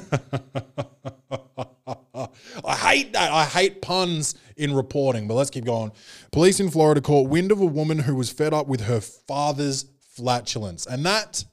I 2.63 2.75
hate 2.75 3.13
that. 3.13 3.31
I 3.31 3.43
hate 3.45 3.81
puns 3.81 4.35
in 4.55 4.73
reporting, 4.73 5.27
but 5.27 5.33
let's 5.33 5.49
keep 5.49 5.65
going. 5.65 5.91
Police 6.31 6.61
in 6.61 6.69
Florida 6.69 7.01
caught 7.01 7.27
wind 7.27 7.51
of 7.51 7.59
a 7.59 7.65
woman 7.65 7.99
who 7.99 8.15
was 8.15 8.29
fed 8.29 8.53
up 8.53 8.67
with 8.67 8.81
her 8.81 9.01
father's 9.01 9.85
flatulence. 10.15 10.85
And 10.85 11.05
that 11.05 11.43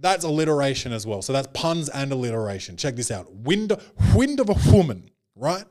that's 0.00 0.24
alliteration 0.24 0.92
as 0.92 1.06
well. 1.06 1.22
So 1.22 1.32
that's 1.32 1.48
puns 1.52 1.88
and 1.88 2.12
alliteration. 2.12 2.76
Check 2.76 2.96
this 2.96 3.10
out. 3.10 3.32
Wind, 3.32 3.72
wind 4.14 4.40
of 4.40 4.48
a 4.48 4.72
woman, 4.72 5.10
right? 5.34 5.64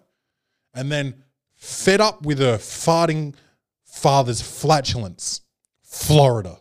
And 0.73 0.91
then 0.91 1.23
fed 1.55 2.01
up 2.01 2.23
with 2.23 2.39
her 2.39 2.57
farting 2.57 3.36
father's 3.84 4.41
flatulence. 4.41 5.41
Florida. 5.84 6.57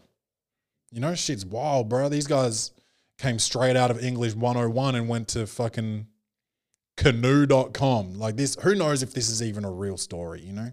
You 0.93 1.01
know, 1.01 1.15
shit's 1.15 1.45
wild, 1.45 1.89
bro. 1.89 2.09
These 2.09 2.29
guys 2.29 2.71
came 3.19 3.39
straight 3.39 3.77
out 3.77 3.91
of 3.91 4.03
English 4.03 4.35
101 4.35 4.95
and 4.95 5.09
went 5.09 5.29
to 5.29 5.47
fucking 5.47 6.07
canoe.com. 6.97 8.15
Like 8.15 8.37
this, 8.37 8.57
who 8.63 8.75
knows 8.75 9.03
if 9.03 9.13
this 9.13 9.29
is 9.29 9.43
even 9.43 9.65
a 9.65 9.71
real 9.71 9.97
story, 9.97 10.43
you 10.43 10.53
know? 10.53 10.71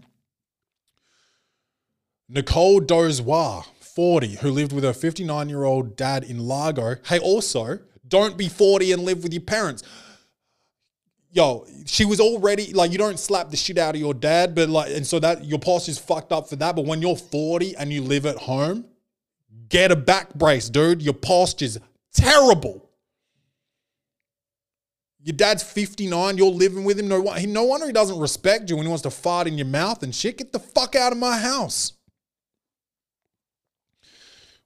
Nicole 2.28 2.80
Dozois, 2.80 3.64
40, 3.94 4.36
who 4.36 4.50
lived 4.50 4.72
with 4.72 4.84
her 4.84 4.92
59 4.92 5.48
year 5.48 5.64
old 5.64 5.96
dad 5.96 6.24
in 6.24 6.38
Largo. 6.46 6.96
Hey, 7.06 7.18
also, 7.18 7.78
don't 8.06 8.36
be 8.36 8.48
40 8.48 8.92
and 8.92 9.04
live 9.04 9.22
with 9.22 9.32
your 9.32 9.42
parents. 9.42 9.82
Yo, 11.30 11.66
she 11.86 12.04
was 12.04 12.20
already 12.20 12.72
like, 12.72 12.92
you 12.92 12.98
don't 12.98 13.18
slap 13.18 13.50
the 13.50 13.56
shit 13.56 13.78
out 13.78 13.94
of 13.94 14.00
your 14.00 14.12
dad, 14.12 14.54
but 14.54 14.68
like, 14.68 14.92
and 14.94 15.06
so 15.06 15.18
that 15.18 15.44
your 15.44 15.58
posture's 15.58 15.98
fucked 15.98 16.30
up 16.30 16.48
for 16.48 16.56
that. 16.56 16.76
But 16.76 16.84
when 16.84 17.00
you're 17.00 17.16
40 17.16 17.76
and 17.76 17.92
you 17.92 18.02
live 18.02 18.26
at 18.26 18.36
home, 18.36 18.84
get 19.68 19.90
a 19.90 19.96
back 19.96 20.34
brace, 20.34 20.68
dude. 20.68 21.00
Your 21.00 21.14
posture's 21.14 21.78
terrible. 22.14 22.90
Your 25.24 25.36
dad's 25.36 25.62
59, 25.62 26.36
you're 26.36 26.50
living 26.50 26.84
with 26.84 26.98
him. 26.98 27.08
No, 27.08 27.22
no 27.22 27.64
wonder 27.64 27.86
he 27.86 27.92
doesn't 27.92 28.18
respect 28.18 28.68
you 28.68 28.76
when 28.76 28.86
he 28.86 28.90
wants 28.90 29.02
to 29.02 29.10
fart 29.10 29.46
in 29.46 29.56
your 29.56 29.66
mouth 29.66 30.02
and 30.02 30.14
shit. 30.14 30.38
Get 30.38 30.52
the 30.52 30.58
fuck 30.58 30.96
out 30.96 31.12
of 31.12 31.18
my 31.18 31.38
house. 31.38 31.92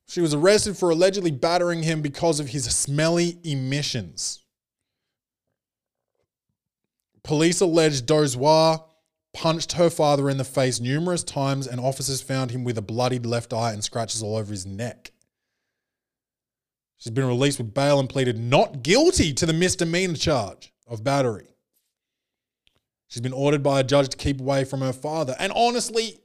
She 0.07 0.21
was 0.21 0.35
arrested 0.35 0.77
for 0.77 0.91
allegedly 0.91 1.33
battering 1.33 1.83
him 1.83 2.01
because 2.01 2.39
of 2.39 2.49
his 2.49 2.65
smelly 2.65 3.39
emissions. 3.43 4.45
Police 7.25 7.61
alleged 7.61 8.07
Dozois 8.07 8.85
punched 9.35 9.73
her 9.73 9.91
father 9.91 10.31
in 10.31 10.39
the 10.39 10.45
face 10.45 10.81
numerous 10.81 11.25
times, 11.25 11.67
and 11.67 11.81
officers 11.81 12.23
found 12.23 12.53
him 12.53 12.63
with 12.63 12.79
a 12.79 12.83
bloodied 12.83 13.27
left 13.27 13.53
eye 13.53 13.73
and 13.73 13.83
scratches 13.83 14.23
all 14.23 14.37
over 14.37 14.51
his 14.53 14.65
neck. 14.65 15.11
She's 16.99 17.13
been 17.13 17.27
released 17.27 17.59
with 17.59 17.75
bail 17.75 18.01
and 18.01 18.09
pleaded 18.09 18.39
not 18.39 18.83
guilty 18.83 19.35
to 19.35 19.45
the 19.45 19.53
misdemeanor 19.53 20.15
charge 20.15 20.73
of 20.87 21.05
battery. 21.05 21.49
She's 23.09 23.21
been 23.21 23.33
ordered 23.33 23.63
by 23.63 23.81
a 23.81 23.85
judge 23.85 24.09
to 24.11 24.17
keep 24.17 24.41
away 24.41 24.65
from 24.65 24.81
her 24.81 24.93
father. 24.93 25.37
And 25.39 25.53
honestly, 25.55 26.21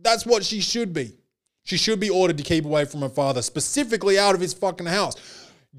that's 0.00 0.24
what 0.24 0.44
she 0.44 0.60
should 0.60 0.92
be. 0.92 1.18
She 1.66 1.76
should 1.76 1.98
be 1.98 2.10
ordered 2.10 2.38
to 2.38 2.44
keep 2.44 2.64
away 2.64 2.84
from 2.84 3.00
her 3.00 3.08
father, 3.08 3.42
specifically 3.42 4.20
out 4.20 4.36
of 4.36 4.40
his 4.40 4.54
fucking 4.54 4.86
house. 4.86 5.16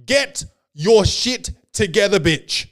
Get 0.06 0.44
your 0.74 1.06
shit 1.06 1.52
together, 1.72 2.20
bitch. 2.20 2.68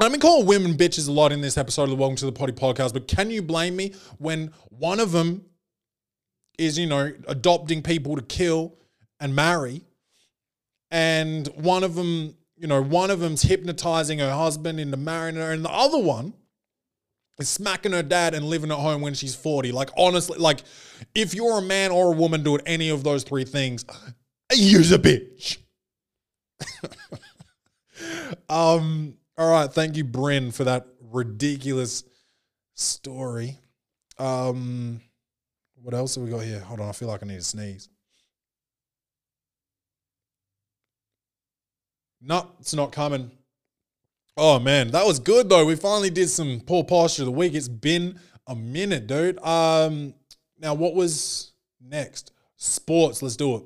I've 0.00 0.10
been 0.10 0.18
calling 0.18 0.46
women 0.46 0.78
bitches 0.78 1.08
a 1.08 1.12
lot 1.12 1.30
in 1.30 1.42
this 1.42 1.58
episode 1.58 1.84
of 1.84 1.90
the 1.90 1.96
Welcome 1.96 2.16
to 2.16 2.24
the 2.24 2.32
Potty 2.32 2.54
podcast, 2.54 2.94
but 2.94 3.06
can 3.06 3.30
you 3.30 3.42
blame 3.42 3.76
me 3.76 3.92
when 4.16 4.50
one 4.70 4.98
of 4.98 5.12
them 5.12 5.44
is, 6.58 6.78
you 6.78 6.86
know, 6.86 7.12
adopting 7.28 7.82
people 7.82 8.16
to 8.16 8.22
kill 8.22 8.78
and 9.20 9.36
marry, 9.36 9.82
and 10.90 11.48
one 11.48 11.84
of 11.84 11.96
them, 11.96 12.34
you 12.56 12.66
know, 12.66 12.82
one 12.82 13.10
of 13.10 13.20
them's 13.20 13.42
hypnotizing 13.42 14.20
her 14.20 14.32
husband 14.32 14.80
into 14.80 14.96
marrying 14.96 15.36
her, 15.36 15.52
and 15.52 15.62
the 15.62 15.70
other 15.70 15.98
one 15.98 16.32
smacking 17.40 17.92
her 17.92 18.02
dad 18.02 18.34
and 18.34 18.46
living 18.46 18.70
at 18.70 18.78
home 18.78 19.02
when 19.02 19.14
she's 19.14 19.34
40. 19.34 19.72
Like, 19.72 19.90
honestly, 19.96 20.38
like, 20.38 20.62
if 21.14 21.34
you're 21.34 21.58
a 21.58 21.62
man 21.62 21.90
or 21.90 22.12
a 22.12 22.16
woman 22.16 22.42
doing 22.42 22.60
any 22.66 22.90
of 22.90 23.02
those 23.02 23.24
three 23.24 23.44
things, 23.44 23.84
you're 24.54 24.80
a 24.80 24.98
bitch. 24.98 25.58
um, 28.48 29.14
all 29.36 29.50
right, 29.50 29.72
thank 29.72 29.96
you, 29.96 30.04
Bryn, 30.04 30.52
for 30.52 30.64
that 30.64 30.86
ridiculous 31.00 32.04
story. 32.74 33.58
Um, 34.18 35.00
what 35.74 35.94
else 35.94 36.14
have 36.14 36.24
we 36.24 36.30
got 36.30 36.44
here? 36.44 36.60
Hold 36.60 36.80
on, 36.80 36.88
I 36.88 36.92
feel 36.92 37.08
like 37.08 37.22
I 37.22 37.26
need 37.26 37.38
to 37.38 37.42
sneeze. 37.42 37.88
No, 42.20 42.52
it's 42.58 42.74
not 42.74 42.92
coming. 42.92 43.30
Oh 44.36 44.58
man, 44.58 44.90
that 44.90 45.06
was 45.06 45.20
good 45.20 45.48
though. 45.48 45.64
We 45.64 45.76
finally 45.76 46.10
did 46.10 46.28
some 46.28 46.60
poor 46.66 46.82
posture 46.82 47.22
of 47.22 47.26
the 47.26 47.32
week. 47.32 47.54
It's 47.54 47.68
been 47.68 48.18
a 48.48 48.56
minute, 48.56 49.06
dude. 49.06 49.38
Um, 49.38 50.14
now 50.58 50.74
what 50.74 50.96
was 50.96 51.52
next? 51.80 52.32
Sports. 52.56 53.22
Let's 53.22 53.36
do 53.36 53.56
it. 53.56 53.62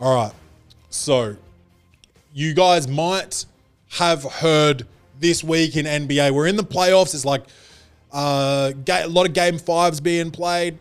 All 0.00 0.14
right. 0.14 0.32
So, 0.90 1.36
you 2.38 2.54
guys 2.54 2.86
might 2.86 3.44
have 3.90 4.22
heard 4.22 4.86
this 5.18 5.42
week 5.42 5.76
in 5.76 5.86
NBA. 5.86 6.30
We're 6.30 6.46
in 6.46 6.54
the 6.54 6.62
playoffs. 6.62 7.12
It's 7.12 7.24
like 7.24 7.42
uh, 8.12 8.70
a 8.88 9.08
lot 9.08 9.26
of 9.26 9.32
game 9.32 9.58
fives 9.58 10.00
being 10.00 10.30
played. 10.30 10.78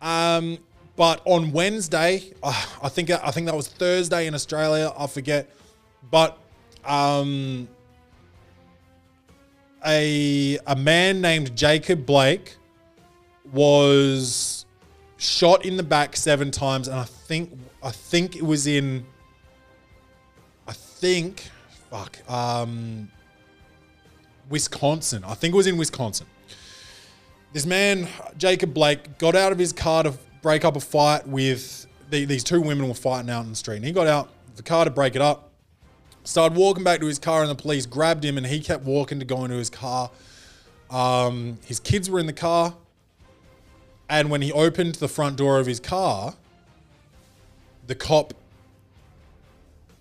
Um, 0.00 0.56
but 0.96 1.20
on 1.26 1.52
Wednesday, 1.52 2.32
uh, 2.42 2.64
I 2.82 2.88
think 2.88 3.10
I 3.10 3.30
think 3.32 3.46
that 3.48 3.54
was 3.54 3.68
Thursday 3.68 4.26
in 4.26 4.34
Australia. 4.34 4.94
I 4.96 5.06
forget, 5.06 5.50
but 6.10 6.38
um, 6.86 7.68
a 9.84 10.58
a 10.66 10.74
man 10.74 11.20
named 11.20 11.54
Jacob 11.54 12.06
Blake 12.06 12.56
was 13.52 14.64
shot 15.18 15.66
in 15.66 15.76
the 15.76 15.82
back 15.82 16.16
seven 16.16 16.50
times, 16.50 16.88
and 16.88 16.98
I 16.98 17.04
think 17.04 17.52
I 17.82 17.90
think 17.90 18.36
it 18.36 18.42
was 18.42 18.66
in. 18.66 19.04
Think, 21.04 21.50
fuck, 21.90 22.18
um, 22.30 23.10
Wisconsin. 24.48 25.22
I 25.22 25.34
think 25.34 25.52
it 25.52 25.56
was 25.58 25.66
in 25.66 25.76
Wisconsin. 25.76 26.26
This 27.52 27.66
man, 27.66 28.08
Jacob 28.38 28.72
Blake, 28.72 29.18
got 29.18 29.34
out 29.36 29.52
of 29.52 29.58
his 29.58 29.70
car 29.70 30.04
to 30.04 30.14
break 30.40 30.64
up 30.64 30.76
a 30.76 30.80
fight 30.80 31.28
with 31.28 31.86
the, 32.08 32.24
these 32.24 32.42
two 32.42 32.62
women 32.62 32.88
were 32.88 32.94
fighting 32.94 33.28
out 33.28 33.44
in 33.44 33.50
the 33.50 33.54
street. 33.54 33.76
And 33.76 33.84
he 33.84 33.92
got 33.92 34.06
out 34.06 34.30
the 34.56 34.62
car 34.62 34.86
to 34.86 34.90
break 34.90 35.14
it 35.14 35.20
up. 35.20 35.50
Started 36.22 36.56
walking 36.56 36.84
back 36.84 37.00
to 37.00 37.06
his 37.06 37.18
car, 37.18 37.42
and 37.42 37.50
the 37.50 37.54
police 37.54 37.84
grabbed 37.84 38.24
him, 38.24 38.38
and 38.38 38.46
he 38.46 38.58
kept 38.58 38.84
walking 38.84 39.18
to 39.18 39.26
go 39.26 39.44
into 39.44 39.56
his 39.56 39.68
car. 39.68 40.10
Um, 40.88 41.58
his 41.66 41.80
kids 41.80 42.08
were 42.08 42.18
in 42.18 42.24
the 42.24 42.32
car, 42.32 42.74
and 44.08 44.30
when 44.30 44.40
he 44.40 44.50
opened 44.52 44.94
the 44.94 45.08
front 45.08 45.36
door 45.36 45.58
of 45.58 45.66
his 45.66 45.80
car, 45.80 46.32
the 47.86 47.94
cop 47.94 48.32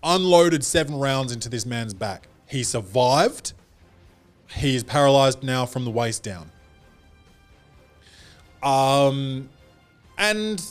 unloaded 0.03 0.63
seven 0.63 0.95
rounds 0.99 1.31
into 1.31 1.49
this 1.49 1.65
man's 1.65 1.93
back. 1.93 2.27
He 2.47 2.63
survived. 2.63 3.53
He 4.49 4.75
is 4.75 4.83
paralyzed 4.83 5.43
now 5.43 5.65
from 5.65 5.85
the 5.85 5.91
waist 5.91 6.23
down. 6.23 6.51
Um, 8.61 9.49
and 10.17 10.63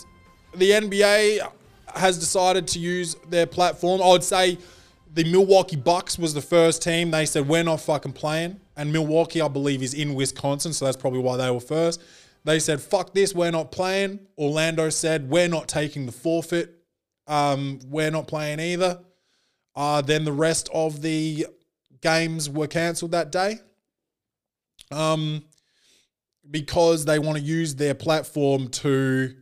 the 0.54 0.70
NBA 0.70 1.46
has 1.94 2.18
decided 2.18 2.66
to 2.68 2.78
use 2.78 3.16
their 3.28 3.46
platform. 3.46 4.00
I 4.00 4.08
would 4.08 4.24
say 4.24 4.58
the 5.14 5.24
Milwaukee 5.24 5.76
Bucks 5.76 6.18
was 6.18 6.32
the 6.32 6.40
first 6.40 6.82
team. 6.82 7.10
They 7.10 7.26
said, 7.26 7.46
We're 7.46 7.64
not 7.64 7.80
fucking 7.80 8.12
playing. 8.12 8.60
And 8.76 8.92
Milwaukee, 8.92 9.42
I 9.42 9.48
believe, 9.48 9.82
is 9.82 9.92
in 9.92 10.14
Wisconsin, 10.14 10.72
so 10.72 10.86
that's 10.86 10.96
probably 10.96 11.20
why 11.20 11.36
they 11.36 11.50
were 11.50 11.60
first. 11.60 12.00
They 12.44 12.58
said, 12.58 12.80
Fuck 12.80 13.12
this, 13.12 13.34
we're 13.34 13.50
not 13.50 13.70
playing. 13.72 14.20
Orlando 14.38 14.88
said, 14.88 15.28
We're 15.28 15.48
not 15.48 15.68
taking 15.68 16.06
the 16.06 16.12
forfeit. 16.12 16.74
Um, 17.26 17.78
we're 17.88 18.10
not 18.10 18.26
playing 18.26 18.60
either. 18.60 19.00
Uh, 19.74 20.02
then 20.02 20.24
the 20.24 20.32
rest 20.32 20.68
of 20.74 21.02
the 21.02 21.46
games 22.00 22.50
were 22.50 22.66
cancelled 22.66 23.12
that 23.12 23.32
day. 23.32 23.58
Um, 24.90 25.44
because 26.50 27.04
they 27.04 27.18
want 27.18 27.38
to 27.38 27.44
use 27.44 27.74
their 27.74 27.94
platform 27.94 28.68
to, 28.68 29.34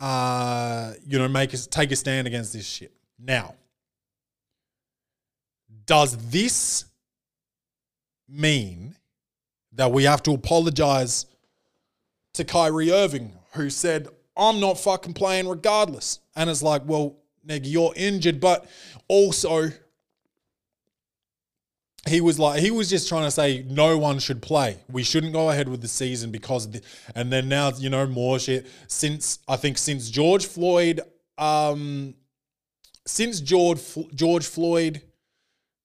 uh, 0.00 0.92
you 1.06 1.18
know, 1.18 1.28
make 1.28 1.50
take 1.70 1.92
a 1.92 1.96
stand 1.96 2.26
against 2.26 2.52
this 2.52 2.66
shit. 2.66 2.92
Now, 3.18 3.54
does 5.86 6.16
this 6.30 6.86
mean 8.28 8.96
that 9.72 9.92
we 9.92 10.04
have 10.04 10.22
to 10.24 10.32
apologize 10.32 11.26
to 12.32 12.44
Kyrie 12.44 12.90
Irving, 12.90 13.32
who 13.52 13.70
said, 13.70 14.08
I'm 14.36 14.60
not 14.60 14.80
fucking 14.80 15.14
playing 15.14 15.46
regardless? 15.46 16.20
And 16.34 16.50
it's 16.50 16.62
like, 16.62 16.82
well, 16.86 17.16
nigga, 17.46 17.62
you're 17.64 17.92
injured, 17.96 18.40
but 18.40 18.66
also 19.08 19.70
he 22.06 22.20
was 22.20 22.38
like 22.38 22.60
he 22.60 22.70
was 22.70 22.90
just 22.90 23.08
trying 23.08 23.24
to 23.24 23.30
say 23.30 23.64
no 23.68 23.96
one 23.96 24.18
should 24.18 24.42
play. 24.42 24.78
We 24.90 25.02
shouldn't 25.02 25.32
go 25.32 25.50
ahead 25.50 25.68
with 25.68 25.80
the 25.80 25.88
season 25.88 26.30
because 26.30 26.70
the, 26.70 26.82
and 27.14 27.32
then 27.32 27.48
now 27.48 27.72
you 27.76 27.88
know 27.88 28.06
more 28.06 28.38
shit 28.38 28.66
since 28.88 29.38
I 29.48 29.56
think 29.56 29.78
since 29.78 30.10
George 30.10 30.46
Floyd 30.46 31.00
um 31.38 32.14
since 33.06 33.40
George 33.40 33.80
George 34.14 34.46
Floyd 34.46 35.02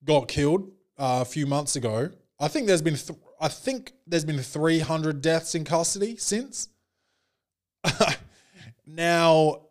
got 0.03 0.28
killed 0.28 0.72
uh, 0.97 1.20
a 1.22 1.26
few 1.26 1.45
months 1.45 1.76
ago. 1.76 2.10
I 2.39 2.47
think 2.47 2.68
there's 2.68 2.82
been 2.82 2.95
th- 2.95 3.20
I 3.39 3.47
think 3.47 3.93
there's 4.05 4.26
been 4.26 4.39
300 4.39 5.22
deaths 5.22 5.55
in 5.55 5.64
custody 5.64 6.18
since. 6.18 6.68
now 8.86 9.62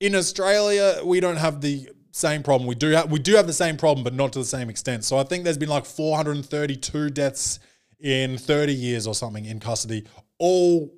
in 0.00 0.14
Australia, 0.14 1.00
we 1.04 1.20
don't 1.20 1.36
have 1.36 1.60
the 1.60 1.88
same 2.12 2.42
problem. 2.42 2.66
We 2.66 2.74
do 2.74 2.90
have 2.90 3.10
we 3.10 3.18
do 3.18 3.36
have 3.36 3.46
the 3.46 3.52
same 3.52 3.76
problem, 3.76 4.04
but 4.04 4.14
not 4.14 4.32
to 4.32 4.38
the 4.38 4.44
same 4.44 4.70
extent. 4.70 5.04
So 5.04 5.18
I 5.18 5.24
think 5.24 5.44
there's 5.44 5.58
been 5.58 5.68
like 5.68 5.86
432 5.86 7.10
deaths 7.10 7.60
in 8.00 8.38
30 8.38 8.72
years 8.74 9.06
or 9.06 9.14
something 9.14 9.44
in 9.44 9.60
custody, 9.60 10.04
all 10.38 10.92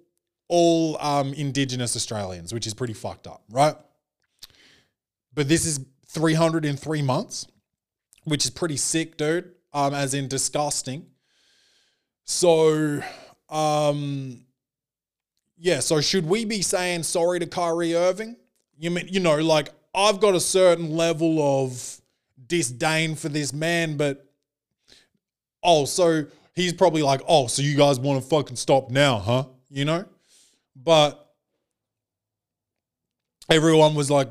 all 0.49 1.01
um, 1.01 1.33
Indigenous 1.35 1.95
Australians, 1.95 2.53
which 2.53 2.67
is 2.67 2.75
pretty 2.75 2.93
fucked 2.93 3.27
up, 3.27 3.45
right? 3.51 3.77
But 5.33 5.49
this 5.49 5.65
is 5.65 5.81
300 6.09 6.65
in 6.65 6.77
three 6.77 7.03
months, 7.03 7.47
which 8.25 8.45
is 8.45 8.51
pretty 8.51 8.77
sick, 8.77 9.17
dude. 9.17 9.53
Um, 9.73 9.95
as 9.95 10.15
in 10.15 10.27
disgusting. 10.27 11.07
So, 12.25 13.01
um, 13.49 14.45
yeah. 15.57 15.79
So 15.79 16.01
should 16.01 16.27
we 16.27 16.45
be 16.45 16.61
saying 16.61 17.05
sorry 17.05 17.39
to 17.39 17.47
Kyrie 17.47 17.95
Irving? 17.95 18.35
You 18.81 18.91
mean 18.91 19.09
you 19.09 19.21
know, 19.21 19.37
like 19.37 19.69
I've 19.95 20.21
got 20.21 20.35
a 20.35 20.41
certain 20.41 20.97
level 20.97 21.39
of 21.63 22.01
disdain 22.47 23.15
for 23.15 23.29
this 23.29 23.53
man, 23.53 23.99
but 23.99 24.27
oh, 25.63 25.85
so 25.85 26.25
he's 26.55 26.73
probably 26.73 27.03
like, 27.03 27.21
oh, 27.29 27.47
so 27.47 27.61
you 27.61 27.77
guys 27.77 28.01
want 28.01 28.23
to 28.23 28.27
fucking 28.27 28.57
stop 28.57 28.91
now, 28.91 29.19
huh? 29.19 29.45
You 29.69 29.85
know, 29.85 30.07
but 30.75 31.31
everyone 33.51 33.95
was 33.95 34.11
like 34.11 34.31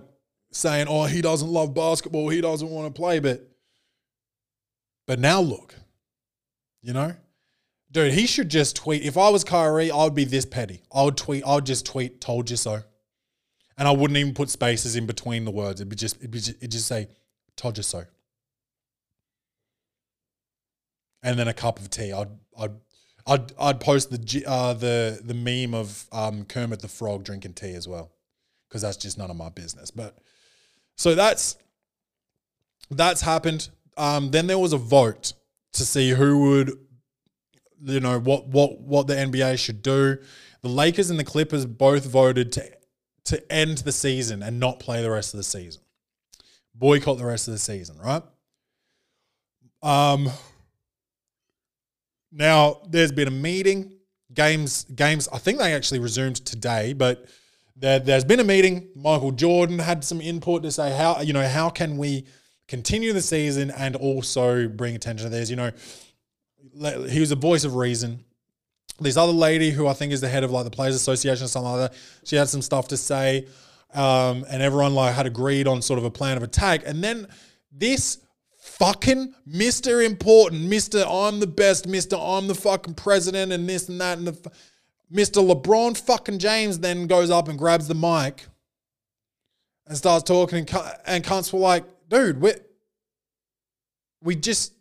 saying, 0.51 0.87
oh, 0.89 1.03
he 1.03 1.21
doesn't 1.21 1.47
love 1.47 1.75
basketball, 1.75 2.29
he 2.29 2.41
doesn't 2.41 2.71
want 2.71 2.93
to 2.93 2.99
play, 2.99 3.19
but 3.19 3.47
but 5.05 5.19
now 5.19 5.41
look, 5.41 5.75
you 6.81 6.93
know. 6.93 7.15
Dude, 7.91 8.13
he 8.13 8.25
should 8.25 8.49
just 8.49 8.75
tweet. 8.75 9.03
If 9.03 9.15
I 9.15 9.29
was 9.29 9.43
Kyrie, 9.43 9.91
I 9.91 10.03
would 10.03 10.15
be 10.15 10.25
this 10.25 10.45
petty. 10.45 10.81
I 10.91 11.03
would 11.03 11.17
tweet. 11.17 11.43
I 11.43 11.55
would 11.55 11.65
just 11.65 11.85
tweet, 11.85 12.19
"Told 12.19 12.49
you 12.49 12.55
so," 12.55 12.83
and 13.79 13.87
I 13.87 13.91
wouldn't 13.91 14.17
even 14.17 14.33
put 14.33 14.49
spaces 14.49 14.97
in 14.97 15.05
between 15.05 15.45
the 15.45 15.51
words. 15.51 15.79
It'd 15.79 15.89
be 15.89 15.95
just, 15.95 16.17
it'd, 16.17 16.29
be 16.29 16.39
just, 16.39 16.57
it'd 16.57 16.71
just 16.71 16.85
say, 16.85 17.07
"Told 17.55 17.77
you 17.77 17.83
so," 17.83 18.03
and 21.23 21.39
then 21.39 21.47
a 21.47 21.53
cup 21.53 21.79
of 21.79 21.89
tea. 21.89 22.11
I'd, 22.11 22.27
I'd, 22.59 22.71
I'd, 23.25 23.53
I'd 23.57 23.79
post 23.79 24.11
the 24.11 24.43
uh, 24.45 24.73
the 24.73 25.21
the 25.23 25.33
meme 25.33 25.73
of 25.73 26.05
um, 26.11 26.43
Kermit 26.43 26.81
the 26.81 26.89
Frog 26.89 27.23
drinking 27.23 27.53
tea 27.53 27.73
as 27.73 27.87
well, 27.87 28.11
because 28.67 28.81
that's 28.81 28.97
just 28.97 29.17
none 29.17 29.31
of 29.31 29.37
my 29.37 29.49
business. 29.49 29.91
But 29.91 30.17
so 30.97 31.15
that's 31.15 31.55
that's 32.91 33.21
happened. 33.21 33.69
Um, 33.95 34.31
then 34.31 34.47
there 34.47 34.59
was 34.59 34.73
a 34.73 34.77
vote 34.77 35.33
to 35.73 35.85
see 35.85 36.09
who 36.09 36.49
would 36.49 36.71
you 37.81 38.01
know 38.01 38.19
what 38.19 38.47
what 38.47 38.81
what 38.81 39.07
the 39.07 39.15
NBA 39.15 39.57
should 39.57 39.81
do. 39.81 40.17
The 40.61 40.67
Lakers 40.69 41.09
and 41.09 41.17
the 41.17 41.23
Clippers 41.23 41.65
both 41.65 42.05
voted 42.05 42.51
to 42.51 42.78
to 43.25 43.51
end 43.51 43.79
the 43.79 43.91
season 43.91 44.43
and 44.43 44.59
not 44.59 44.79
play 44.79 45.01
the 45.01 45.11
rest 45.11 45.33
of 45.33 45.37
the 45.37 45.43
season. 45.43 45.81
Boycott 46.73 47.17
the 47.17 47.25
rest 47.25 47.47
of 47.47 47.53
the 47.53 47.59
season, 47.59 47.97
right? 47.97 48.23
Um 49.81 50.29
now 52.31 52.81
there's 52.89 53.11
been 53.11 53.27
a 53.27 53.31
meeting. 53.31 53.93
Games 54.33 54.83
games 54.83 55.27
I 55.33 55.37
think 55.37 55.57
they 55.59 55.73
actually 55.73 55.99
resumed 55.99 56.37
today, 56.45 56.93
but 56.93 57.25
there, 57.75 57.99
there's 57.99 58.25
been 58.25 58.39
a 58.39 58.43
meeting. 58.43 58.89
Michael 58.95 59.31
Jordan 59.31 59.79
had 59.79 60.03
some 60.03 60.21
input 60.21 60.63
to 60.63 60.71
say 60.71 60.95
how 60.95 61.21
you 61.21 61.33
know 61.33 61.47
how 61.47 61.69
can 61.69 61.97
we 61.97 62.25
continue 62.69 63.11
the 63.11 63.21
season 63.21 63.71
and 63.71 63.95
also 63.95 64.67
bring 64.69 64.95
attention 64.95 65.25
to 65.25 65.29
this. 65.29 65.49
You 65.49 65.55
know, 65.55 65.71
he 67.07 67.19
was 67.19 67.31
a 67.31 67.35
voice 67.35 67.65
of 67.65 67.75
reason. 67.75 68.23
This 69.01 69.17
other 69.17 69.31
lady, 69.31 69.71
who 69.71 69.87
I 69.87 69.93
think 69.93 70.11
is 70.11 70.21
the 70.21 70.27
head 70.27 70.43
of 70.43 70.51
like 70.51 70.65
the 70.65 70.71
Players 70.71 70.95
Association 70.95 71.45
or 71.45 71.47
something 71.47 71.71
like 71.71 71.91
that, 71.91 71.97
she 72.25 72.35
had 72.35 72.49
some 72.49 72.61
stuff 72.61 72.89
to 72.89 72.97
say, 72.97 73.47
um, 73.93 74.45
and 74.49 74.61
everyone 74.61 74.93
like 74.93 75.15
had 75.15 75.25
agreed 75.25 75.67
on 75.67 75.81
sort 75.81 75.99
of 75.99 76.05
a 76.05 76.11
plan 76.11 76.37
of 76.37 76.43
attack. 76.43 76.83
And 76.85 77.03
then 77.03 77.27
this 77.71 78.19
fucking 78.59 79.33
Mister 79.45 80.01
Important, 80.01 80.63
Mister 80.63 81.05
I'm 81.07 81.39
the 81.39 81.47
best, 81.47 81.87
Mister 81.87 82.17
I'm 82.17 82.47
the 82.47 82.55
fucking 82.55 82.95
president, 82.95 83.51
and 83.51 83.67
this 83.67 83.89
and 83.89 84.01
that, 84.01 84.17
and 84.17 84.27
the 84.27 84.51
Mister 85.09 85.39
LeBron 85.39 85.97
fucking 85.97 86.39
James 86.39 86.79
then 86.79 87.07
goes 87.07 87.29
up 87.31 87.47
and 87.47 87.57
grabs 87.57 87.87
the 87.87 87.95
mic 87.95 88.45
and 89.87 89.97
starts 89.97 90.23
talking, 90.23 90.59
and, 90.59 90.69
and 91.05 91.23
cunts 91.23 91.51
were 91.51 91.59
like, 91.59 91.83
dude, 92.09 92.39
we 92.41 92.51
we 94.21 94.35
just 94.35 94.73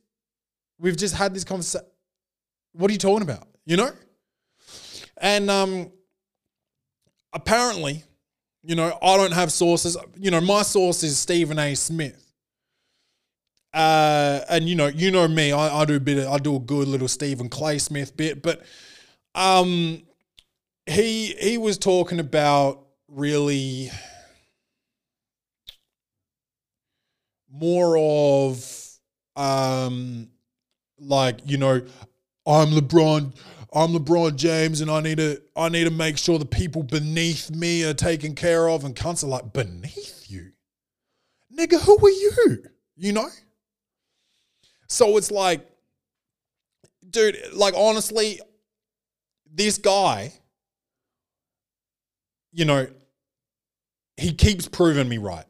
we've 0.79 0.97
just 0.97 1.15
had 1.15 1.33
this 1.35 1.45
conversation. 1.45 1.87
What 2.73 2.91
are 2.91 2.93
you 2.93 2.99
talking 2.99 3.23
about? 3.23 3.49
You 3.65 3.77
know? 3.77 3.91
And 5.21 5.51
um 5.51 5.93
apparently, 7.33 8.03
you 8.63 8.75
know, 8.75 8.97
I 9.03 9.17
don't 9.17 9.33
have 9.33 9.53
sources. 9.53 9.97
You 10.17 10.31
know, 10.31 10.41
my 10.41 10.63
source 10.63 11.03
is 11.03 11.19
Stephen 11.19 11.59
A. 11.59 11.75
Smith. 11.75 12.25
Uh, 13.75 14.41
and 14.49 14.69
you 14.69 14.75
know, 14.75 14.87
you 14.87 15.11
know 15.11 15.29
me, 15.29 15.53
I, 15.53 15.83
I 15.83 15.85
do 15.85 15.97
a 15.97 16.01
bit 16.01 16.19
of, 16.19 16.29
I 16.33 16.39
do 16.39 16.57
a 16.57 16.61
good 16.61 16.89
little 16.89 17.09
Stephen 17.09 17.49
Clay 17.49 17.79
Smith 17.79 18.17
bit, 18.17 18.43
but 18.43 18.63
um 19.35 20.03
he 20.87 21.35
he 21.35 21.59
was 21.59 21.79
talking 21.79 22.19
about 22.19 22.87
really 23.09 23.91
more 27.53 27.97
of 27.99 28.99
um 29.37 30.29
like 30.99 31.39
you 31.45 31.57
know 31.57 31.83
I'm 32.47 32.69
LeBron 32.69 33.33
I'm 33.73 33.93
LeBron 33.93 34.37
James 34.37 34.81
and 34.81 34.91
I 34.91 35.01
need 35.01 35.19
to 35.19 35.41
I 35.57 35.69
need 35.69 35.85
to 35.85 35.91
make 35.91 36.19
sure 36.19 36.39
the 36.39 36.47
people 36.47 36.83
beneath 36.83 37.51
me 37.51 37.85
are 37.85 37.95
taken 37.95 38.35
care 38.35 38.69
of 38.69 38.85
and 38.85 38.95
cunts 38.97 39.23
are 39.23 39.29
like 39.29 39.53
beneath 39.53 40.25
you 40.29 40.53
nigga 41.57 41.81
who 41.81 41.97
are 41.99 42.11
you 42.11 42.65
you 42.97 43.13
know 43.13 43.29
so 44.89 45.17
it's 45.17 45.31
like 45.31 45.69
dude 47.11 47.37
like 47.53 47.75
honestly 47.77 48.41
this 49.53 49.79
guy 49.79 50.33
you 52.53 52.65
know 52.65 52.87
he 54.17 54.33
keeps 54.33 54.67
proving 54.67 55.09
me 55.09 55.19
right 55.19 55.45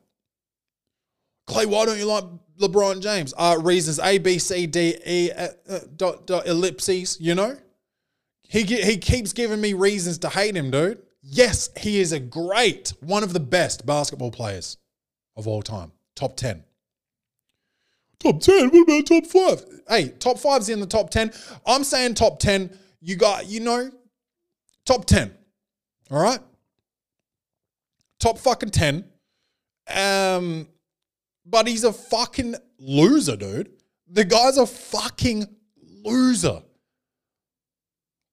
Clay, 1.49 1.65
why 1.65 1.87
don't 1.87 1.99
you 1.99 2.05
like 2.05 2.25
LeBron 2.61 3.01
James? 3.01 3.33
Uh, 3.37 3.57
reasons 3.61 3.99
A, 3.99 4.19
B, 4.19 4.39
C, 4.39 4.67
D, 4.67 4.99
E, 5.07 5.31
uh, 5.33 5.49
uh, 5.69 5.79
dot, 5.97 6.27
dot, 6.27 6.47
ellipses, 6.47 7.19
you 7.19 7.35
know? 7.35 7.57
He, 8.49 8.65
he 8.65 8.97
keeps 8.97 9.33
giving 9.33 9.61
me 9.61 9.75
reasons 9.75 10.19
to 10.19 10.29
hate 10.29 10.57
him, 10.57 10.71
dude. 10.71 11.03
Yes, 11.23 11.69
he 11.79 12.01
is 12.01 12.13
a 12.13 12.21
great, 12.21 12.95
one 13.01 13.23
of 13.23 13.33
the 13.33 13.41
best 13.41 13.85
basketball 13.85 14.31
players 14.31 14.79
of 15.37 15.47
all 15.47 15.63
time. 15.63 15.93
Top 16.17 16.37
10. 16.37 16.65
Top 18.19 18.41
10? 18.41 18.71
What 18.71 18.83
about 18.83 19.07
top 19.07 19.27
5? 19.27 19.65
Hey, 19.89 20.09
top 20.09 20.39
5's 20.39 20.69
in 20.69 20.81
the 20.81 20.87
top 20.87 21.11
10. 21.11 21.33
I'm 21.67 21.85
saying 21.85 22.15
top 22.15 22.41
10. 22.41 22.77
You 23.01 23.17
got, 23.17 23.47
you 23.47 23.61
know, 23.61 23.91
top 24.85 25.05
10. 25.05 25.33
All 26.11 26.23
right? 26.23 26.41
Top 28.19 28.39
fucking 28.39 28.71
10. 28.71 29.05
Um, 29.95 30.67
but 31.47 31.69
he's 31.69 31.85
a 31.85 31.93
fucking 31.93 32.57
loser, 32.79 33.37
dude. 33.37 33.71
The 34.11 34.25
guy's 34.25 34.57
a 34.57 34.67
fucking 34.67 35.47
loser. 36.05 36.63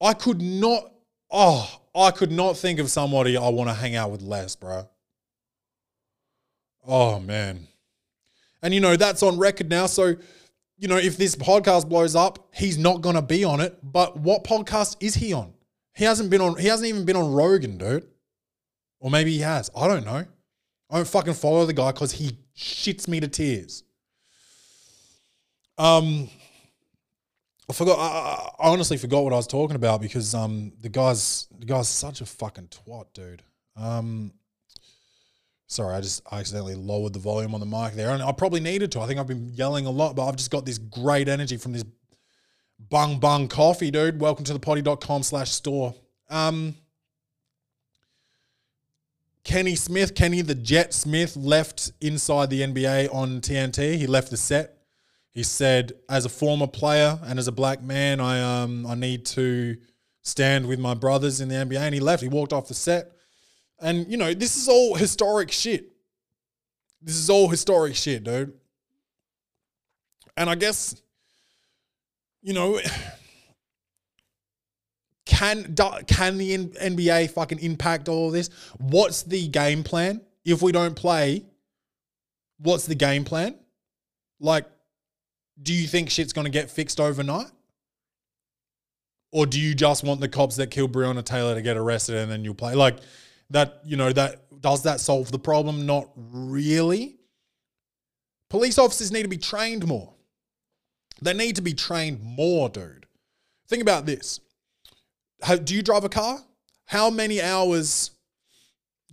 I 0.00 0.12
could 0.12 0.42
not, 0.42 0.92
oh, 1.30 1.80
I 1.94 2.10
could 2.10 2.30
not 2.30 2.56
think 2.56 2.78
of 2.78 2.90
somebody 2.90 3.36
I 3.36 3.48
want 3.48 3.70
to 3.70 3.74
hang 3.74 3.96
out 3.96 4.10
with 4.10 4.22
less, 4.22 4.54
bro. 4.56 4.88
Oh, 6.86 7.18
man. 7.18 7.66
And, 8.62 8.74
you 8.74 8.80
know, 8.80 8.96
that's 8.96 9.22
on 9.22 9.38
record 9.38 9.70
now. 9.70 9.86
So, 9.86 10.16
you 10.78 10.88
know, 10.88 10.96
if 10.96 11.16
this 11.16 11.34
podcast 11.34 11.88
blows 11.88 12.14
up, 12.14 12.48
he's 12.54 12.78
not 12.78 13.00
going 13.00 13.16
to 13.16 13.22
be 13.22 13.44
on 13.44 13.60
it. 13.60 13.78
But 13.82 14.18
what 14.18 14.44
podcast 14.44 14.96
is 15.00 15.14
he 15.14 15.32
on? 15.32 15.54
He 15.94 16.04
hasn't 16.04 16.30
been 16.30 16.40
on, 16.40 16.56
he 16.58 16.68
hasn't 16.68 16.88
even 16.88 17.04
been 17.04 17.16
on 17.16 17.32
Rogan, 17.32 17.78
dude. 17.78 18.06
Or 19.00 19.10
maybe 19.10 19.32
he 19.32 19.40
has. 19.40 19.70
I 19.76 19.88
don't 19.88 20.04
know. 20.04 20.24
I 20.90 20.96
don't 20.96 21.08
fucking 21.08 21.34
follow 21.34 21.66
the 21.66 21.72
guy 21.72 21.92
because 21.92 22.12
he 22.12 22.38
shits 22.56 23.08
me 23.08 23.20
to 23.20 23.28
tears. 23.28 23.82
Um, 25.78 26.28
I 27.68 27.72
forgot. 27.72 27.98
I, 27.98 28.64
I 28.64 28.70
honestly 28.70 28.96
forgot 28.96 29.24
what 29.24 29.32
I 29.32 29.36
was 29.36 29.46
talking 29.46 29.76
about 29.76 30.00
because 30.00 30.34
um 30.34 30.72
the 30.80 30.88
guy's 30.88 31.46
the 31.58 31.66
guy's 31.66 31.88
such 31.88 32.20
a 32.20 32.26
fucking 32.26 32.68
twat, 32.68 33.06
dude. 33.12 33.42
Um, 33.76 34.32
Sorry, 35.68 35.96
I 35.96 36.00
just 36.00 36.22
accidentally 36.30 36.76
lowered 36.76 37.12
the 37.12 37.18
volume 37.18 37.52
on 37.52 37.60
the 37.60 37.66
mic 37.66 37.94
there. 37.94 38.10
And 38.10 38.22
I 38.22 38.30
probably 38.30 38.60
needed 38.60 38.92
to. 38.92 39.00
I 39.00 39.06
think 39.06 39.18
I've 39.18 39.26
been 39.26 39.50
yelling 39.52 39.86
a 39.86 39.90
lot, 39.90 40.14
but 40.14 40.26
I've 40.26 40.36
just 40.36 40.50
got 40.50 40.64
this 40.64 40.78
great 40.78 41.28
energy 41.28 41.56
from 41.56 41.72
this 41.72 41.84
bung 42.78 43.18
bung 43.18 43.48
coffee, 43.48 43.90
dude. 43.90 44.20
Welcome 44.20 44.44
to 44.44 44.52
the 44.52 44.60
potty.com 44.60 45.24
slash 45.24 45.50
store. 45.50 45.92
Um, 46.30 46.76
Kenny 49.42 49.74
Smith, 49.74 50.14
Kenny 50.14 50.40
the 50.40 50.54
Jet 50.54 50.94
Smith, 50.94 51.36
left 51.36 51.90
inside 52.00 52.50
the 52.50 52.60
NBA 52.62 53.12
on 53.12 53.40
TNT. 53.40 53.96
He 53.96 54.06
left 54.06 54.30
the 54.30 54.36
set. 54.36 54.75
He 55.36 55.42
said, 55.42 55.92
as 56.08 56.24
a 56.24 56.30
former 56.30 56.66
player 56.66 57.18
and 57.24 57.38
as 57.38 57.46
a 57.46 57.52
black 57.52 57.82
man, 57.82 58.20
I 58.20 58.62
um 58.62 58.86
I 58.86 58.94
need 58.94 59.26
to 59.26 59.76
stand 60.22 60.66
with 60.66 60.78
my 60.78 60.94
brothers 60.94 61.42
in 61.42 61.50
the 61.50 61.56
NBA. 61.56 61.78
And 61.78 61.92
he 61.92 62.00
left. 62.00 62.22
He 62.22 62.28
walked 62.30 62.54
off 62.54 62.68
the 62.68 62.74
set. 62.74 63.12
And 63.78 64.10
you 64.10 64.16
know, 64.16 64.32
this 64.32 64.56
is 64.56 64.66
all 64.66 64.94
historic 64.94 65.52
shit. 65.52 65.92
This 67.02 67.16
is 67.16 67.28
all 67.28 67.50
historic 67.50 67.96
shit, 67.96 68.24
dude. 68.24 68.54
And 70.38 70.48
I 70.48 70.54
guess, 70.54 71.02
you 72.40 72.54
know, 72.54 72.80
can 75.26 75.76
can 76.06 76.38
the 76.38 76.56
NBA 76.56 77.28
fucking 77.32 77.58
impact 77.58 78.08
all 78.08 78.30
this? 78.30 78.48
What's 78.78 79.22
the 79.22 79.48
game 79.48 79.84
plan 79.84 80.22
if 80.46 80.62
we 80.62 80.72
don't 80.72 80.96
play? 80.96 81.44
What's 82.56 82.86
the 82.86 82.94
game 82.94 83.24
plan? 83.24 83.56
Like, 84.40 84.64
do 85.62 85.72
you 85.72 85.86
think 85.86 86.10
shit's 86.10 86.32
gonna 86.32 86.50
get 86.50 86.70
fixed 86.70 87.00
overnight? 87.00 87.50
Or 89.32 89.46
do 89.46 89.60
you 89.60 89.74
just 89.74 90.04
want 90.04 90.20
the 90.20 90.28
cops 90.28 90.56
that 90.56 90.70
killed 90.70 90.92
Breonna 90.92 91.24
Taylor 91.24 91.54
to 91.54 91.62
get 91.62 91.76
arrested 91.76 92.16
and 92.16 92.30
then 92.30 92.44
you'll 92.44 92.54
play? 92.54 92.74
Like 92.74 92.96
that, 93.50 93.80
you 93.84 93.96
know, 93.96 94.12
that 94.12 94.46
does 94.60 94.82
that 94.84 95.00
solve 95.00 95.30
the 95.30 95.38
problem? 95.38 95.86
Not 95.86 96.08
really. 96.16 97.16
Police 98.48 98.78
officers 98.78 99.12
need 99.12 99.22
to 99.22 99.28
be 99.28 99.38
trained 99.38 99.86
more. 99.86 100.14
They 101.20 101.34
need 101.34 101.56
to 101.56 101.62
be 101.62 101.74
trained 101.74 102.22
more, 102.22 102.68
dude. 102.68 103.06
Think 103.68 103.82
about 103.82 104.06
this. 104.06 104.40
How, 105.42 105.56
do 105.56 105.74
you 105.74 105.82
drive 105.82 106.04
a 106.04 106.08
car? 106.08 106.38
How 106.84 107.10
many 107.10 107.42
hours 107.42 108.12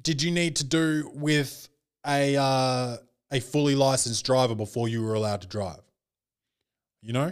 did 0.01 0.21
you 0.21 0.31
need 0.31 0.57
to 0.57 0.63
do 0.63 1.09
with 1.13 1.69
a 2.05 2.35
uh, 2.37 2.97
a 3.31 3.39
fully 3.39 3.75
licensed 3.75 4.25
driver 4.25 4.53
before 4.53 4.87
you 4.87 5.01
were 5.01 5.15
allowed 5.15 5.41
to 5.41 5.47
drive? 5.47 5.81
You 7.03 7.11
know? 7.11 7.31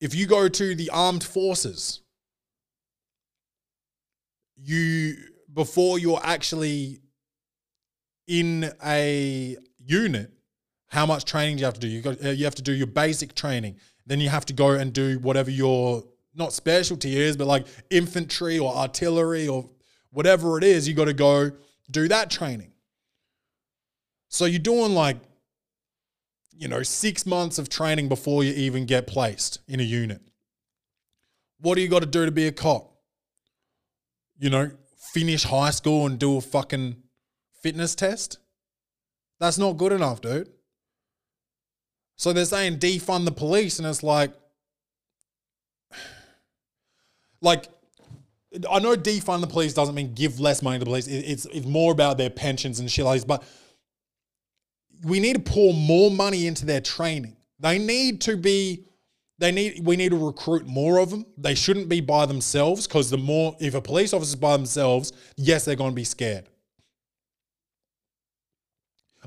If 0.00 0.14
you 0.14 0.26
go 0.26 0.48
to 0.48 0.74
the 0.76 0.88
armed 0.90 1.24
forces, 1.24 2.00
you 4.56 5.16
before 5.52 5.98
you're 5.98 6.20
actually 6.22 7.00
in 8.28 8.70
a 8.84 9.56
unit, 9.84 10.30
how 10.86 11.04
much 11.04 11.24
training 11.24 11.56
do 11.56 11.60
you 11.60 11.64
have 11.64 11.74
to 11.74 11.80
do? 11.80 11.88
You 11.88 12.00
got 12.00 12.24
uh, 12.24 12.30
you 12.30 12.44
have 12.44 12.54
to 12.54 12.62
do 12.62 12.72
your 12.72 12.86
basic 12.86 13.34
training. 13.34 13.76
Then 14.06 14.20
you 14.20 14.28
have 14.28 14.46
to 14.46 14.52
go 14.52 14.70
and 14.70 14.92
do 14.92 15.18
whatever 15.18 15.50
your 15.50 16.04
not 16.34 16.52
specialty 16.52 17.18
is, 17.18 17.36
but 17.36 17.48
like 17.48 17.66
infantry 17.90 18.58
or 18.58 18.72
artillery 18.72 19.48
or 19.48 19.68
whatever 20.10 20.56
it 20.58 20.64
is, 20.64 20.88
you 20.88 20.94
got 20.94 21.06
to 21.06 21.12
go 21.12 21.50
do 21.90 22.06
that 22.08 22.30
training. 22.30 22.72
So 24.28 24.44
you're 24.44 24.60
doing 24.60 24.94
like 24.94 25.16
you 26.60 26.68
know, 26.68 26.82
6 26.82 27.26
months 27.26 27.58
of 27.58 27.70
training 27.70 28.10
before 28.10 28.44
you 28.44 28.52
even 28.52 28.84
get 28.84 29.06
placed 29.06 29.60
in 29.66 29.80
a 29.80 29.82
unit. 29.82 30.20
What 31.58 31.74
do 31.74 31.80
you 31.80 31.88
got 31.88 32.00
to 32.00 32.06
do 32.06 32.26
to 32.26 32.30
be 32.30 32.46
a 32.46 32.52
cop? 32.52 32.92
You 34.38 34.50
know, 34.50 34.70
finish 35.14 35.44
high 35.44 35.70
school 35.70 36.04
and 36.06 36.18
do 36.18 36.36
a 36.36 36.40
fucking 36.42 36.96
fitness 37.62 37.94
test? 37.94 38.38
That's 39.38 39.56
not 39.56 39.78
good 39.78 39.92
enough, 39.92 40.20
dude. 40.20 40.50
So 42.16 42.34
they're 42.34 42.44
saying 42.44 42.78
defund 42.78 43.24
the 43.24 43.32
police, 43.32 43.78
and 43.78 43.88
it's 43.88 44.02
like, 44.02 44.30
like, 47.40 47.68
I 48.70 48.80
know 48.80 48.96
defund 48.96 49.40
the 49.40 49.46
police 49.46 49.72
doesn't 49.72 49.94
mean 49.94 50.12
give 50.12 50.40
less 50.40 50.60
money 50.60 50.78
to 50.78 50.80
the 50.80 50.90
police. 50.90 51.06
It's 51.06 51.46
it's 51.46 51.66
more 51.66 51.90
about 51.90 52.18
their 52.18 52.28
pensions 52.28 52.80
and 52.80 52.90
shit 52.90 53.06
like 53.06 53.16
this. 53.16 53.24
But 53.24 53.42
we 55.02 55.20
need 55.20 55.34
to 55.34 55.52
pour 55.52 55.72
more 55.72 56.10
money 56.10 56.46
into 56.46 56.66
their 56.66 56.80
training. 56.80 57.36
They 57.58 57.78
need 57.78 58.20
to 58.22 58.36
be. 58.36 58.84
They 59.38 59.52
need. 59.52 59.84
We 59.84 59.96
need 59.96 60.10
to 60.10 60.26
recruit 60.26 60.66
more 60.66 60.98
of 60.98 61.10
them. 61.10 61.26
They 61.36 61.54
shouldn't 61.54 61.88
be 61.88 62.00
by 62.00 62.26
themselves 62.26 62.86
because 62.86 63.10
the 63.10 63.18
more, 63.18 63.56
if 63.60 63.74
a 63.74 63.80
police 63.80 64.12
officer's 64.12 64.34
by 64.34 64.56
themselves, 64.56 65.12
yes, 65.36 65.64
they're 65.64 65.76
going 65.76 65.92
to 65.92 65.96
be 65.96 66.04
scared. 66.04 66.44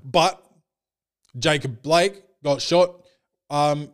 But 0.03 0.43
Jacob 1.37 1.81
Blake 1.81 2.23
got 2.43 2.61
shot, 2.61 3.01
um, 3.49 3.89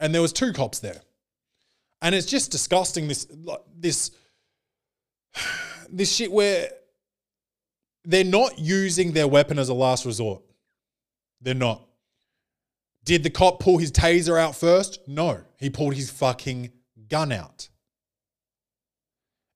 and 0.00 0.14
there 0.14 0.22
was 0.22 0.32
two 0.32 0.52
cops 0.52 0.78
there, 0.78 1.00
and 2.00 2.14
it's 2.14 2.26
just 2.26 2.50
disgusting. 2.50 3.08
This 3.08 3.26
this 3.76 4.10
this 5.90 6.14
shit 6.14 6.30
where 6.30 6.70
they're 8.04 8.24
not 8.24 8.58
using 8.58 9.12
their 9.12 9.28
weapon 9.28 9.58
as 9.58 9.68
a 9.68 9.74
last 9.74 10.06
resort. 10.06 10.42
They're 11.40 11.54
not. 11.54 11.84
Did 13.04 13.22
the 13.22 13.30
cop 13.30 13.60
pull 13.60 13.78
his 13.78 13.92
taser 13.92 14.38
out 14.38 14.54
first? 14.54 15.00
No, 15.06 15.40
he 15.58 15.70
pulled 15.70 15.94
his 15.94 16.10
fucking 16.10 16.70
gun 17.08 17.32
out. 17.32 17.68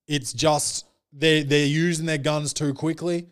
It's 0.07 0.33
just 0.33 0.85
they're 1.11 1.43
they're 1.43 1.65
using 1.65 2.05
their 2.05 2.17
guns 2.17 2.53
too 2.53 2.73
quickly. 2.73 3.27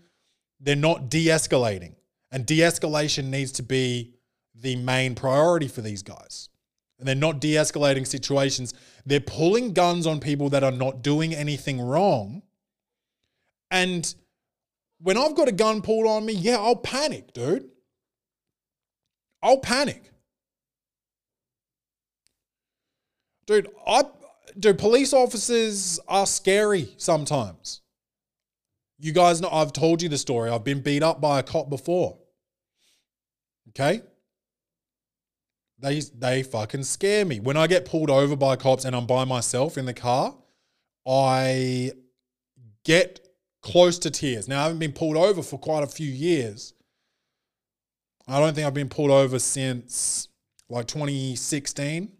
They're 0.59 0.75
not 0.75 1.09
de-escalating, 1.09 1.95
and 2.31 2.45
de-escalation 2.45 3.25
needs 3.25 3.51
to 3.53 3.63
be 3.63 4.13
the 4.53 4.75
main 4.75 5.15
priority 5.15 5.67
for 5.67 5.81
these 5.81 6.03
guys. 6.03 6.49
And 6.99 7.07
they're 7.07 7.15
not 7.15 7.41
de-escalating 7.41 8.05
situations. 8.05 8.75
They're 9.07 9.19
pulling 9.19 9.73
guns 9.73 10.05
on 10.05 10.19
people 10.19 10.49
that 10.49 10.63
are 10.63 10.71
not 10.71 11.01
doing 11.01 11.33
anything 11.33 11.81
wrong. 11.81 12.43
And 13.71 14.13
when 14.99 15.17
I've 15.17 15.35
got 15.35 15.47
a 15.47 15.51
gun 15.51 15.81
pulled 15.81 16.05
on 16.05 16.27
me, 16.27 16.33
yeah, 16.33 16.57
I'll 16.57 16.75
panic, 16.75 17.33
dude. 17.33 17.69
I'll 19.43 19.57
panic. 19.57 20.11
Dude, 23.47 23.69
I 23.87 24.03
do 24.57 24.73
police 24.73 25.13
officers 25.13 25.99
are 26.07 26.27
scary 26.27 26.93
sometimes. 26.97 27.81
You 28.99 29.13
guys 29.13 29.41
know 29.41 29.49
I've 29.51 29.73
told 29.73 30.01
you 30.01 30.09
the 30.09 30.17
story. 30.17 30.49
I've 30.49 30.63
been 30.63 30.81
beat 30.81 31.01
up 31.01 31.19
by 31.19 31.39
a 31.39 31.43
cop 31.43 31.69
before. 31.69 32.17
Okay? 33.69 34.01
They 35.79 36.01
they 36.15 36.43
fucking 36.43 36.83
scare 36.83 37.25
me. 37.25 37.39
When 37.39 37.57
I 37.57 37.65
get 37.65 37.85
pulled 37.85 38.11
over 38.11 38.35
by 38.35 38.55
cops 38.55 38.85
and 38.85 38.95
I'm 38.95 39.07
by 39.07 39.25
myself 39.25 39.77
in 39.77 39.85
the 39.85 39.93
car, 39.93 40.35
I 41.07 41.91
get 42.83 43.27
close 43.61 43.97
to 43.99 44.11
tears. 44.11 44.47
Now 44.47 44.59
I 44.59 44.63
haven't 44.63 44.79
been 44.79 44.93
pulled 44.93 45.17
over 45.17 45.41
for 45.41 45.57
quite 45.57 45.83
a 45.83 45.87
few 45.87 46.09
years. 46.09 46.73
I 48.31 48.39
don't 48.39 48.53
think 48.53 48.65
I've 48.65 48.73
been 48.73 48.87
pulled 48.87 49.11
over 49.11 49.39
since 49.39 50.29
like 50.69 50.87
2016. 50.87 52.13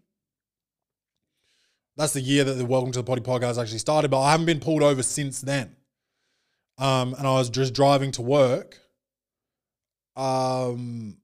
That's 1.96 2.12
the 2.12 2.20
year 2.20 2.44
that 2.44 2.52
the 2.52 2.66
Welcome 2.66 2.92
to 2.92 2.98
the 2.98 3.04
Party 3.04 3.22
podcast 3.22 3.60
actually 3.60 3.78
started, 3.78 4.10
but 4.10 4.20
I 4.20 4.32
haven't 4.32 4.44
been 4.44 4.60
pulled 4.60 4.82
over 4.82 5.02
since 5.02 5.40
then. 5.40 5.74
Um, 6.76 7.14
and 7.14 7.26
I 7.26 7.32
was 7.32 7.48
just 7.48 7.72
driving 7.72 8.12
to 8.12 8.22
work. 8.22 8.78
Um, 10.14 11.16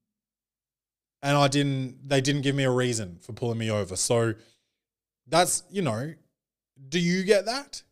and 1.22 1.36
I 1.36 1.48
didn't, 1.48 2.08
they 2.08 2.22
didn't 2.22 2.42
give 2.42 2.54
me 2.54 2.64
a 2.64 2.70
reason 2.70 3.18
for 3.20 3.34
pulling 3.34 3.58
me 3.58 3.70
over. 3.70 3.94
So 3.94 4.34
that's, 5.26 5.64
you 5.70 5.82
know, 5.82 6.14
do 6.88 6.98
you 6.98 7.24
get 7.24 7.44
that? 7.44 7.82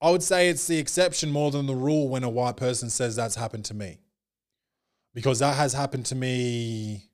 I 0.00 0.10
would 0.10 0.22
say 0.22 0.48
it's 0.48 0.66
the 0.66 0.78
exception 0.78 1.30
more 1.30 1.50
than 1.50 1.66
the 1.66 1.74
rule 1.74 2.08
when 2.08 2.24
a 2.24 2.30
white 2.30 2.56
person 2.56 2.88
says 2.88 3.14
that's 3.14 3.34
happened 3.34 3.66
to 3.66 3.74
me. 3.74 3.98
Because 5.16 5.38
that 5.38 5.56
has 5.56 5.72
happened 5.72 6.04
to 6.06 6.14
me, 6.14 7.08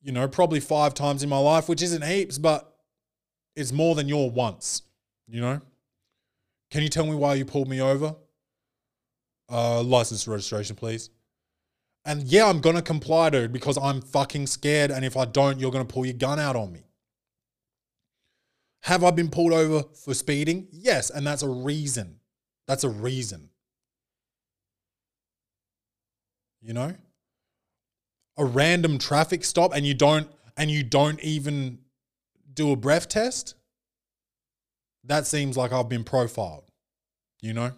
you 0.00 0.10
know, 0.10 0.26
probably 0.26 0.58
five 0.58 0.94
times 0.94 1.22
in 1.22 1.28
my 1.28 1.36
life, 1.36 1.68
which 1.68 1.82
isn't 1.82 2.02
heaps, 2.02 2.38
but 2.38 2.78
it's 3.54 3.72
more 3.72 3.94
than 3.94 4.08
your 4.08 4.30
once, 4.30 4.80
you 5.28 5.42
know? 5.42 5.60
Can 6.70 6.82
you 6.82 6.88
tell 6.88 7.04
me 7.04 7.14
why 7.14 7.34
you 7.34 7.44
pulled 7.44 7.68
me 7.68 7.82
over? 7.82 8.16
Uh, 9.52 9.82
license 9.82 10.26
registration, 10.26 10.76
please. 10.76 11.10
And 12.06 12.22
yeah, 12.22 12.46
I'm 12.46 12.62
gonna 12.62 12.80
comply, 12.80 13.28
dude, 13.28 13.52
because 13.52 13.76
I'm 13.76 14.00
fucking 14.00 14.46
scared. 14.46 14.90
And 14.90 15.04
if 15.04 15.18
I 15.18 15.26
don't, 15.26 15.60
you're 15.60 15.70
gonna 15.70 15.84
pull 15.84 16.06
your 16.06 16.14
gun 16.14 16.40
out 16.40 16.56
on 16.56 16.72
me. 16.72 16.84
Have 18.84 19.04
I 19.04 19.10
been 19.10 19.28
pulled 19.28 19.52
over 19.52 19.84
for 19.92 20.14
speeding? 20.14 20.68
Yes, 20.72 21.10
and 21.10 21.26
that's 21.26 21.42
a 21.42 21.50
reason. 21.50 22.18
That's 22.66 22.84
a 22.84 22.88
reason. 22.88 23.50
You 26.60 26.74
know? 26.74 26.94
A 28.36 28.44
random 28.44 28.98
traffic 28.98 29.44
stop 29.44 29.74
and 29.74 29.86
you 29.86 29.94
don't 29.94 30.28
and 30.56 30.70
you 30.70 30.82
don't 30.82 31.20
even 31.20 31.78
do 32.52 32.72
a 32.72 32.76
breath 32.76 33.08
test? 33.08 33.54
That 35.04 35.26
seems 35.26 35.56
like 35.56 35.72
I've 35.72 35.88
been 35.88 36.04
profiled. 36.04 36.64
You 37.40 37.54
know? 37.54 37.72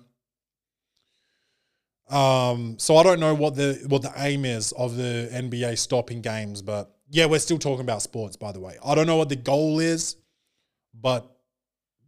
Um, 2.13 2.77
so 2.79 2.97
I 2.97 3.03
don't 3.03 3.21
know 3.21 3.35
what 3.35 3.55
the 3.55 3.85
what 3.89 4.03
the 4.03 4.13
aim 4.17 4.45
is 4.45 4.73
of 4.73 4.97
the 4.97 5.31
NBA 5.33 5.79
stopping 5.79 6.21
games, 6.21 6.61
but 6.61 6.95
yeah, 7.11 7.27
we're 7.27 7.39
still 7.39 7.59
talking 7.59 7.81
about 7.81 8.03
sports, 8.03 8.37
by 8.37 8.53
the 8.53 8.61
way. 8.61 8.77
I 8.85 8.95
don't 8.95 9.07
know 9.07 9.17
what 9.17 9.31
the 9.31 9.37
goal 9.37 9.81
is, 9.81 10.17
but 10.93 11.27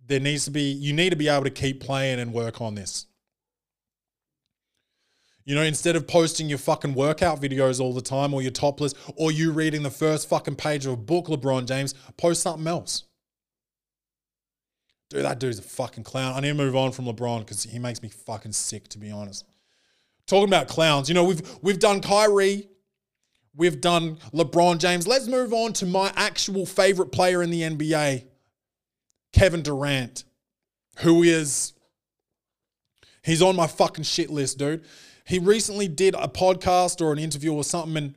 there 0.06 0.20
needs 0.20 0.44
to 0.44 0.50
be 0.50 0.62
you 0.62 0.92
need 0.92 1.10
to 1.10 1.16
be 1.16 1.28
able 1.28 1.44
to 1.44 1.50
keep 1.50 1.80
playing 1.80 2.20
and 2.20 2.34
work 2.34 2.60
on 2.60 2.74
this. 2.74 3.06
You 5.44 5.54
know, 5.54 5.62
instead 5.62 5.94
of 5.94 6.06
posting 6.06 6.48
your 6.48 6.58
fucking 6.58 6.94
workout 6.94 7.40
videos 7.40 7.78
all 7.80 7.92
the 7.92 8.00
time 8.00 8.32
or 8.32 8.40
your 8.40 8.50
topless 8.50 8.94
or 9.16 9.30
you 9.30 9.52
reading 9.52 9.82
the 9.82 9.90
first 9.90 10.28
fucking 10.28 10.56
page 10.56 10.86
of 10.86 10.92
a 10.92 10.96
book, 10.96 11.26
LeBron 11.26 11.66
James, 11.66 11.94
post 12.16 12.42
something 12.42 12.66
else. 12.66 13.04
Dude, 15.10 15.24
that 15.24 15.38
dude's 15.38 15.58
a 15.58 15.62
fucking 15.62 16.04
clown. 16.04 16.34
I 16.34 16.40
need 16.40 16.48
to 16.48 16.54
move 16.54 16.74
on 16.74 16.92
from 16.92 17.04
LeBron 17.04 17.40
because 17.40 17.62
he 17.62 17.78
makes 17.78 18.02
me 18.02 18.08
fucking 18.08 18.52
sick, 18.52 18.88
to 18.88 18.98
be 18.98 19.10
honest. 19.10 19.44
Talking 20.26 20.48
about 20.48 20.68
clowns, 20.68 21.10
you 21.10 21.14
know, 21.14 21.24
we've 21.24 21.42
we've 21.60 21.78
done 21.78 22.00
Kyrie, 22.00 22.66
we've 23.54 23.82
done 23.82 24.16
LeBron 24.32 24.78
James. 24.78 25.06
Let's 25.06 25.28
move 25.28 25.52
on 25.52 25.74
to 25.74 25.86
my 25.86 26.10
actual 26.16 26.64
favorite 26.64 27.12
player 27.12 27.42
in 27.42 27.50
the 27.50 27.60
NBA, 27.60 28.24
Kevin 29.34 29.62
Durant, 29.62 30.24
who 31.00 31.22
is 31.22 31.74
he's 33.22 33.42
on 33.42 33.54
my 33.54 33.66
fucking 33.66 34.04
shit 34.04 34.30
list, 34.30 34.58
dude. 34.58 34.82
He 35.24 35.38
recently 35.38 35.88
did 35.88 36.14
a 36.14 36.28
podcast 36.28 37.00
or 37.00 37.12
an 37.12 37.18
interview 37.18 37.52
or 37.52 37.64
something 37.64 37.96
and 37.96 38.14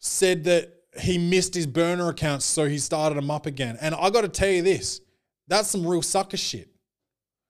said 0.00 0.44
that 0.44 0.72
he 1.00 1.18
missed 1.18 1.54
his 1.54 1.66
burner 1.66 2.08
accounts, 2.08 2.44
so 2.44 2.66
he 2.66 2.78
started 2.78 3.16
them 3.16 3.30
up 3.30 3.46
again. 3.46 3.76
And 3.80 3.94
I 3.94 4.10
got 4.10 4.22
to 4.22 4.28
tell 4.28 4.48
you 4.48 4.62
this, 4.62 5.00
that's 5.48 5.68
some 5.68 5.86
real 5.86 6.02
sucker 6.02 6.36
shit. 6.36 6.68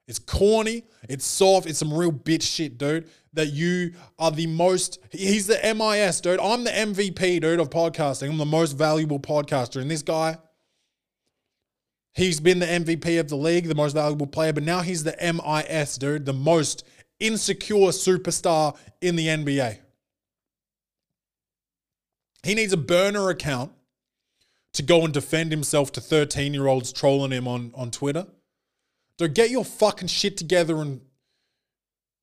It's 0.06 0.18
corny, 0.18 0.84
it's 1.08 1.24
soft, 1.24 1.66
it's 1.66 1.78
some 1.78 1.92
real 1.92 2.12
bitch 2.12 2.42
shit, 2.42 2.76
dude. 2.76 3.08
That 3.32 3.52
you 3.52 3.94
are 4.18 4.30
the 4.30 4.46
most, 4.46 4.98
he's 5.10 5.46
the 5.46 5.58
MIS, 5.74 6.20
dude. 6.20 6.38
I'm 6.38 6.62
the 6.62 6.70
MVP, 6.70 7.40
dude, 7.40 7.58
of 7.58 7.70
podcasting. 7.70 8.30
I'm 8.30 8.38
the 8.38 8.44
most 8.44 8.72
valuable 8.72 9.18
podcaster. 9.18 9.80
And 9.80 9.90
this 9.90 10.02
guy, 10.02 10.36
he's 12.12 12.38
been 12.38 12.60
the 12.60 12.66
MVP 12.66 13.18
of 13.18 13.28
the 13.28 13.36
league, 13.36 13.66
the 13.66 13.74
most 13.74 13.94
valuable 13.94 14.26
player, 14.28 14.52
but 14.52 14.62
now 14.62 14.82
he's 14.82 15.02
the 15.02 15.16
MIS, 15.20 15.98
dude, 15.98 16.26
the 16.26 16.32
most 16.32 16.84
insecure 17.20 17.88
superstar 17.88 18.76
in 19.00 19.16
the 19.16 19.26
NBA. 19.26 19.78
He 22.42 22.54
needs 22.54 22.72
a 22.72 22.78
burner 22.78 23.30
account 23.30 23.72
to 24.74 24.82
go 24.82 25.04
and 25.04 25.14
defend 25.14 25.50
himself 25.50 25.92
to 25.92 26.00
13 26.00 26.52
year 26.52 26.66
olds 26.66 26.92
trolling 26.92 27.30
him 27.30 27.48
on, 27.48 27.72
on 27.74 27.90
Twitter. 27.90 28.26
Dude, 29.16 29.34
get 29.34 29.50
your 29.50 29.64
fucking 29.64 30.08
shit 30.08 30.36
together 30.36 30.80
and 30.80 31.00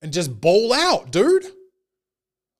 and 0.02 0.12
just 0.12 0.40
bowl 0.40 0.72
out, 0.72 1.12
dude. 1.12 1.46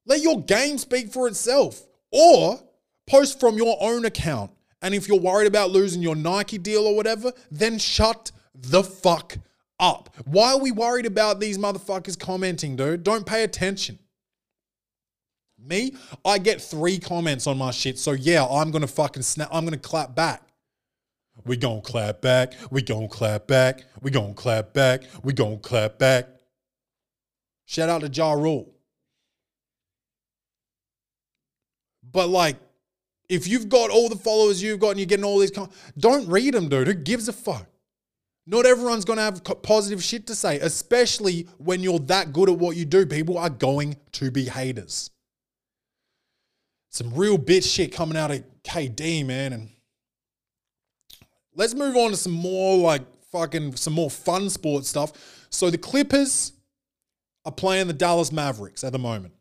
Let 0.06 0.20
your 0.22 0.42
game 0.42 0.78
speak 0.78 1.12
for 1.12 1.26
itself. 1.26 1.82
Or 2.12 2.60
post 3.08 3.40
from 3.40 3.56
your 3.56 3.76
own 3.80 4.04
account. 4.04 4.52
And 4.80 4.94
if 4.94 5.08
you're 5.08 5.18
worried 5.18 5.48
about 5.48 5.70
losing 5.70 6.02
your 6.02 6.14
Nike 6.14 6.58
deal 6.58 6.86
or 6.86 6.94
whatever, 6.94 7.32
then 7.50 7.78
shut 7.78 8.30
the 8.54 8.82
fuck 8.82 9.38
up. 9.82 10.14
Why 10.24 10.52
are 10.52 10.60
we 10.60 10.70
worried 10.70 11.04
about 11.04 11.40
these 11.40 11.58
motherfuckers 11.58 12.18
commenting, 12.18 12.76
dude? 12.76 13.02
Don't 13.02 13.26
pay 13.26 13.42
attention. 13.42 13.98
Me, 15.58 15.94
I 16.24 16.38
get 16.38 16.62
three 16.62 16.98
comments 16.98 17.46
on 17.46 17.58
my 17.58 17.70
shit. 17.72 17.98
So 17.98 18.12
yeah, 18.12 18.46
I'm 18.46 18.70
gonna 18.70 18.86
fucking 18.86 19.22
snap, 19.22 19.48
I'm 19.52 19.64
gonna 19.64 19.76
clap 19.76 20.14
back. 20.14 20.42
We 21.44 21.56
gonna 21.56 21.80
clap 21.80 22.20
back, 22.20 22.54
we 22.70 22.82
gonna 22.82 23.08
clap 23.08 23.46
back, 23.46 23.84
we 24.00 24.10
gonna 24.10 24.34
clap 24.34 24.72
back, 24.72 25.02
we 25.22 25.32
gonna 25.32 25.58
clap 25.58 25.98
back. 25.98 26.28
Shout 27.66 27.88
out 27.88 28.02
to 28.02 28.08
Ja 28.08 28.32
Rule. 28.32 28.72
But 32.12 32.28
like, 32.28 32.56
if 33.28 33.48
you've 33.48 33.68
got 33.68 33.90
all 33.90 34.08
the 34.08 34.16
followers 34.16 34.62
you've 34.62 34.80
got 34.80 34.90
and 34.90 34.98
you're 34.98 35.06
getting 35.06 35.24
all 35.24 35.38
these, 35.38 35.50
com- 35.50 35.70
don't 35.96 36.28
read 36.28 36.54
them, 36.54 36.68
dude. 36.68 36.86
Who 36.86 36.94
gives 36.94 37.28
a 37.28 37.32
fuck? 37.32 37.66
Not 38.46 38.66
everyone's 38.66 39.04
going 39.04 39.18
to 39.18 39.22
have 39.22 39.44
positive 39.62 40.02
shit 40.02 40.26
to 40.26 40.34
say, 40.34 40.58
especially 40.58 41.46
when 41.58 41.80
you're 41.80 42.00
that 42.00 42.32
good 42.32 42.48
at 42.48 42.58
what 42.58 42.76
you 42.76 42.84
do. 42.84 43.06
People 43.06 43.38
are 43.38 43.50
going 43.50 43.96
to 44.12 44.30
be 44.30 44.46
haters. 44.46 45.10
Some 46.90 47.14
real 47.14 47.38
bitch 47.38 47.72
shit 47.72 47.92
coming 47.92 48.16
out 48.16 48.30
of 48.30 48.44
KD, 48.64 49.24
man. 49.24 49.52
And 49.52 49.68
let's 51.54 51.74
move 51.74 51.96
on 51.96 52.10
to 52.10 52.16
some 52.16 52.32
more 52.32 52.76
like 52.76 53.02
fucking 53.30 53.76
some 53.76 53.92
more 53.92 54.10
fun 54.10 54.50
sports 54.50 54.88
stuff. 54.88 55.46
So 55.48 55.70
the 55.70 55.78
Clippers 55.78 56.52
are 57.44 57.52
playing 57.52 57.86
the 57.86 57.92
Dallas 57.92 58.32
Mavericks 58.32 58.84
at 58.84 58.92
the 58.92 58.98
moment. 58.98 59.34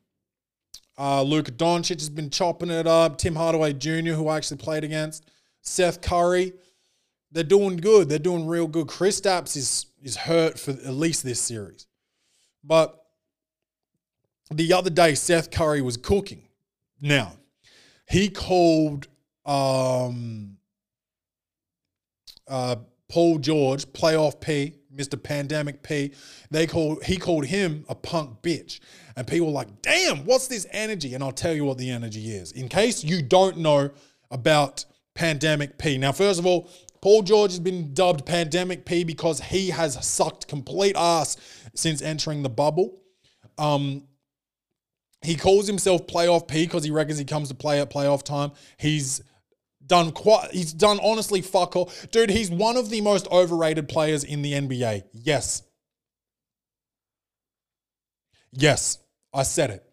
Uh, 0.98 1.24
Luka 1.24 1.52
Doncic 1.52 2.00
has 2.00 2.10
been 2.10 2.30
chopping 2.30 2.70
it 2.70 2.86
up. 2.86 3.18
Tim 3.18 3.36
Hardaway 3.36 3.74
Jr., 3.74 4.12
who 4.12 4.28
I 4.28 4.38
actually 4.38 4.58
played 4.58 4.84
against. 4.84 5.30
Seth 5.62 6.02
Curry. 6.02 6.54
They're 7.32 7.44
doing 7.44 7.78
good. 7.78 8.10
They're 8.10 8.20
doing 8.20 8.48
real 8.48 8.68
good. 8.68 8.88
Kristaps 8.88 9.56
is 9.56 9.88
is 10.04 10.16
hurt 10.16 10.60
for 10.60 10.72
at 10.72 10.94
least 10.94 11.24
this 11.24 11.40
series. 11.40 11.88
But 12.64 13.06
the 14.52 14.74
other 14.74 14.90
day, 14.90 15.16
Seth 15.16 15.52
Curry 15.52 15.82
was 15.82 15.98
cooking. 15.98 16.44
Now, 17.00 17.34
he 18.10 18.30
called 18.30 19.08
um, 19.46 20.58
uh, 22.48 22.76
Paul 23.08 23.40
George, 23.40 23.86
playoff 23.88 24.42
P, 24.42 24.76
Mr. 24.94 25.22
Pandemic 25.22 25.84
P. 25.84 26.12
They 26.50 26.68
called 26.68 27.04
he 27.04 27.18
called 27.18 27.46
him 27.46 27.86
a 27.88 27.96
punk 27.96 28.42
bitch. 28.42 28.80
And 29.16 29.26
people 29.28 29.48
were 29.48 29.54
like, 29.54 29.82
damn, 29.82 30.26
what's 30.26 30.48
this 30.48 30.68
energy? 30.72 31.14
And 31.14 31.24
I'll 31.24 31.32
tell 31.32 31.54
you 31.54 31.66
what 31.66 31.78
the 31.78 31.90
energy 31.90 32.32
is. 32.32 32.52
In 32.52 32.68
case 32.68 33.04
you 33.04 33.22
don't 33.22 33.58
know 33.58 33.92
about 34.30 34.86
Pandemic 35.14 35.78
P. 35.78 35.98
Now, 35.98 36.12
first 36.12 36.40
of 36.40 36.46
all, 36.46 36.70
Paul 37.02 37.24
George 37.24 37.52
has 37.52 37.60
been 37.60 37.94
dubbed 37.94 38.26
Pandemic 38.26 38.86
P 38.86 39.04
because 39.04 39.42
he 39.42 39.70
has 39.70 40.06
sucked 40.06 40.48
complete 40.48 40.96
ass 40.96 41.36
since 41.74 42.02
entering 42.02 42.44
the 42.44 42.50
bubble. 42.50 43.02
Um, 43.58 44.08
he 45.24 45.36
calls 45.36 45.68
himself 45.68 46.08
playoff 46.08 46.48
P 46.48 46.66
because 46.66 46.84
he 46.84 46.92
reckons 46.92 47.18
he 47.18 47.26
comes 47.26 47.50
to 47.50 47.56
play 47.56 47.82
at 47.82 47.90
playoff 47.90 48.24
time. 48.24 48.52
He's 48.78 49.22
done 49.86 50.12
quite 50.12 50.52
he's 50.52 50.74
done 50.74 51.00
honestly 51.04 51.42
fuck 51.42 51.76
all. 51.76 51.92
Dude, 52.12 52.30
he's 52.30 52.50
one 52.50 52.78
of 52.78 52.90
the 52.90 53.02
most 53.02 53.28
overrated 53.32 53.88
players 53.90 54.24
in 54.24 54.42
the 54.42 54.54
NBA. 54.54 55.04
Yes. 55.14 55.64
Yes, 58.54 58.98
I 59.34 59.44
said 59.44 59.70
it. 59.70 59.86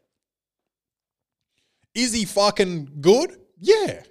Is 1.95 2.13
he 2.13 2.25
fucking 2.25 2.99
good? 3.01 3.37
Yeah. 3.59 4.03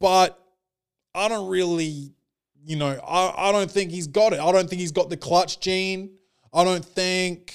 But 0.00 0.41
I 1.14 1.28
don't 1.28 1.48
really, 1.48 2.12
you 2.64 2.76
know, 2.76 2.98
I, 3.06 3.48
I 3.48 3.52
don't 3.52 3.70
think 3.70 3.90
he's 3.90 4.06
got 4.06 4.32
it. 4.32 4.40
I 4.40 4.52
don't 4.52 4.68
think 4.68 4.80
he's 4.80 4.92
got 4.92 5.10
the 5.10 5.16
clutch 5.16 5.60
gene. 5.60 6.16
I 6.52 6.64
don't 6.64 6.84
think 6.84 7.54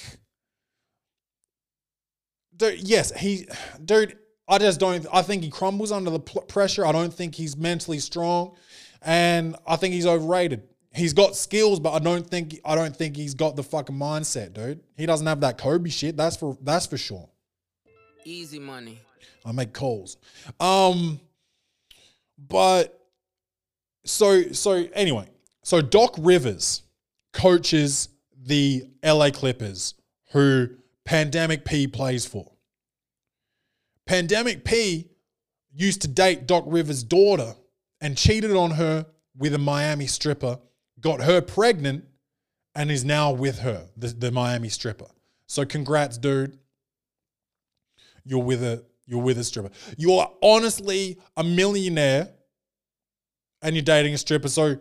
dude, 2.58 2.80
yes, 2.80 3.12
he, 3.18 3.48
dude, 3.84 4.18
I 4.48 4.58
just 4.58 4.80
don't. 4.80 5.06
I 5.12 5.22
think 5.22 5.42
he 5.42 5.50
crumbles 5.50 5.92
under 5.92 6.10
the 6.10 6.20
pressure. 6.20 6.84
I 6.84 6.92
don't 6.92 7.12
think 7.12 7.34
he's 7.34 7.56
mentally 7.56 7.98
strong, 7.98 8.56
and 9.02 9.56
I 9.66 9.76
think 9.76 9.94
he's 9.94 10.06
overrated. 10.06 10.62
He's 10.92 11.12
got 11.12 11.36
skills, 11.36 11.80
but 11.80 11.92
I 11.92 11.98
don't 11.98 12.26
think 12.26 12.60
I 12.64 12.74
don't 12.74 12.94
think 12.96 13.16
he's 13.16 13.34
got 13.34 13.56
the 13.56 13.62
fucking 13.62 13.94
mindset, 13.94 14.54
dude. 14.54 14.80
He 14.96 15.06
doesn't 15.06 15.26
have 15.26 15.40
that 15.40 15.58
Kobe 15.58 15.90
shit. 15.90 16.16
That's 16.16 16.36
for 16.36 16.56
that's 16.62 16.86
for 16.86 16.96
sure. 16.96 17.28
Easy 18.24 18.58
money. 18.58 18.98
I 19.44 19.52
make 19.52 19.72
calls. 19.72 20.16
Um, 20.60 21.20
but 22.38 22.97
so 24.08 24.52
so 24.52 24.86
anyway, 24.94 25.28
so 25.62 25.80
Doc 25.80 26.14
Rivers 26.18 26.82
coaches 27.32 28.08
the 28.36 28.84
LA 29.04 29.30
Clippers, 29.30 29.94
who 30.32 30.68
Pandemic 31.04 31.64
P 31.64 31.86
plays 31.86 32.24
for. 32.26 32.52
Pandemic 34.06 34.64
P 34.64 35.08
used 35.72 36.02
to 36.02 36.08
date 36.08 36.46
Doc 36.46 36.64
Rivers' 36.66 37.02
daughter 37.02 37.54
and 38.00 38.16
cheated 38.16 38.52
on 38.52 38.72
her 38.72 39.06
with 39.36 39.54
a 39.54 39.58
Miami 39.58 40.06
stripper, 40.06 40.58
got 41.00 41.22
her 41.22 41.40
pregnant, 41.40 42.04
and 42.74 42.90
is 42.90 43.04
now 43.04 43.32
with 43.32 43.58
her, 43.60 43.88
the, 43.96 44.08
the 44.08 44.30
Miami 44.30 44.68
stripper. 44.68 45.08
So 45.46 45.64
congrats, 45.64 46.16
dude. 46.18 46.58
You're 48.24 48.42
with 48.42 48.62
a 48.62 48.84
you're 49.06 49.22
with 49.22 49.38
a 49.38 49.44
stripper. 49.44 49.70
You're 49.96 50.30
honestly 50.42 51.18
a 51.36 51.42
millionaire 51.42 52.30
and 53.62 53.74
you're 53.74 53.82
dating 53.82 54.14
a 54.14 54.18
stripper. 54.18 54.48
So 54.48 54.78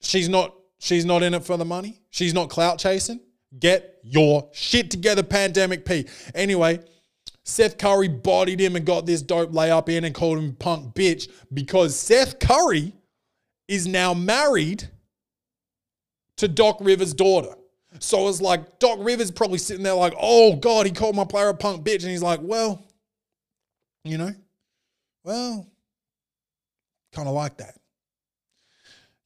she's 0.00 0.28
not 0.28 0.54
she's 0.78 1.04
not 1.04 1.22
in 1.22 1.34
it 1.34 1.44
for 1.44 1.56
the 1.56 1.64
money. 1.64 2.00
She's 2.10 2.34
not 2.34 2.50
clout 2.50 2.78
chasing. 2.78 3.20
Get 3.58 3.98
your 4.02 4.48
shit 4.52 4.90
together, 4.90 5.22
pandemic 5.22 5.84
P. 5.84 6.06
Anyway, 6.34 6.80
Seth 7.44 7.78
Curry 7.78 8.08
bodied 8.08 8.60
him 8.60 8.76
and 8.76 8.84
got 8.84 9.06
this 9.06 9.22
dope 9.22 9.52
layup 9.52 9.88
in 9.88 10.04
and 10.04 10.14
called 10.14 10.38
him 10.38 10.54
punk 10.54 10.94
bitch 10.94 11.30
because 11.52 11.98
Seth 11.98 12.38
Curry 12.38 12.92
is 13.68 13.86
now 13.86 14.12
married 14.12 14.88
to 16.36 16.46
Doc 16.46 16.78
Rivers' 16.80 17.14
daughter. 17.14 17.54
So 18.00 18.28
it's 18.28 18.40
like 18.40 18.78
Doc 18.78 18.98
Rivers 19.00 19.30
probably 19.30 19.58
sitting 19.58 19.82
there 19.82 19.94
like, 19.94 20.14
oh 20.20 20.56
God, 20.56 20.86
he 20.86 20.92
called 20.92 21.16
my 21.16 21.24
player 21.24 21.48
a 21.48 21.54
punk 21.54 21.84
bitch. 21.84 22.02
And 22.02 22.10
he's 22.10 22.22
like, 22.22 22.40
well, 22.42 22.84
you 24.04 24.18
know, 24.18 24.34
well, 25.24 25.66
kind 27.12 27.28
of 27.28 27.34
like 27.34 27.58
that. 27.58 27.76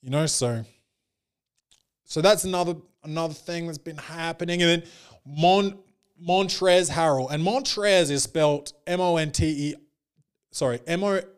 You 0.01 0.11
know, 0.11 0.27
so 0.27 0.65
so 2.05 2.21
that's 2.21 2.45
another 2.45 2.75
another 3.05 3.35
thing 3.35 3.67
that's 3.67 3.79
been 3.79 3.97
happening. 3.97 4.63
And 4.63 4.83
then 4.83 4.91
Mon 5.25 5.79
Montrez 6.27 6.91
Harrell. 6.91 7.31
And 7.31 7.45
Montrez 7.45 8.11
is 8.11 8.23
spelled 8.23 8.73
M-O-N-T-E, 8.87 9.75
sorry, 10.53 10.81
M-O-N-T-R-E-Z 10.87 11.31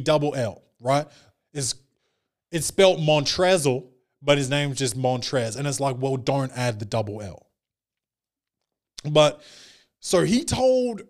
double 0.00 0.34
L, 0.34 0.62
right? 0.80 1.06
Is 1.52 1.76
it's 2.50 2.66
spelled 2.66 2.98
Montrezl, 2.98 3.86
but 4.20 4.38
his 4.38 4.50
name's 4.50 4.78
just 4.78 4.98
Montrez. 4.98 5.56
And 5.56 5.66
it's 5.66 5.80
like, 5.80 5.96
well, 5.98 6.16
don't 6.16 6.52
add 6.56 6.78
the 6.78 6.84
double 6.84 7.22
L. 7.22 7.46
But 9.08 9.42
so 10.00 10.22
he 10.22 10.44
told 10.44 11.02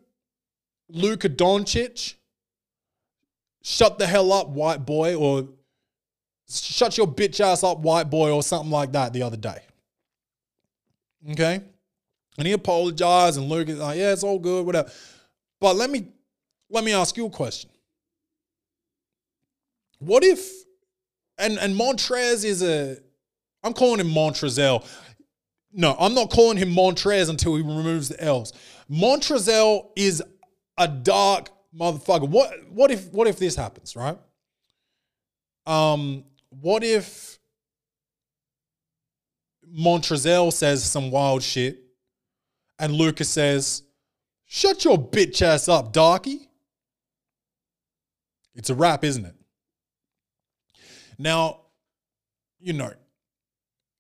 Luka 0.89 1.29
Doncic, 1.29 2.15
shut 3.63 3.99
the 3.99 4.07
hell 4.07 4.33
up, 4.33 4.49
white 4.49 4.85
boy, 4.85 5.15
or 5.15 5.49
shut 6.49 6.97
your 6.97 7.07
bitch 7.07 7.41
ass 7.41 7.65
up, 7.65 7.79
white 7.79 8.11
boy, 8.11 8.31
or 8.31 8.43
something 8.43 8.71
like 8.71 8.93
that 8.93 9.13
the 9.13 9.23
other 9.23 9.37
day. 9.37 9.59
Okay? 11.31 11.63
And 12.39 12.47
he 12.47 12.53
apologized, 12.53 13.39
and 13.39 13.49
Luke 13.49 13.69
is 13.69 13.79
like, 13.79 13.99
yeah, 13.99 14.13
it's 14.13 14.25
all 14.25 14.39
good, 14.39 14.67
whatever. 14.67 14.91
But 15.61 15.77
let 15.77 15.91
me 15.91 16.09
let 16.71 16.85
me 16.85 16.93
ask 16.93 17.17
you 17.17 17.27
a 17.27 17.31
question. 17.31 17.71
What 19.99 20.25
if 20.25 20.51
and 21.39 21.59
and 21.59 21.79
Montrez 21.79 22.45
is 22.45 22.63
a 22.63 22.97
I'm 23.63 23.73
calling 23.73 24.01
him 24.01 24.09
Montrezel. 24.09 24.85
No, 25.73 25.97
I'm 25.99 26.15
not 26.15 26.31
calling 26.31 26.59
him 26.59 26.75
Montrez 26.75 27.31
until 27.31 27.55
he 27.57 27.63
removes 27.63 28.09
the 28.09 28.23
L's. 28.23 28.53
Montrezel 28.91 29.91
is 29.95 30.23
a 30.77 30.89
dark 30.89 31.51
motherfucker. 31.79 32.29
What 32.29 32.53
what 32.71 32.91
if 32.91 33.13
what 33.13 33.27
if 33.27 33.39
this 33.39 33.57
happens, 33.57 33.97
right? 33.97 34.19
Um, 35.67 36.25
what 36.49 36.83
if 36.83 37.39
Montrezel 39.75 40.53
says 40.53 40.85
some 40.85 41.11
wild 41.11 41.43
shit 41.43 41.79
and 42.79 42.93
Lucas 42.93 43.29
says, 43.29 43.83
Shut 44.45 44.85
your 44.85 44.99
bitch 44.99 45.41
ass 45.41 45.69
up, 45.69 45.93
darky. 45.93 46.49
It's 48.55 48.69
a 48.69 48.75
rap, 48.75 49.03
isn't 49.03 49.25
it? 49.25 49.35
Now, 51.19 51.61
you 52.61 52.75
know, 52.75 52.93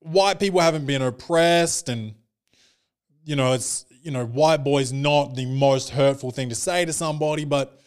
white 0.00 0.38
people 0.38 0.60
haven't 0.60 0.84
been 0.84 1.00
oppressed 1.00 1.88
and 1.88 2.14
you 3.24 3.36
know, 3.36 3.52
it's 3.52 3.86
you 4.02 4.10
know, 4.10 4.26
white 4.26 4.64
boy's 4.64 4.92
not 4.92 5.34
the 5.34 5.46
most 5.46 5.90
hurtful 5.90 6.30
thing 6.30 6.48
to 6.48 6.54
say 6.54 6.84
to 6.84 6.92
somebody, 6.92 7.44
but 7.44 7.80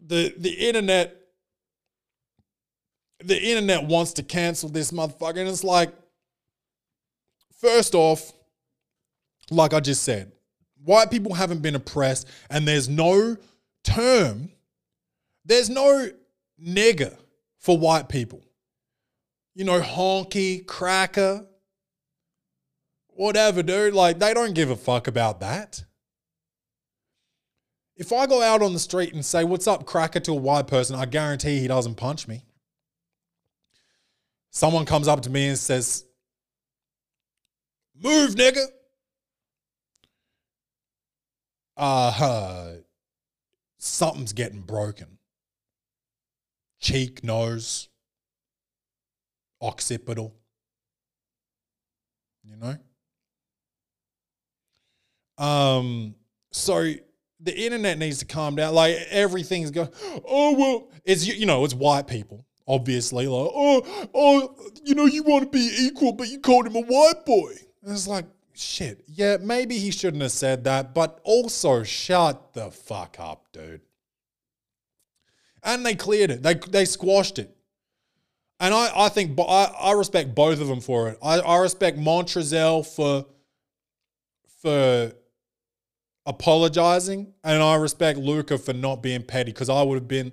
the 0.00 0.34
the 0.36 0.50
internet 0.50 1.16
the 3.24 3.40
internet 3.42 3.84
wants 3.84 4.12
to 4.14 4.22
cancel 4.22 4.68
this 4.68 4.90
motherfucker. 4.90 5.38
And 5.38 5.48
it's 5.48 5.64
like, 5.64 5.90
first 7.60 7.94
off, 7.94 8.32
like 9.50 9.72
I 9.72 9.80
just 9.80 10.02
said, 10.02 10.32
white 10.84 11.10
people 11.10 11.34
haven't 11.34 11.62
been 11.62 11.74
oppressed, 11.74 12.28
and 12.50 12.68
there's 12.68 12.88
no 12.88 13.36
term, 13.84 14.50
there's 15.44 15.70
no 15.70 16.08
nigger 16.62 17.16
for 17.58 17.78
white 17.78 18.08
people. 18.08 18.42
You 19.54 19.64
know, 19.64 19.80
honky, 19.80 20.66
cracker, 20.66 21.46
whatever, 23.16 23.62
dude. 23.62 23.94
Like, 23.94 24.18
they 24.18 24.34
don't 24.34 24.54
give 24.54 24.70
a 24.70 24.76
fuck 24.76 25.06
about 25.08 25.40
that. 25.40 25.84
If 27.96 28.12
I 28.12 28.26
go 28.26 28.42
out 28.42 28.62
on 28.62 28.74
the 28.74 28.78
street 28.78 29.14
and 29.14 29.24
say, 29.24 29.42
What's 29.42 29.66
up, 29.66 29.86
cracker, 29.86 30.20
to 30.20 30.32
a 30.32 30.34
white 30.34 30.66
person, 30.66 30.96
I 30.96 31.06
guarantee 31.06 31.58
he 31.58 31.68
doesn't 31.68 31.94
punch 31.96 32.28
me. 32.28 32.44
Someone 34.50 34.84
comes 34.84 35.08
up 35.08 35.22
to 35.22 35.30
me 35.30 35.48
and 35.48 35.58
says, 35.58 36.04
Move, 38.02 38.34
nigga. 38.34 38.66
Uh, 41.76 42.72
something's 43.78 44.32
getting 44.32 44.60
broken. 44.60 45.18
Cheek, 46.80 47.24
nose, 47.24 47.88
occipital. 49.60 50.34
You 52.44 52.56
know? 52.56 52.76
Um, 55.38 56.14
so 56.52 56.92
the 57.40 57.56
internet 57.56 57.98
needs 57.98 58.18
to 58.18 58.24
calm 58.24 58.56
down. 58.56 58.74
Like 58.74 58.96
everything's 59.10 59.70
going, 59.70 59.90
oh 60.26 60.54
well, 60.54 60.90
it's 61.04 61.26
you 61.26 61.46
know, 61.46 61.64
it's 61.64 61.74
white 61.74 62.06
people, 62.06 62.44
obviously. 62.66 63.26
Like, 63.26 63.50
oh, 63.54 64.08
oh, 64.14 64.54
you 64.84 64.94
know, 64.94 65.06
you 65.06 65.22
want 65.22 65.44
to 65.44 65.50
be 65.50 65.74
equal, 65.78 66.12
but 66.12 66.28
you 66.28 66.40
called 66.40 66.66
him 66.66 66.76
a 66.76 66.82
white 66.82 67.24
boy. 67.24 67.52
And 67.82 67.92
it's 67.92 68.08
like, 68.08 68.26
shit, 68.54 69.04
yeah, 69.06 69.36
maybe 69.40 69.78
he 69.78 69.90
shouldn't 69.90 70.22
have 70.22 70.32
said 70.32 70.64
that, 70.64 70.94
but 70.94 71.20
also 71.24 71.82
shut 71.82 72.54
the 72.54 72.70
fuck 72.70 73.16
up, 73.20 73.46
dude. 73.52 73.82
And 75.62 75.84
they 75.84 75.94
cleared 75.94 76.30
it. 76.30 76.42
They 76.42 76.54
they 76.54 76.84
squashed 76.84 77.38
it. 77.38 77.54
And 78.58 78.72
I, 78.72 78.90
I 78.96 79.08
think 79.10 79.38
I, 79.38 79.70
I 79.78 79.92
respect 79.92 80.34
both 80.34 80.60
of 80.60 80.68
them 80.68 80.80
for 80.80 81.10
it. 81.10 81.18
I, 81.22 81.40
I 81.40 81.58
respect 81.58 81.98
Montrezl 81.98 82.86
for 82.86 83.26
for 84.62 85.12
apologizing, 86.26 87.32
and 87.44 87.62
I 87.62 87.76
respect 87.76 88.18
Luka 88.18 88.58
for 88.58 88.72
not 88.72 89.02
being 89.02 89.22
petty 89.22 89.52
because 89.52 89.68
I 89.68 89.82
would 89.82 89.94
have 89.94 90.08
been 90.08 90.32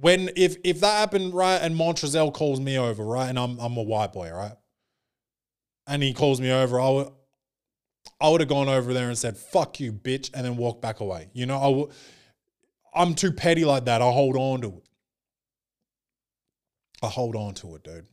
when 0.00 0.30
if 0.36 0.56
if 0.64 0.80
that 0.80 0.98
happened 0.98 1.34
right 1.34 1.60
and 1.60 1.76
Montrezl 1.76 2.32
calls 2.32 2.60
me 2.60 2.78
over 2.78 3.04
right 3.04 3.28
and 3.28 3.38
I'm 3.38 3.58
I'm 3.58 3.76
a 3.76 3.82
white 3.82 4.12
boy 4.12 4.30
right 4.30 4.54
and 5.86 6.02
he 6.02 6.14
calls 6.14 6.40
me 6.40 6.50
over 6.50 6.80
I 6.80 6.88
would 6.88 7.08
I 8.20 8.28
would 8.30 8.40
have 8.40 8.48
gone 8.48 8.68
over 8.68 8.94
there 8.94 9.08
and 9.08 9.18
said 9.18 9.36
fuck 9.36 9.78
you 9.80 9.92
bitch 9.92 10.30
and 10.32 10.46
then 10.46 10.56
walked 10.56 10.80
back 10.80 11.00
away. 11.00 11.28
You 11.32 11.46
know 11.46 11.58
I 11.58 11.68
would 11.68 11.90
I'm 12.94 13.14
too 13.14 13.32
petty 13.32 13.64
like 13.64 13.84
that. 13.84 14.00
I 14.02 14.10
hold 14.10 14.36
on 14.36 14.62
to 14.62 14.68
it. 14.68 14.88
I 17.02 17.06
hold 17.08 17.36
on 17.36 17.54
to 17.54 17.74
it 17.74 17.84
dude 17.84 18.06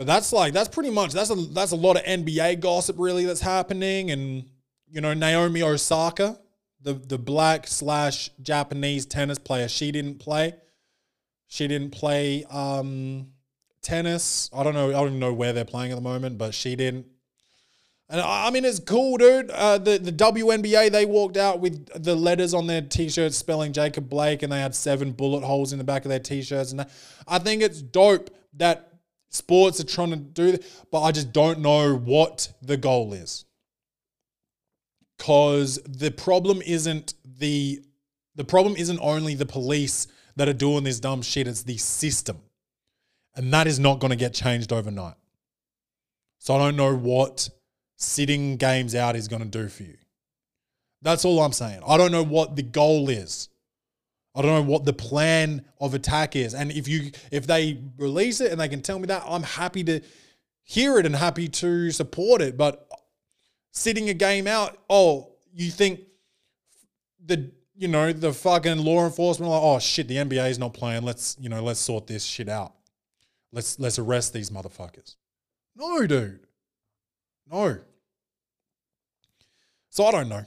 but 0.00 0.06
that's 0.06 0.32
like 0.32 0.54
that's 0.54 0.70
pretty 0.70 0.88
much 0.88 1.12
that's 1.12 1.28
a 1.28 1.34
that's 1.34 1.72
a 1.72 1.76
lot 1.76 1.98
of 1.98 2.02
NBA 2.04 2.60
gossip 2.60 2.96
really 2.98 3.26
that's 3.26 3.42
happening 3.42 4.10
and 4.10 4.46
you 4.88 5.02
know 5.02 5.12
Naomi 5.12 5.62
Osaka 5.62 6.40
the 6.80 6.94
the 6.94 7.18
black 7.18 7.66
slash 7.66 8.30
Japanese 8.40 9.04
tennis 9.04 9.38
player. 9.38 9.68
She 9.68 9.92
didn't 9.92 10.18
play. 10.18 10.54
She 11.48 11.68
didn't 11.68 11.90
play 11.90 12.44
um, 12.50 13.26
tennis. 13.82 14.48
I 14.54 14.62
don't 14.62 14.72
know. 14.72 14.88
I 14.88 14.92
don't 14.92 15.08
even 15.08 15.18
know 15.18 15.34
where 15.34 15.52
they're 15.52 15.66
playing 15.66 15.92
at 15.92 15.96
the 15.96 16.00
moment, 16.00 16.38
but 16.38 16.54
she 16.54 16.76
didn't. 16.76 17.04
And 18.08 18.22
I 18.22 18.46
I 18.46 18.50
mean, 18.50 18.64
it's 18.64 18.80
cool, 18.80 19.18
dude. 19.18 19.50
Uh, 19.50 19.76
the 19.76 19.98
the 19.98 20.12
WNBA 20.12 20.90
they 20.90 21.04
walked 21.04 21.36
out 21.36 21.60
with 21.60 22.02
the 22.02 22.16
letters 22.16 22.54
on 22.54 22.68
their 22.68 22.80
t-shirts 22.80 23.36
spelling 23.36 23.74
Jacob 23.74 24.08
Blake, 24.08 24.42
and 24.42 24.50
they 24.50 24.62
had 24.62 24.74
seven 24.74 25.12
bullet 25.12 25.44
holes 25.44 25.74
in 25.74 25.78
the 25.78 25.84
back 25.84 26.06
of 26.06 26.08
their 26.08 26.20
t-shirts. 26.20 26.72
And. 26.72 26.86
I 27.32 27.38
think 27.38 27.62
it's 27.62 27.80
dope 27.80 28.30
that 28.54 28.89
sports 29.30 29.80
are 29.80 29.84
trying 29.84 30.10
to 30.10 30.16
do 30.16 30.52
that, 30.52 30.64
but 30.90 31.00
I 31.02 31.12
just 31.12 31.32
don't 31.32 31.60
know 31.60 31.96
what 31.96 32.52
the 32.60 32.76
goal 32.76 33.14
is. 33.14 33.46
Because 35.16 35.78
the 35.86 36.10
problem 36.10 36.60
isn't 36.62 37.14
the 37.24 37.82
the 38.34 38.44
problem 38.44 38.74
isn't 38.76 38.98
only 39.02 39.34
the 39.34 39.46
police 39.46 40.06
that 40.36 40.48
are 40.48 40.54
doing 40.54 40.84
this 40.84 41.00
dumb 41.00 41.22
shit 41.22 41.46
it's 41.46 41.62
the 41.62 41.76
system. 41.76 42.38
And 43.36 43.52
that 43.52 43.66
is 43.66 43.78
not 43.78 44.00
going 44.00 44.10
to 44.10 44.16
get 44.16 44.34
changed 44.34 44.72
overnight. 44.72 45.14
So 46.38 46.54
i 46.54 46.58
don't 46.58 46.76
know 46.76 46.94
what 46.94 47.48
sitting 47.96 48.56
games 48.56 48.94
out 48.94 49.14
is 49.14 49.28
going 49.28 49.42
to 49.42 49.48
do 49.48 49.68
for 49.68 49.82
you. 49.82 49.98
That's 51.02 51.24
all 51.24 51.40
i'm 51.40 51.52
saying. 51.52 51.82
I 51.86 51.98
don't 51.98 52.12
know 52.12 52.24
what 52.24 52.56
the 52.56 52.62
goal 52.62 53.10
is 53.10 53.49
i 54.34 54.42
don't 54.42 54.50
know 54.52 54.70
what 54.70 54.84
the 54.84 54.92
plan 54.92 55.64
of 55.80 55.94
attack 55.94 56.36
is 56.36 56.54
and 56.54 56.70
if 56.72 56.86
you 56.88 57.10
if 57.30 57.46
they 57.46 57.80
release 57.98 58.40
it 58.40 58.52
and 58.52 58.60
they 58.60 58.68
can 58.68 58.82
tell 58.82 58.98
me 58.98 59.06
that 59.06 59.22
i'm 59.26 59.42
happy 59.42 59.82
to 59.84 60.00
hear 60.62 60.98
it 60.98 61.06
and 61.06 61.16
happy 61.16 61.48
to 61.48 61.90
support 61.90 62.40
it 62.40 62.56
but 62.56 62.88
sitting 63.72 64.08
a 64.08 64.14
game 64.14 64.46
out, 64.46 64.78
oh, 64.88 65.32
you 65.52 65.70
think 65.70 66.00
the 67.24 67.50
you 67.74 67.88
know 67.88 68.12
the 68.12 68.32
fucking 68.32 68.78
law 68.78 69.04
enforcement 69.04 69.50
like, 69.50 69.62
oh 69.62 69.78
shit, 69.78 70.08
the 70.08 70.16
NBA 70.16 70.50
is 70.50 70.58
not 70.58 70.74
playing. 70.74 71.02
Let's 71.02 71.36
you 71.40 71.48
know 71.48 71.62
let's 71.62 71.80
sort 71.80 72.06
this 72.06 72.24
shit 72.24 72.48
out. 72.48 72.74
Let's 73.52 73.78
let's 73.78 73.98
arrest 73.98 74.32
these 74.32 74.50
motherfuckers. 74.50 75.16
No, 75.76 76.06
dude. 76.06 76.40
No. 77.50 77.78
So 79.88 80.04
I 80.04 80.10
don't 80.12 80.28
know. 80.28 80.44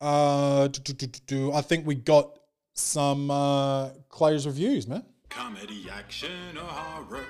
Uh, 0.00 0.68
do, 0.68 0.80
do, 0.80 1.06
do, 1.06 1.20
do, 1.26 1.52
I 1.52 1.60
think 1.60 1.86
we 1.86 1.94
got 1.94 2.38
some 2.74 3.30
uh, 3.30 3.90
Clay's 4.08 4.46
reviews, 4.46 4.86
man. 4.86 5.04
Comedy, 5.30 5.86
action, 5.90 6.56
or 6.56 6.60
horror? 6.60 7.24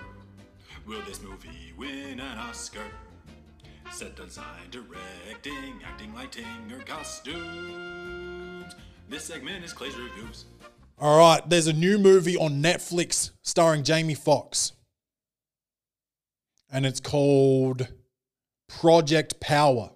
Will 0.87 1.01
this 1.07 1.23
movie 1.23 1.73
win 1.77 2.21
an 2.21 2.39
Oscar? 2.39 2.85
Set 3.93 4.17
design, 4.17 4.69
directing, 4.71 5.81
acting, 5.85 6.15
lighting, 6.15 6.73
or 6.73 6.81
costumes? 6.81 8.75
This 9.09 9.25
segment 9.25 9.65
is 9.65 9.73
Clay's 9.73 9.97
Reviews. 9.97 10.47
All 10.99 11.19
right, 11.19 11.49
there's 11.49 11.67
a 11.67 11.73
new 11.73 11.99
movie 11.99 12.37
on 12.37 12.63
Netflix 12.63 13.31
starring 13.43 13.83
Jamie 13.83 14.15
Foxx. 14.15 14.73
And 16.73 16.87
it's 16.87 17.01
called 17.01 17.89
Project 18.69 19.41
Power. 19.41 19.91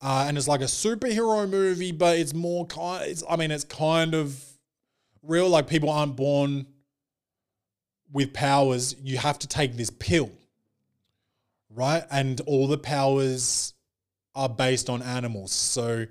Uh, 0.00 0.26
and 0.28 0.38
it's 0.38 0.46
like 0.46 0.60
a 0.60 0.64
superhero 0.64 1.48
movie, 1.48 1.92
but 1.92 2.18
it's 2.18 2.32
more 2.32 2.66
kind 2.66 3.04
it's 3.04 3.24
I 3.28 3.36
mean, 3.36 3.50
it's 3.50 3.64
kind 3.64 4.14
of 4.14 4.42
real. 5.22 5.48
Like 5.48 5.66
people 5.66 5.90
aren't 5.90 6.16
born 6.16 6.66
with 8.12 8.32
powers. 8.32 8.94
You 9.02 9.18
have 9.18 9.38
to 9.40 9.48
take 9.48 9.76
this 9.76 9.90
pill. 9.90 10.30
Right? 11.70 12.04
And 12.10 12.40
all 12.42 12.66
the 12.66 12.78
powers 12.78 13.74
are 14.34 14.48
based 14.48 14.88
on 14.88 15.02
animals. 15.02 15.52
So 15.52 16.06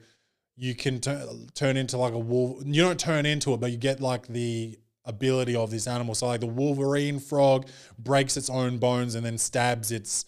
you 0.58 0.76
can 0.76 1.00
turn 1.00 1.48
turn 1.54 1.78
into 1.78 1.98
like 1.98 2.14
a 2.14 2.20
wolf. 2.20 2.64
You 2.66 2.82
don't 2.82 3.00
turn 3.00 3.26
into 3.26 3.54
it, 3.54 3.60
but 3.60 3.72
you 3.72 3.78
get 3.78 4.02
like 4.02 4.28
the 4.28 4.78
ability 5.06 5.56
of 5.56 5.72
this 5.72 5.88
animal. 5.88 6.14
So 6.14 6.28
like 6.28 6.42
the 6.42 6.48
Wolverine 6.48 7.20
frog 7.20 7.68
breaks 7.98 8.36
its 8.36 8.50
own 8.50 8.78
bones 8.78 9.16
and 9.16 9.26
then 9.26 9.38
stabs 9.38 9.92
its 9.92 10.26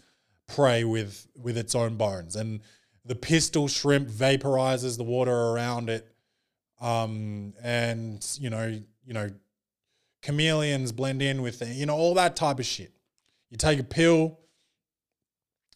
prey 0.47 0.83
with 0.83 1.27
with 1.35 1.57
its 1.57 1.75
own 1.75 1.95
bones, 1.95 2.35
and 2.35 2.61
the 3.09 3.15
pistol 3.15 3.67
shrimp 3.67 4.07
vaporizes 4.07 4.95
the 4.95 5.03
water 5.03 5.33
around 5.33 5.89
it. 5.89 6.07
Um, 6.79 7.55
and 7.61 8.25
you 8.39 8.51
know, 8.51 8.67
you 9.03 9.13
know, 9.13 9.31
chameleons 10.21 10.91
blend 10.91 11.23
in 11.23 11.41
with 11.41 11.63
it, 11.63 11.75
you 11.75 11.87
know, 11.87 11.95
all 11.95 12.13
that 12.13 12.35
type 12.35 12.59
of 12.59 12.67
shit. 12.67 12.93
You 13.49 13.57
take 13.57 13.79
a 13.79 13.83
pill 13.83 14.39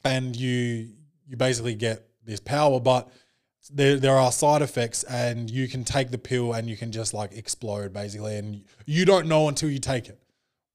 and 0.05 0.35
you 0.35 0.93
you 1.27 1.35
basically 1.35 1.73
get 1.73 2.07
this 2.23 2.39
power, 2.39 2.79
but 2.79 3.09
there 3.71 3.97
there 3.97 4.15
are 4.15 4.31
side 4.31 4.61
effects 4.61 5.01
and 5.03 5.49
you 5.49 5.67
can 5.67 5.83
take 5.83 6.11
the 6.11 6.19
pill 6.19 6.53
and 6.53 6.69
you 6.69 6.77
can 6.77 6.91
just 6.91 7.15
like 7.15 7.31
explode 7.33 7.93
basically 7.93 8.37
and 8.37 8.63
you 8.85 9.05
don't 9.05 9.27
know 9.27 9.47
until 9.47 9.71
you 9.71 9.79
take 9.79 10.07
it. 10.07 10.21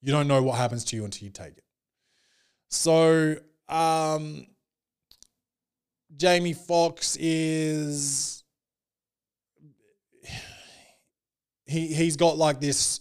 You 0.01 0.11
don't 0.11 0.27
know 0.27 0.43
what 0.43 0.59
happens 0.59 0.85
to 0.87 0.97
you 0.97 1.05
until 1.05 1.25
you 1.25 1.31
take 1.31 1.57
it. 1.57 1.65
So 2.69 3.37
um 3.69 4.49
Jamie 6.19 6.53
Foxx 6.53 7.17
is 7.21 8.43
he 11.65 11.87
he's 11.95 12.17
got 12.17 12.37
like 12.37 12.61
this 12.61 13.01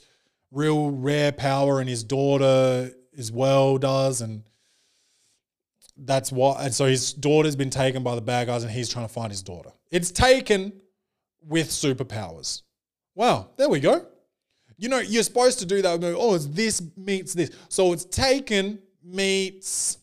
real 0.52 0.92
rare 0.92 1.32
power 1.32 1.80
and 1.80 1.90
his 1.90 2.04
daughter 2.04 2.92
as 3.18 3.32
well 3.32 3.78
does 3.78 4.22
and 4.22 4.44
that's 5.98 6.32
what 6.32 6.62
and 6.62 6.74
so 6.74 6.86
his 6.86 7.12
daughter's 7.12 7.56
been 7.56 7.72
taken 7.72 8.04
by 8.04 8.14
the 8.14 8.22
bad 8.22 8.46
guys 8.48 8.64
and 8.64 8.72
he's 8.72 8.88
trying 8.88 9.08
to 9.08 9.14
find 9.14 9.32
his 9.32 9.42
daughter. 9.42 9.72
It's 9.90 10.12
taken 10.12 10.72
with 11.42 11.70
superpowers. 11.70 12.62
Wow 13.16 13.50
there 13.58 13.68
we 13.68 13.80
go. 13.80 14.06
You 14.78 14.90
know 14.90 15.00
you're 15.00 15.24
supposed 15.24 15.58
to 15.60 15.66
do 15.66 15.82
that 15.82 16.04
oh 16.04 16.36
it's 16.36 16.46
this 16.46 16.84
meets 16.96 17.34
this. 17.34 17.50
So 17.68 17.94
it's 17.94 18.06
taken 18.06 18.80
meets 19.04 19.98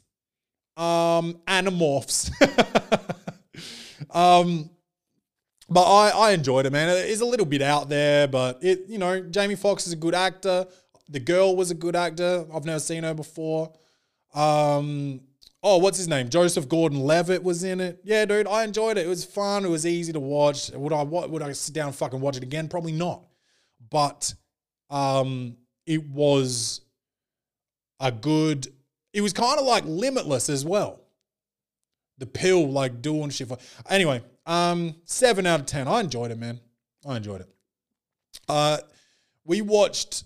um 0.77 1.41
animorphs 1.47 2.31
um 4.11 4.71
but 5.69 5.83
I, 5.83 6.11
I 6.11 6.31
enjoyed 6.33 6.67
it, 6.67 6.73
man. 6.73 6.89
It 6.91 7.09
is 7.09 7.21
a 7.21 7.25
little 7.25 7.47
bit 7.47 7.63
out 7.63 7.89
there, 7.89 8.29
but 8.29 8.63
it, 8.63 8.83
you 8.87 8.99
know, 8.99 9.21
Jamie 9.21 9.57
Foxx 9.57 9.87
is 9.87 9.95
a 9.95 9.97
good 9.97 10.15
actor. 10.15 10.67
The 11.09 11.21
girl 11.21 11.57
was 11.57 11.71
a 11.71 11.75
good 11.75 11.97
actor. 11.97 12.47
I've 12.55 12.65
never 12.65 12.81
seen 12.81 13.03
her 13.03 13.15
before. 13.15 13.73
Um, 14.35 15.21
oh, 15.63 15.79
what's 15.79 15.99
his 15.99 16.09
name? 16.09 16.29
Joseph 16.29 16.69
Gordon-Levitt 16.69 17.43
was 17.43 17.65
in 17.65 17.81
it. 17.81 18.01
Yeah, 18.05 18.25
dude, 18.25 18.47
I 18.47 18.65
enjoyed 18.65 18.99
it. 18.99 19.07
It 19.07 19.09
was 19.09 19.25
fun. 19.25 19.65
It 19.65 19.69
was 19.69 19.87
easy 19.87 20.13
to 20.13 20.21
watch. 20.21 20.71
Would 20.71 20.93
I 20.93 21.03
would 21.03 21.43
I 21.43 21.53
sit 21.53 21.75
down 21.75 21.89
and 21.89 21.97
fucking 21.97 22.21
watch 22.21 22.37
it 22.37 22.43
again? 22.43 22.69
Probably 22.69 22.93
not. 22.93 23.25
But 23.91 24.35
um, 24.91 25.57
it 25.87 26.07
was 26.07 26.83
a 28.01 28.13
good. 28.13 28.69
It 29.15 29.23
was 29.23 29.33
kind 29.33 29.59
of 29.59 29.65
like 29.65 29.85
Limitless 29.87 30.51
as 30.51 30.65
well. 30.65 31.01
The 32.19 32.27
pill, 32.27 32.69
like 32.71 33.01
doing 33.01 33.31
shit. 33.31 33.49
For, 33.49 33.57
anyway, 33.89 34.23
um, 34.45 34.97
seven 35.05 35.47
out 35.47 35.61
of 35.61 35.67
ten. 35.67 35.89
I 35.89 36.01
enjoyed 36.01 36.31
it, 36.31 36.39
man. 36.39 36.61
I 37.07 37.17
enjoyed 37.17 37.41
it. 37.41 37.49
Uh, 38.49 38.79
we 39.45 39.63
watched 39.63 40.25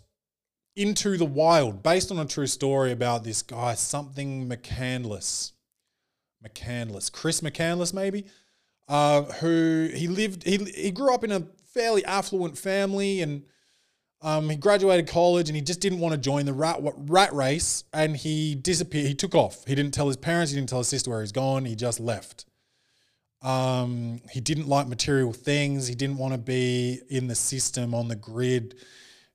Into 0.74 1.16
the 1.16 1.24
Wild, 1.24 1.82
based 1.82 2.10
on 2.10 2.18
a 2.18 2.24
true 2.24 2.46
story 2.46 2.90
about 2.90 3.24
this 3.24 3.42
guy, 3.42 3.74
something 3.74 4.48
McCandless, 4.48 5.52
McCandless, 6.46 7.12
Chris 7.12 7.40
McCandless, 7.42 7.92
maybe, 7.92 8.24
uh, 8.88 9.22
who 9.22 9.90
he 9.94 10.08
lived. 10.08 10.44
He 10.44 10.56
he 10.56 10.90
grew 10.90 11.14
up 11.14 11.24
in 11.24 11.32
a 11.32 11.46
fairly 11.74 12.04
affluent 12.04 12.56
family, 12.56 13.20
and 13.20 13.44
um, 14.20 14.50
he 14.50 14.56
graduated 14.56 15.06
college, 15.06 15.48
and 15.48 15.54
he 15.54 15.62
just 15.62 15.80
didn't 15.80 16.00
want 16.00 16.12
to 16.12 16.18
join 16.18 16.44
the 16.44 16.52
rat 16.52 16.80
rat 16.82 17.32
race, 17.32 17.84
and 17.92 18.16
he 18.16 18.54
disappeared. 18.54 19.06
He 19.06 19.14
took 19.14 19.34
off. 19.34 19.64
He 19.66 19.74
didn't 19.74 19.94
tell 19.94 20.08
his 20.08 20.16
parents. 20.16 20.50
He 20.50 20.56
didn't 20.56 20.68
tell 20.68 20.78
his 20.78 20.88
sister 20.88 21.10
where 21.10 21.20
he's 21.20 21.32
gone. 21.32 21.64
He 21.64 21.76
just 21.76 22.00
left. 22.00 22.44
Um, 23.42 24.20
he 24.30 24.40
didn't 24.40 24.66
like 24.66 24.88
material 24.88 25.32
things. 25.32 25.86
He 25.86 25.94
didn't 25.94 26.18
want 26.18 26.34
to 26.34 26.38
be 26.38 27.00
in 27.08 27.28
the 27.28 27.36
system 27.36 27.94
on 27.94 28.08
the 28.08 28.16
grid. 28.16 28.74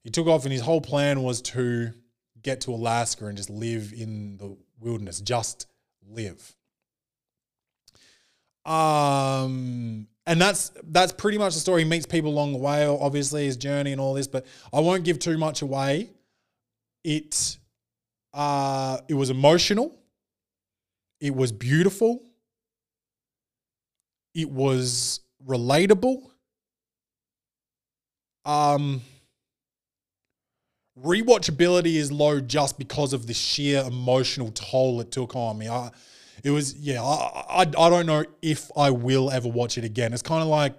He 0.03 0.09
took 0.09 0.27
off, 0.27 0.43
and 0.43 0.51
his 0.51 0.61
whole 0.61 0.81
plan 0.81 1.23
was 1.23 1.41
to 1.43 1.93
get 2.41 2.61
to 2.61 2.71
Alaska 2.73 3.25
and 3.27 3.37
just 3.37 3.49
live 3.49 3.93
in 3.93 4.35
the 4.35 4.57
wilderness, 4.79 5.21
just 5.21 5.67
live. 6.05 6.55
Um, 8.65 10.07
and 10.25 10.39
that's 10.39 10.71
that's 10.89 11.11
pretty 11.11 11.37
much 11.37 11.53
the 11.53 11.59
story. 11.59 11.83
He 11.83 11.89
meets 11.89 12.05
people 12.05 12.31
along 12.31 12.53
the 12.53 12.59
way, 12.59 12.85
obviously 12.85 13.45
his 13.45 13.57
journey 13.57 13.91
and 13.91 14.01
all 14.01 14.13
this, 14.13 14.27
but 14.27 14.45
I 14.71 14.79
won't 14.79 15.03
give 15.03 15.19
too 15.19 15.37
much 15.37 15.61
away. 15.61 16.11
It 17.03 17.57
uh, 18.33 18.99
it 19.07 19.13
was 19.13 19.29
emotional. 19.29 19.95
It 21.19 21.35
was 21.35 21.51
beautiful 21.51 22.21
it 24.33 24.49
was 24.49 25.19
relatable. 25.45 26.23
Um, 28.45 29.01
rewatchability 31.01 31.95
is 31.95 32.11
low 32.11 32.39
just 32.39 32.77
because 32.77 33.13
of 33.13 33.27
the 33.27 33.33
sheer 33.33 33.83
emotional 33.85 34.51
toll 34.51 35.01
it 35.01 35.11
took 35.11 35.35
on 35.35 35.57
me. 35.57 35.69
I, 35.69 35.91
it 36.43 36.51
was 36.51 36.75
yeah. 36.75 37.01
I, 37.01 37.45
I 37.49 37.61
I 37.61 37.89
don't 37.89 38.05
know 38.05 38.25
if 38.41 38.69
I 38.77 38.91
will 38.91 39.31
ever 39.31 39.47
watch 39.47 39.77
it 39.77 39.83
again. 39.83 40.13
It's 40.13 40.21
kind 40.21 40.41
of 40.41 40.49
like, 40.49 40.75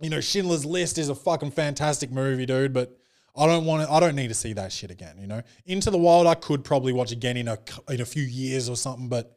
you 0.00 0.10
know, 0.10 0.20
Schindler's 0.20 0.64
List 0.64 0.96
is 0.98 1.08
a 1.08 1.14
fucking 1.14 1.50
fantastic 1.50 2.10
movie, 2.10 2.46
dude, 2.46 2.72
but. 2.72 2.94
I 3.36 3.46
don't 3.46 3.66
want 3.66 3.86
to. 3.86 3.92
I 3.92 4.00
don't 4.00 4.16
need 4.16 4.28
to 4.28 4.34
see 4.34 4.52
that 4.54 4.72
shit 4.72 4.90
again. 4.90 5.16
You 5.16 5.28
know, 5.28 5.42
Into 5.64 5.92
the 5.92 5.98
Wild, 5.98 6.26
I 6.26 6.34
could 6.34 6.64
probably 6.64 6.92
watch 6.92 7.12
again 7.12 7.36
in 7.36 7.46
a 7.46 7.56
in 7.88 8.00
a 8.00 8.04
few 8.04 8.24
years 8.24 8.68
or 8.68 8.74
something, 8.74 9.08
but 9.08 9.36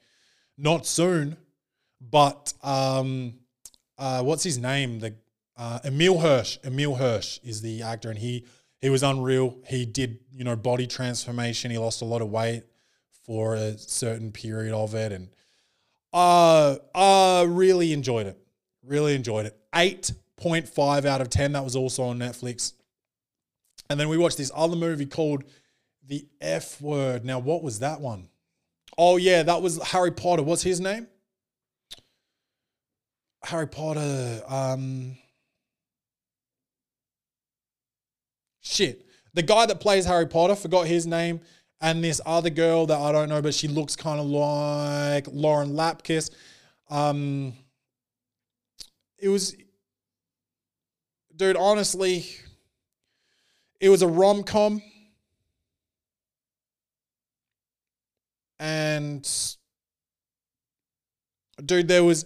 not 0.57 0.87
soon. 0.87 1.37
But 1.99 2.51
um, 2.63 3.35
uh, 3.99 4.23
what's 4.23 4.43
his 4.43 4.57
name? 4.57 4.99
The 5.01 5.13
uh, 5.55 5.79
Emile 5.85 6.17
Hirsch. 6.17 6.57
Emile 6.63 6.95
Hirsch 6.95 7.39
is 7.43 7.61
the 7.61 7.83
actor, 7.83 8.09
and 8.09 8.17
he 8.17 8.45
he 8.79 8.89
was 8.89 9.03
unreal. 9.03 9.59
He 9.67 9.85
did 9.85 10.17
you 10.31 10.45
know 10.45 10.55
body 10.55 10.87
transformation. 10.87 11.69
He 11.69 11.77
lost 11.77 12.01
a 12.01 12.05
lot 12.05 12.23
of 12.23 12.29
weight 12.29 12.63
for 13.23 13.56
a 13.56 13.77
certain 13.77 14.31
period 14.31 14.73
of 14.73 14.95
it, 14.95 15.11
and 15.11 15.30
uh, 16.14 16.77
uh 16.93 17.45
really 17.48 17.93
enjoyed 17.93 18.27
it. 18.27 18.38
Really 18.84 19.15
enjoyed 19.15 19.45
it. 19.45 19.57
Eight 19.76 20.11
point 20.38 20.68
five 20.68 21.06
out 21.06 21.22
of 21.22 21.30
ten. 21.30 21.52
That 21.53 21.64
was 21.64 21.76
also 21.76 22.03
on 22.03 22.19
Netflix. 22.19 22.73
And 23.89 23.99
then 23.99 24.10
we 24.10 24.18
watched 24.18 24.38
this 24.38 24.52
other 24.56 24.76
movie 24.76 25.06
called 25.06 25.43
The 26.07 26.26
F 26.39 26.81
Word. 26.81 27.26
Now, 27.26 27.39
what 27.39 27.61
was 27.61 27.80
that 27.80 27.99
one? 28.02 28.30
Oh 28.98 29.18
yeah, 29.18 29.43
that 29.43 29.61
was 29.61 29.81
Harry 29.81 30.11
Potter. 30.11 30.43
What's 30.43 30.64
his 30.64 30.80
name? 30.80 31.07
Harry 33.43 33.68
Potter. 33.68 34.41
Um, 34.48 35.18
shit. 38.61 39.06
The 39.34 39.41
guy 39.41 39.65
that 39.65 39.80
plays 39.80 40.06
Harry 40.06 40.27
Potter, 40.27 40.56
forgot 40.56 40.88
his 40.88 41.07
name, 41.07 41.41
and 41.81 42.03
this 42.03 42.21
other 42.25 42.51
girl 42.51 42.85
that 42.85 42.99
I 42.99 43.11
don't 43.11 43.27
know, 43.27 43.41
but 43.41 43.55
she 43.55 43.67
looks 43.67 43.95
kind 43.95 44.19
of 44.19 44.27
like 44.27 45.27
Lauren 45.31 45.71
Lapkus. 45.71 46.29
Um, 46.89 47.53
it 49.17 49.29
was, 49.29 49.55
dude, 51.35 51.57
honestly, 51.57 52.27
it 53.79 53.89
was 53.89 54.03
a 54.03 54.07
rom 54.07 54.43
com. 54.43 54.81
And, 58.59 59.27
dude, 61.65 61.87
there 61.87 62.03
was 62.03 62.25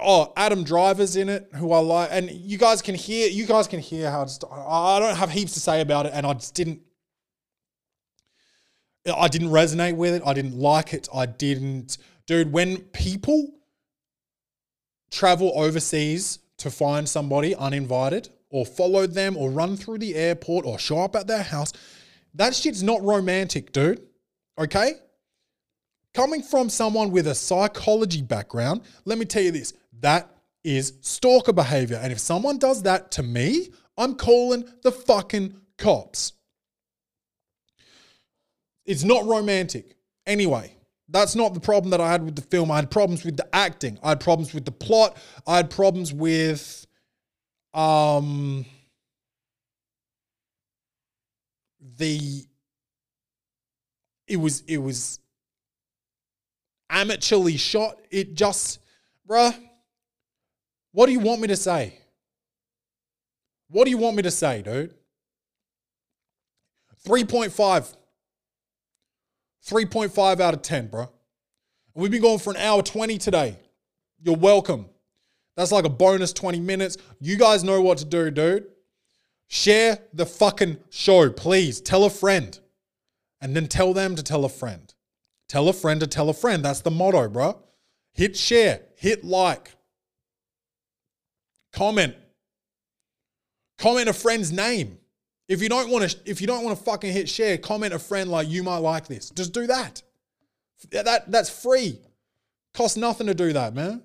oh, 0.00 0.32
Adam 0.36 0.64
Driver's 0.64 1.16
in 1.16 1.28
it, 1.28 1.48
who 1.54 1.72
I 1.72 1.78
like, 1.78 2.08
and 2.12 2.30
you 2.30 2.58
guys 2.58 2.82
can 2.82 2.94
hear. 2.94 3.28
You 3.28 3.46
guys 3.46 3.66
can 3.66 3.80
hear 3.80 4.10
how 4.10 4.24
just, 4.24 4.44
I 4.50 4.98
don't 4.98 5.16
have 5.16 5.30
heaps 5.30 5.54
to 5.54 5.60
say 5.60 5.80
about 5.80 6.06
it, 6.06 6.12
and 6.14 6.26
I 6.26 6.34
just 6.34 6.54
didn't. 6.54 6.80
I 9.12 9.28
didn't 9.28 9.48
resonate 9.48 9.96
with 9.96 10.14
it. 10.14 10.22
I 10.26 10.34
didn't 10.34 10.58
like 10.58 10.92
it. 10.92 11.08
I 11.12 11.24
didn't, 11.26 11.96
dude. 12.26 12.52
When 12.52 12.78
people 12.78 13.54
travel 15.10 15.52
overseas 15.54 16.38
to 16.58 16.70
find 16.70 17.08
somebody 17.08 17.54
uninvited, 17.54 18.28
or 18.50 18.66
follow 18.66 19.06
them, 19.06 19.36
or 19.36 19.50
run 19.50 19.76
through 19.76 19.98
the 19.98 20.14
airport, 20.14 20.66
or 20.66 20.78
show 20.78 21.00
up 21.00 21.16
at 21.16 21.26
their 21.26 21.42
house, 21.42 21.72
that 22.34 22.54
shit's 22.54 22.82
not 22.82 23.02
romantic, 23.02 23.72
dude. 23.72 24.02
Okay 24.58 24.94
coming 26.14 26.42
from 26.42 26.68
someone 26.68 27.10
with 27.10 27.26
a 27.26 27.34
psychology 27.34 28.22
background, 28.22 28.82
let 29.04 29.18
me 29.18 29.24
tell 29.24 29.42
you 29.42 29.50
this 29.50 29.74
that 30.00 30.34
is 30.64 30.94
stalker 31.00 31.52
behavior. 31.52 31.98
And 32.02 32.12
if 32.12 32.18
someone 32.18 32.58
does 32.58 32.82
that 32.82 33.10
to 33.12 33.22
me, 33.22 33.70
I'm 33.96 34.14
calling 34.14 34.64
the 34.82 34.92
fucking 34.92 35.56
cops. 35.78 36.32
It's 38.84 39.04
not 39.04 39.24
romantic. 39.26 39.96
Anyway, 40.26 40.74
that's 41.08 41.34
not 41.34 41.54
the 41.54 41.60
problem 41.60 41.90
that 41.90 42.00
I 42.00 42.10
had 42.10 42.24
with 42.24 42.36
the 42.36 42.42
film. 42.42 42.70
I 42.70 42.76
had 42.76 42.90
problems 42.90 43.24
with 43.24 43.36
the 43.36 43.48
acting. 43.54 43.98
I 44.02 44.10
had 44.10 44.20
problems 44.20 44.54
with 44.54 44.64
the 44.64 44.72
plot. 44.72 45.16
I 45.46 45.56
had 45.56 45.70
problems 45.70 46.12
with 46.12 46.86
um 47.72 48.64
the 51.98 52.44
it 54.26 54.36
was 54.36 54.62
it 54.66 54.78
was 54.78 55.20
amateurly 56.90 57.58
shot. 57.58 58.00
It 58.10 58.34
just, 58.34 58.80
bruh, 59.28 59.56
what 60.92 61.06
do 61.06 61.12
you 61.12 61.20
want 61.20 61.40
me 61.40 61.48
to 61.48 61.56
say? 61.56 61.98
What 63.68 63.84
do 63.84 63.90
you 63.90 63.98
want 63.98 64.16
me 64.16 64.22
to 64.22 64.30
say, 64.30 64.62
dude? 64.62 64.94
3.5. 67.06 67.94
3.5 69.66 70.40
out 70.40 70.54
of 70.54 70.62
10, 70.62 70.88
bro. 70.88 71.08
We've 71.94 72.10
been 72.10 72.22
going 72.22 72.38
for 72.38 72.50
an 72.50 72.56
hour 72.56 72.82
20 72.82 73.18
today. 73.18 73.56
You're 74.22 74.36
welcome. 74.36 74.86
That's 75.56 75.72
like 75.72 75.84
a 75.84 75.90
bonus 75.90 76.32
20 76.32 76.60
minutes. 76.60 76.96
You 77.20 77.36
guys 77.36 77.64
know 77.64 77.80
what 77.80 77.98
to 77.98 78.04
do, 78.04 78.30
dude. 78.30 78.66
Share 79.48 79.98
the 80.12 80.26
fucking 80.26 80.78
show, 80.90 81.30
please. 81.30 81.80
Tell 81.80 82.04
a 82.04 82.10
friend. 82.10 82.58
And 83.40 83.56
then 83.56 83.66
tell 83.66 83.92
them 83.92 84.16
to 84.16 84.22
tell 84.22 84.44
a 84.44 84.48
friend. 84.48 84.92
Tell 85.48 85.68
a 85.68 85.72
friend 85.72 86.00
to 86.00 86.06
tell 86.06 86.28
a 86.28 86.34
friend. 86.34 86.64
That's 86.64 86.80
the 86.80 86.90
motto, 86.90 87.28
bro. 87.28 87.60
Hit 88.12 88.36
share, 88.36 88.82
hit 88.96 89.24
like, 89.24 89.72
comment, 91.72 92.14
comment 93.78 94.08
a 94.08 94.12
friend's 94.12 94.52
name. 94.52 94.98
If 95.48 95.62
you 95.62 95.68
don't 95.68 95.90
want 95.90 96.10
to, 96.10 96.16
if 96.24 96.40
you 96.40 96.46
don't 96.46 96.64
want 96.64 96.78
to 96.78 96.84
fucking 96.84 97.12
hit 97.12 97.28
share, 97.28 97.58
comment 97.58 97.92
a 97.92 97.98
friend 97.98 98.30
like 98.30 98.48
you 98.48 98.62
might 98.62 98.78
like 98.78 99.08
this. 99.08 99.30
Just 99.30 99.52
do 99.52 99.66
that. 99.66 100.02
That 100.92 101.30
that's 101.30 101.50
free. 101.50 101.98
Costs 102.72 102.96
nothing 102.96 103.26
to 103.26 103.34
do 103.34 103.52
that, 103.52 103.74
man. 103.74 104.02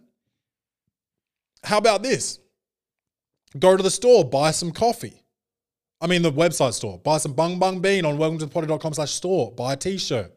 How 1.64 1.78
about 1.78 2.04
this? 2.04 2.40
Go 3.58 3.78
to 3.78 3.84
the 3.84 3.92
store, 3.92 4.26
buy 4.26 4.52
some 4.52 4.72
coffee. 4.72 5.24
I 6.02 6.08
mean 6.08 6.22
the 6.22 6.32
website 6.32 6.74
store. 6.74 7.00
Buy 7.00 7.18
some 7.18 7.34
bung 7.34 7.58
bung 7.58 7.80
bean 7.80 8.06
on 8.06 8.18
welcome 8.18 8.38
to 8.38 8.46
the 8.46 8.92
slash 8.94 9.12
store. 9.12 9.52
Buy 9.52 9.74
a 9.74 9.78
t-shirt. 9.78 10.32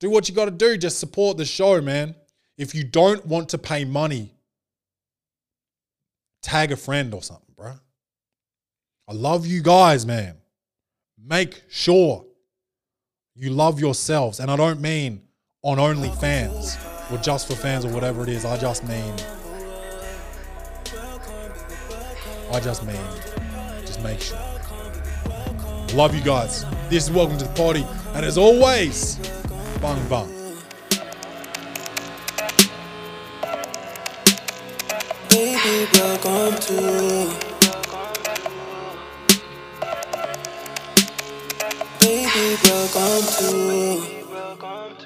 Do 0.00 0.10
what 0.10 0.28
you 0.28 0.34
got 0.34 0.46
to 0.46 0.50
do. 0.50 0.76
Just 0.76 0.98
support 0.98 1.36
the 1.36 1.44
show, 1.44 1.80
man. 1.80 2.14
If 2.56 2.74
you 2.74 2.84
don't 2.84 3.24
want 3.26 3.50
to 3.50 3.58
pay 3.58 3.84
money, 3.84 4.33
tag 6.44 6.70
a 6.70 6.76
friend 6.76 7.14
or 7.14 7.22
something, 7.22 7.54
bro. 7.56 7.72
I 9.08 9.12
love 9.12 9.46
you 9.46 9.62
guys, 9.62 10.04
man. 10.04 10.36
Make 11.18 11.62
sure 11.68 12.24
you 13.34 13.50
love 13.50 13.80
yourselves. 13.80 14.40
And 14.40 14.50
I 14.50 14.56
don't 14.56 14.80
mean 14.80 15.22
on 15.62 15.78
OnlyFans 15.78 17.10
or 17.10 17.18
just 17.18 17.48
for 17.48 17.54
fans 17.54 17.84
or 17.84 17.92
whatever 17.92 18.22
it 18.22 18.28
is. 18.28 18.44
I 18.44 18.58
just 18.58 18.86
mean, 18.86 19.14
I 22.52 22.60
just 22.60 22.84
mean, 22.84 22.96
just 23.80 24.02
make 24.02 24.20
sure. 24.20 24.38
Love 25.94 26.14
you 26.14 26.22
guys. 26.22 26.64
This 26.90 27.04
is 27.04 27.10
Welcome 27.10 27.38
to 27.38 27.44
the 27.44 27.54
Party. 27.54 27.86
And 28.14 28.24
as 28.24 28.36
always, 28.36 29.16
bang 29.80 30.08
bang. 30.08 30.33
Baby, 35.34 35.88
welcome 35.94 36.60
to. 36.60 36.76
Baby, 42.00 42.58
welcome 42.64 43.26
to. 43.38 45.03